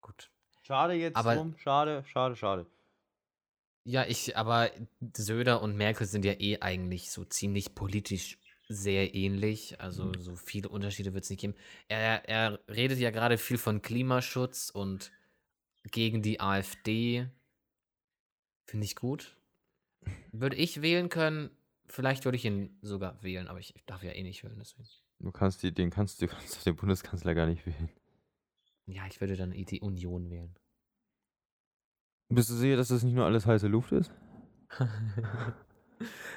gut. 0.00 0.30
Schade 0.62 0.94
jetzt 0.94 1.16
aber, 1.16 1.36
drum, 1.36 1.56
schade, 1.56 2.04
schade, 2.06 2.34
schade. 2.34 2.66
Ja, 3.84 4.04
ich, 4.06 4.36
aber 4.36 4.70
Söder 5.16 5.62
und 5.62 5.76
Merkel 5.76 6.06
sind 6.06 6.24
ja 6.24 6.32
eh 6.32 6.58
eigentlich 6.60 7.12
so 7.12 7.24
ziemlich 7.24 7.74
politisch 7.76 8.38
sehr 8.68 9.14
ähnlich. 9.14 9.80
Also 9.80 10.04
mhm. 10.04 10.20
so 10.20 10.36
viele 10.36 10.68
Unterschiede 10.68 11.14
wird 11.14 11.24
es 11.24 11.30
nicht 11.30 11.40
geben. 11.40 11.54
Er, 11.88 12.28
er 12.28 12.60
redet 12.68 12.98
ja 12.98 13.10
gerade 13.10 13.38
viel 13.38 13.58
von 13.58 13.82
Klimaschutz 13.82 14.70
und 14.70 15.12
gegen 15.90 16.22
die 16.22 16.40
AfD. 16.40 17.28
Finde 18.66 18.86
ich 18.86 18.96
gut. 18.96 19.36
Würde 20.32 20.56
ich 20.56 20.82
wählen 20.82 21.08
können, 21.08 21.50
vielleicht 21.86 22.24
würde 22.24 22.36
ich 22.36 22.44
ihn 22.44 22.76
sogar 22.82 23.22
wählen, 23.22 23.48
aber 23.48 23.58
ich 23.58 23.74
darf 23.86 24.02
ja 24.02 24.12
eh 24.12 24.22
nicht 24.22 24.44
wählen, 24.44 24.58
deswegen. 24.58 24.88
Du 25.20 25.32
kannst 25.32 25.62
die, 25.62 25.72
den 25.72 25.90
kannst 25.90 26.20
du 26.20 26.28
kannst 26.28 26.66
den 26.66 26.76
Bundeskanzler 26.76 27.34
gar 27.34 27.46
nicht 27.46 27.66
wählen. 27.66 27.88
Ja, 28.86 29.06
ich 29.06 29.20
würde 29.20 29.36
dann 29.36 29.52
die 29.52 29.80
Union 29.80 30.30
wählen. 30.30 30.54
Bist 32.28 32.50
du 32.50 32.54
sicher, 32.54 32.76
dass 32.76 32.88
das 32.88 33.02
nicht 33.02 33.14
nur 33.14 33.24
alles 33.24 33.46
heiße 33.46 33.68
Luft 33.68 33.92
ist? 33.92 34.12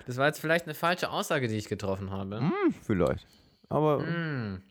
das 0.06 0.18
war 0.18 0.28
jetzt 0.28 0.40
vielleicht 0.40 0.66
eine 0.66 0.76
falsche 0.76 1.10
Aussage, 1.10 1.48
die 1.48 1.56
ich 1.56 1.68
getroffen 1.68 2.12
habe. 2.12 2.42
Mm, 2.42 2.74
vielleicht. 2.82 3.26
Aber 3.70 4.00
mm. 4.00 4.62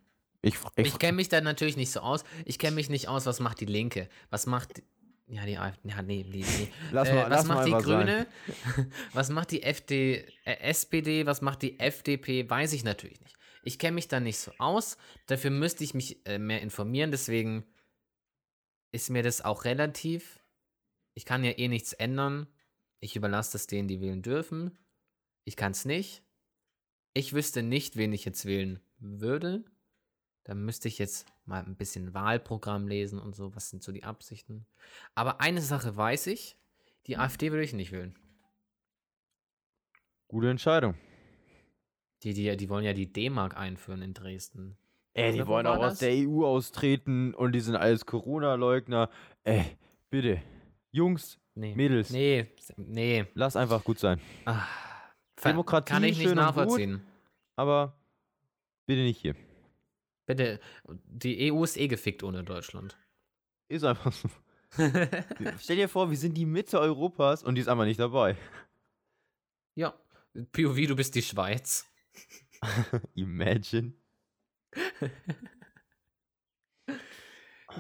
ich, 0.43 0.55
ich, 0.77 0.87
ich 0.87 0.99
kenne 0.99 1.17
mich 1.17 1.29
da 1.29 1.41
natürlich 1.41 1.77
nicht 1.77 1.91
so 1.91 2.01
aus. 2.01 2.25
Ich 2.45 2.59
kenne 2.59 2.77
mich 2.77 2.89
nicht 2.89 3.09
aus, 3.09 3.27
was 3.27 3.41
macht 3.41 3.61
die 3.61 3.67
Linke? 3.67 4.09
Was 4.31 4.47
macht 4.47 4.83
ja, 5.29 5.45
die 5.45 5.59
AfD. 5.59 5.89
Ja, 5.89 6.03
nee, 6.03 6.25
nee, 6.29 6.45
nee. 6.47 6.73
Lass 6.93 7.09
mal, 7.09 7.19
äh, 7.19 7.23
was 7.25 7.31
lass 7.31 7.47
macht 7.47 7.69
mal 7.69 7.79
die 7.79 7.85
Grüne? 7.85 8.27
was 9.13 9.31
macht 9.31 9.51
die 9.51 9.63
FD, 9.63 10.25
äh, 10.45 10.61
SPD? 10.61 11.27
Was 11.27 11.43
macht 11.43 11.63
die 11.63 11.81
FDP? 11.81 12.49
Weiß 12.49 12.73
ich 12.73 12.85
natürlich 12.85 13.21
nicht. 13.21 13.37
Ich 13.65 13.81
kenne 13.81 13.97
mich 13.97 14.07
da 14.07 14.21
nicht 14.21 14.39
so 14.39 14.53
aus. 14.59 14.97
Dafür 15.27 15.51
müsste 15.51 15.83
ich 15.83 15.95
mich 15.95 16.25
äh, 16.27 16.39
mehr 16.39 16.63
informieren. 16.63 17.11
Deswegen 17.11 17.65
ist 18.93 19.11
mir 19.11 19.25
das 19.25 19.45
auch 19.45 19.65
relativ. 19.65 20.39
Ich 21.15 21.25
kann 21.25 21.43
ja 21.43 21.51
eh 21.51 21.67
nichts 21.67 21.93
ändern. 21.93 22.47
Ich 23.01 23.17
überlasse 23.17 23.53
das 23.53 23.67
denen, 23.67 23.89
die 23.89 24.01
wählen 24.01 24.23
dürfen. 24.23 24.79
Ich 25.47 25.57
kann 25.57 25.73
es 25.73 25.85
nicht. 25.85 26.23
Ich 27.15 27.33
wüsste 27.33 27.63
nicht, 27.63 27.97
wen 27.97 28.13
ich 28.13 28.25
jetzt 28.25 28.45
wählen 28.47 28.81
würde. 28.99 29.65
Da 30.43 30.55
müsste 30.55 30.89
ich 30.89 30.99
jetzt 30.99 31.27
mal 31.45 31.65
ein 31.65 31.77
bisschen 31.77 32.15
Wahlprogramm 32.15 32.89
lesen 32.89 33.21
und 33.21 33.35
so. 33.35 33.55
Was 33.55 33.71
sind 33.71 33.83
so 33.83 33.93
die 33.93 34.05
Absichten? 34.05 34.67
Aber 35.15 35.41
eine 35.41 35.63
Sache 35.63 35.97
weiß 35.97 36.27
ich: 36.27 36.59
Die 37.07 37.15
hm. 37.15 37.21
AfD 37.21 37.53
würde 37.53 37.63
ich 37.63 37.73
nicht 37.73 37.93
wählen. 37.93 38.19
Gute 40.27 40.51
Entscheidung. 40.51 40.95
Die, 42.25 42.35
die, 42.35 42.57
die 42.57 42.69
wollen 42.69 42.85
ja 42.85 42.93
die 42.93 43.13
D-Mark 43.13 43.57
einführen 43.57 44.03
in 44.03 44.15
Dresden. 44.15 44.77
Ey, 45.15 45.33
die 45.33 45.47
wollen 45.47 45.67
auch 45.67 45.79
das? 45.79 45.93
aus 45.93 45.99
der 46.01 46.11
EU 46.11 46.45
austreten 46.45 47.35
und 47.35 47.53
die 47.53 47.61
sind 47.61 47.77
alles 47.77 48.05
Corona-Leugner. 48.05 49.11
Ey, 49.45 49.79
bitte. 50.11 50.43
Jungs, 50.91 51.39
nee. 51.55 51.75
Mädels. 51.77 52.11
Nee, 52.11 52.47
nee. 52.77 53.27
Lass 53.35 53.55
einfach 53.55 53.85
gut 53.85 54.01
sein. 54.01 54.21
Ach, 54.45 54.96
Demokratie 55.45 55.93
kann 55.93 56.05
ich 56.05 56.19
nicht 56.19 56.35
nachvollziehen. 56.35 56.93
Gut, 56.93 57.03
aber 57.57 57.99
bitte 58.87 59.03
nicht 59.03 59.21
hier. 59.21 59.35
Bitte, 60.27 60.61
die 60.89 61.53
EU 61.53 61.63
ist 61.63 61.77
eh 61.77 61.89
gefickt 61.89 62.23
ohne 62.23 62.43
Deutschland. 62.43 62.97
Ist 63.69 63.85
einfach 63.85 64.13
so. 64.13 64.29
Stell 65.61 65.77
dir 65.77 65.89
vor, 65.89 66.11
wir 66.11 66.17
sind 66.19 66.35
die 66.35 66.47
Mitte 66.47 66.81
Europas 66.81 67.43
und 67.43 67.55
die 67.55 67.61
ist 67.61 67.69
einfach 67.69 67.85
nicht 67.85 68.01
dabei. 68.01 68.37
Ja. 69.75 69.95
POV, 70.53 70.87
du 70.89 70.97
bist 70.97 71.15
die 71.15 71.23
Schweiz. 71.23 71.87
Imagine. 73.15 73.93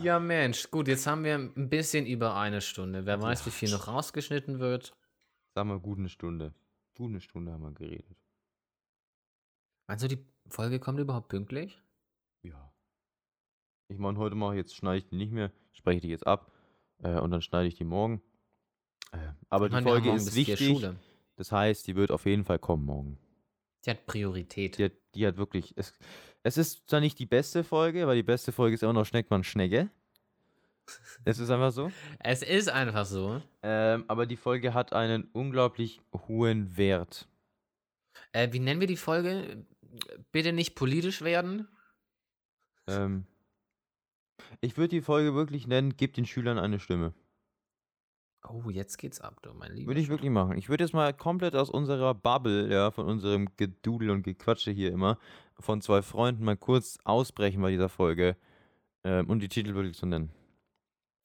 ja, 0.02 0.18
Mensch, 0.18 0.70
gut, 0.70 0.88
jetzt 0.88 1.06
haben 1.06 1.24
wir 1.24 1.34
ein 1.34 1.68
bisschen 1.68 2.06
über 2.06 2.36
eine 2.36 2.60
Stunde. 2.60 3.04
Wer 3.06 3.20
weiß, 3.20 3.44
wie 3.46 3.50
viel 3.50 3.70
noch 3.70 3.88
rausgeschnitten 3.88 4.58
wird. 4.58 4.96
Sagen 5.54 5.68
wir, 5.68 5.80
gut 5.80 5.98
eine 5.98 6.08
Stunde. 6.08 6.54
Gut 6.96 7.10
eine 7.10 7.20
Stunde 7.20 7.52
haben 7.52 7.62
wir 7.62 7.72
geredet. 7.72 8.16
Meinst 9.86 10.02
du, 10.02 10.08
die 10.08 10.26
Folge 10.48 10.80
kommt 10.80 10.98
überhaupt 10.98 11.28
pünktlich? 11.28 11.78
Ja. 12.42 12.72
Ich 13.88 13.98
meine, 13.98 14.18
heute 14.18 14.34
mache 14.34 14.54
ich 14.54 14.58
jetzt, 14.58 14.74
schneide 14.74 14.98
ich 14.98 15.06
die 15.06 15.16
nicht 15.16 15.30
mehr, 15.30 15.52
spreche 15.72 16.00
die 16.00 16.08
jetzt 16.08 16.26
ab 16.26 16.50
äh, 17.02 17.18
und 17.18 17.30
dann 17.30 17.42
schneide 17.42 17.68
ich 17.68 17.74
die 17.74 17.84
morgen. 17.84 18.22
Äh, 19.12 19.18
aber 19.50 19.68
die 19.68 19.82
Folge 19.82 20.10
ist 20.12 20.34
wichtig. 20.34 20.88
Das 21.36 21.52
heißt, 21.52 21.86
die 21.86 21.96
wird 21.96 22.10
auf 22.10 22.24
jeden 22.24 22.44
Fall 22.44 22.58
kommen 22.58 22.86
morgen. 22.86 23.18
Die 23.84 23.90
hat 23.90 24.06
Priorität. 24.06 24.78
Die 24.78 24.84
hat, 24.84 24.92
die 25.14 25.26
hat 25.26 25.36
wirklich. 25.36 25.74
Es, 25.76 25.92
es 26.42 26.56
ist 26.56 26.88
zwar 26.88 27.00
nicht 27.00 27.18
die 27.18 27.26
beste 27.26 27.62
Folge, 27.62 28.06
weil 28.06 28.16
die 28.16 28.22
beste 28.22 28.52
Folge 28.52 28.74
ist 28.74 28.82
immer 28.82 28.94
noch 28.94 29.04
Schneckmann 29.04 29.44
Schnecke. 29.44 29.90
Es 31.24 31.38
ist 31.38 31.50
einfach 31.50 31.72
so. 31.72 31.90
Es 32.20 32.42
ist 32.42 32.68
einfach 32.68 33.04
so. 33.04 33.42
Ähm, 33.62 34.04
aber 34.08 34.26
die 34.26 34.36
Folge 34.36 34.74
hat 34.74 34.92
einen 34.92 35.28
unglaublich 35.32 36.00
hohen 36.28 36.76
Wert. 36.76 37.28
Äh, 38.32 38.52
wie 38.52 38.60
nennen 38.60 38.80
wir 38.80 38.86
die 38.86 38.96
Folge? 38.96 39.66
Bitte 40.30 40.52
nicht 40.52 40.74
politisch 40.74 41.22
werden. 41.22 41.68
Ähm, 42.86 43.26
ich 44.60 44.76
würde 44.76 44.88
die 44.88 45.00
Folge 45.00 45.34
wirklich 45.34 45.66
nennen, 45.66 45.96
gib 45.96 46.14
den 46.14 46.26
Schülern 46.26 46.58
eine 46.58 46.78
Stimme. 46.78 47.14
Oh, 48.48 48.70
jetzt 48.70 48.98
geht's 48.98 49.20
ab, 49.20 49.42
du, 49.42 49.52
mein 49.54 49.72
Lieber. 49.72 49.88
Würde 49.88 50.00
ich 50.00 50.08
wirklich 50.08 50.30
machen. 50.30 50.56
Ich 50.56 50.68
würde 50.68 50.84
jetzt 50.84 50.92
mal 50.92 51.12
komplett 51.12 51.56
aus 51.56 51.68
unserer 51.68 52.14
Bubble, 52.14 52.70
ja, 52.70 52.92
von 52.92 53.06
unserem 53.06 53.48
Gedudel 53.56 54.10
und 54.10 54.22
Gequatsche 54.22 54.70
hier 54.70 54.92
immer, 54.92 55.18
von 55.58 55.80
zwei 55.80 56.02
Freunden 56.02 56.44
mal 56.44 56.56
kurz 56.56 56.98
ausbrechen 57.02 57.60
bei 57.60 57.70
dieser 57.72 57.88
Folge 57.88 58.36
ähm, 59.02 59.28
und 59.28 59.40
die 59.40 59.48
Titel 59.48 59.74
wirklich 59.74 59.96
zu 59.96 60.06
nennen. 60.06 60.30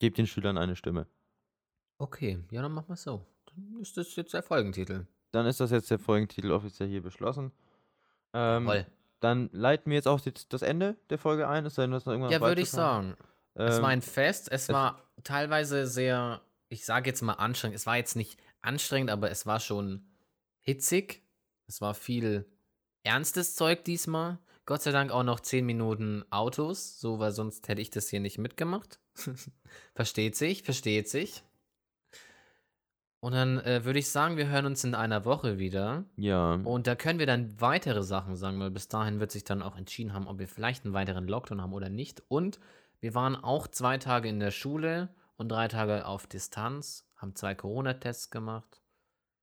Gib 0.02 0.16
den 0.16 0.26
Schülern 0.26 0.58
eine 0.58 0.74
Stimme. 0.74 1.06
Okay, 1.98 2.40
ja, 2.50 2.60
dann 2.60 2.72
machen 2.72 2.88
wir 2.88 2.94
es 2.94 3.04
so. 3.04 3.24
Dann 3.46 3.80
ist 3.80 3.96
das 3.96 4.16
jetzt 4.16 4.34
der 4.34 4.42
Folgentitel. 4.42 5.06
Dann 5.30 5.46
ist 5.46 5.60
das 5.60 5.70
jetzt 5.70 5.92
der 5.92 6.00
Folgentitel 6.00 6.50
offiziell 6.50 6.88
hier 6.88 7.04
beschlossen. 7.04 7.52
Ähm, 8.32 8.66
Jawohl. 8.66 8.86
Dann 9.20 9.48
leiten 9.52 9.90
wir 9.90 9.94
jetzt 9.94 10.08
auch 10.08 10.20
das 10.20 10.62
Ende 10.62 10.96
der 11.08 11.18
Folge 11.18 11.46
ein. 11.46 11.66
Ist 11.66 11.78
denn, 11.78 11.92
was 11.92 12.04
noch 12.04 12.14
irgendwas 12.14 12.32
ja, 12.32 12.40
würde 12.40 12.62
ich 12.62 12.70
sagen. 12.72 13.16
Ähm, 13.54 13.68
es 13.68 13.80
war 13.80 13.90
ein 13.90 14.02
Fest. 14.02 14.50
Es, 14.50 14.62
es 14.62 14.68
war 14.70 15.08
teilweise 15.22 15.86
sehr, 15.86 16.40
ich 16.68 16.84
sage 16.84 17.08
jetzt 17.08 17.22
mal 17.22 17.34
anstrengend. 17.34 17.76
Es 17.76 17.86
war 17.86 17.96
jetzt 17.96 18.16
nicht 18.16 18.40
anstrengend, 18.60 19.08
aber 19.08 19.30
es 19.30 19.46
war 19.46 19.60
schon 19.60 20.04
hitzig. 20.62 21.22
Es 21.68 21.80
war 21.80 21.94
viel 21.94 22.44
ernstes 23.04 23.54
Zeug 23.54 23.84
diesmal. 23.84 24.40
Gott 24.66 24.82
sei 24.82 24.90
Dank 24.90 25.12
auch 25.12 25.22
noch 25.22 25.38
10 25.38 25.64
Minuten 25.64 26.24
Autos, 26.30 26.98
so, 26.98 27.20
weil 27.20 27.30
sonst 27.30 27.68
hätte 27.68 27.80
ich 27.80 27.90
das 27.90 28.08
hier 28.08 28.18
nicht 28.18 28.38
mitgemacht. 28.38 28.98
versteht 29.94 30.36
sich, 30.36 30.62
versteht 30.62 31.08
sich. 31.08 31.42
Und 33.20 33.34
dann 33.34 33.60
äh, 33.60 33.84
würde 33.84 34.00
ich 34.00 34.10
sagen, 34.10 34.36
wir 34.36 34.48
hören 34.48 34.66
uns 34.66 34.82
in 34.82 34.96
einer 34.96 35.24
Woche 35.24 35.58
wieder. 35.60 36.04
Ja. 36.16 36.54
Und 36.54 36.88
da 36.88 36.96
können 36.96 37.20
wir 37.20 37.26
dann 37.26 37.60
weitere 37.60 38.02
Sachen 38.02 38.34
sagen, 38.34 38.58
weil 38.58 38.72
bis 38.72 38.88
dahin 38.88 39.20
wird 39.20 39.30
sich 39.30 39.44
dann 39.44 39.62
auch 39.62 39.76
entschieden 39.76 40.12
haben, 40.12 40.26
ob 40.26 40.40
wir 40.40 40.48
vielleicht 40.48 40.84
einen 40.84 40.92
weiteren 40.92 41.28
Lockdown 41.28 41.62
haben 41.62 41.72
oder 41.72 41.88
nicht. 41.88 42.20
Und 42.26 42.58
wir 42.98 43.14
waren 43.14 43.36
auch 43.36 43.68
zwei 43.68 43.98
Tage 43.98 44.28
in 44.28 44.40
der 44.40 44.50
Schule 44.50 45.08
und 45.36 45.50
drei 45.50 45.68
Tage 45.68 46.04
auf 46.04 46.26
Distanz, 46.26 47.06
haben 47.16 47.36
zwei 47.36 47.54
Corona-Tests 47.54 48.30
gemacht. 48.30 48.80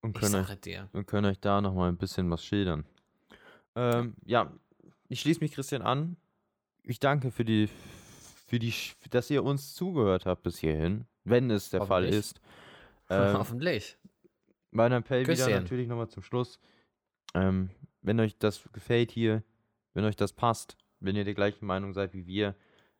Und 0.02 0.14
können, 0.14 0.36
euch, 0.36 0.80
und 0.92 1.08
können 1.08 1.28
euch 1.28 1.40
da 1.40 1.62
nochmal 1.62 1.90
ein 1.90 1.98
bisschen 1.98 2.30
was 2.30 2.44
schildern. 2.44 2.86
Ähm, 3.76 4.16
ja, 4.26 4.52
ich 5.08 5.22
schließe 5.22 5.40
mich 5.40 5.54
Christian 5.54 5.82
an. 5.82 6.18
Ich 6.84 7.00
danke 7.00 7.32
für 7.32 7.46
die, 7.46 7.70
für 8.50 8.60
die, 8.60 8.74
dass 9.12 9.30
ihr 9.30 9.44
uns 9.44 9.76
zugehört 9.76 10.26
habt 10.26 10.44
bis 10.44 10.58
hierhin, 10.58 11.06
wenn 11.24 11.52
es 11.52 11.70
der 11.70 11.86
Fall 11.86 12.06
ist. 12.06 12.42
Ähm, 13.12 13.40
Hoffentlich. 13.40 13.98
Mein 14.70 14.92
Appell 14.92 15.24
wieder 15.24 15.34
Küsschen. 15.34 15.52
natürlich 15.64 15.88
nochmal 15.88 16.10
zum 16.10 16.22
Schluss. 16.22 16.60
Ähm, 17.34 17.72
wenn 18.04 18.20
euch 18.20 18.38
das 18.38 18.70
gefällt 18.72 19.10
hier, 19.10 19.42
wenn 19.96 20.06
euch 20.06 20.16
das 20.16 20.32
passt, 20.32 20.78
wenn 21.00 21.16
ihr 21.16 21.24
der 21.24 21.34
gleichen 21.34 21.66
Meinung 21.66 21.94
seid 21.94 22.14
wie 22.14 22.28
wir 22.28 22.54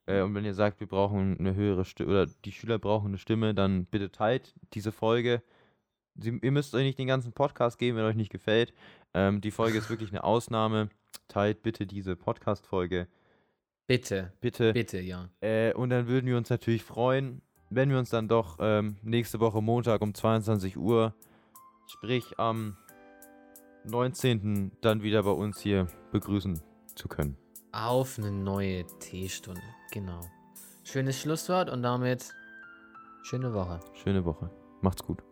äh, 0.08 0.22
und 0.22 0.34
wenn 0.34 0.46
ihr 0.46 0.56
sagt, 0.56 0.80
wir 0.80 0.88
brauchen 0.88 1.38
eine 1.38 1.54
höhere 1.54 1.86
Stimme 1.86 2.10
oder 2.10 2.26
die 2.26 2.52
Schüler 2.52 2.80
brauchen 2.80 3.10
eine 3.10 3.20
Stimme, 3.20 3.54
dann 3.54 3.86
bitte 3.86 4.12
teilt 4.12 4.56
diese 4.74 4.92
Folge. 4.92 5.44
Sie, 6.16 6.40
ihr 6.42 6.52
müsst 6.52 6.74
euch 6.74 6.86
nicht 6.86 6.98
den 6.98 7.08
ganzen 7.08 7.32
Podcast 7.32 7.78
geben, 7.78 7.96
wenn 7.96 8.06
euch 8.06 8.16
nicht 8.16 8.32
gefällt. 8.32 8.74
Ähm, 9.14 9.42
die 9.42 9.52
Folge 9.52 9.78
ist 9.78 9.92
wirklich 9.92 10.10
eine 10.10 10.24
Ausnahme. 10.24 10.90
Teilt 11.28 11.62
bitte 11.62 11.86
diese 11.86 12.16
Podcast-Folge. 12.16 13.08
Bitte, 13.90 14.32
Bitte. 14.40 14.72
bitte, 14.72 15.00
ja. 15.00 15.30
Äh, 15.42 15.74
und 15.74 15.90
dann 15.90 16.08
würden 16.08 16.28
wir 16.28 16.38
uns 16.38 16.52
natürlich 16.52 16.84
freuen, 16.84 17.42
wenn 17.72 17.90
wir 17.90 17.98
uns 17.98 18.12
dann 18.12 18.28
doch 18.28 18.58
ähm, 18.60 18.98
nächste 19.02 19.40
Woche 19.40 19.64
Montag 19.64 20.04
um 20.04 20.14
22 20.14 20.78
Uhr, 20.78 21.16
sprich 21.88 22.38
am 22.38 22.78
19. 23.86 24.74
dann 24.82 25.02
wieder 25.02 25.24
bei 25.24 25.32
uns 25.32 25.60
hier 25.60 25.88
begrüßen 26.12 26.62
zu 26.94 27.08
können. 27.08 27.36
Auf 27.72 28.20
eine 28.20 28.32
neue 28.32 28.86
Teestunde. 29.00 29.64
Genau. 29.92 30.22
Schönes 30.84 31.20
Schlusswort 31.20 31.72
und 31.72 31.82
damit 31.82 32.32
schöne 33.24 33.56
Woche. 33.56 33.80
Schöne 33.96 34.24
Woche. 34.24 34.52
Macht's 34.82 35.02
gut. 35.02 35.24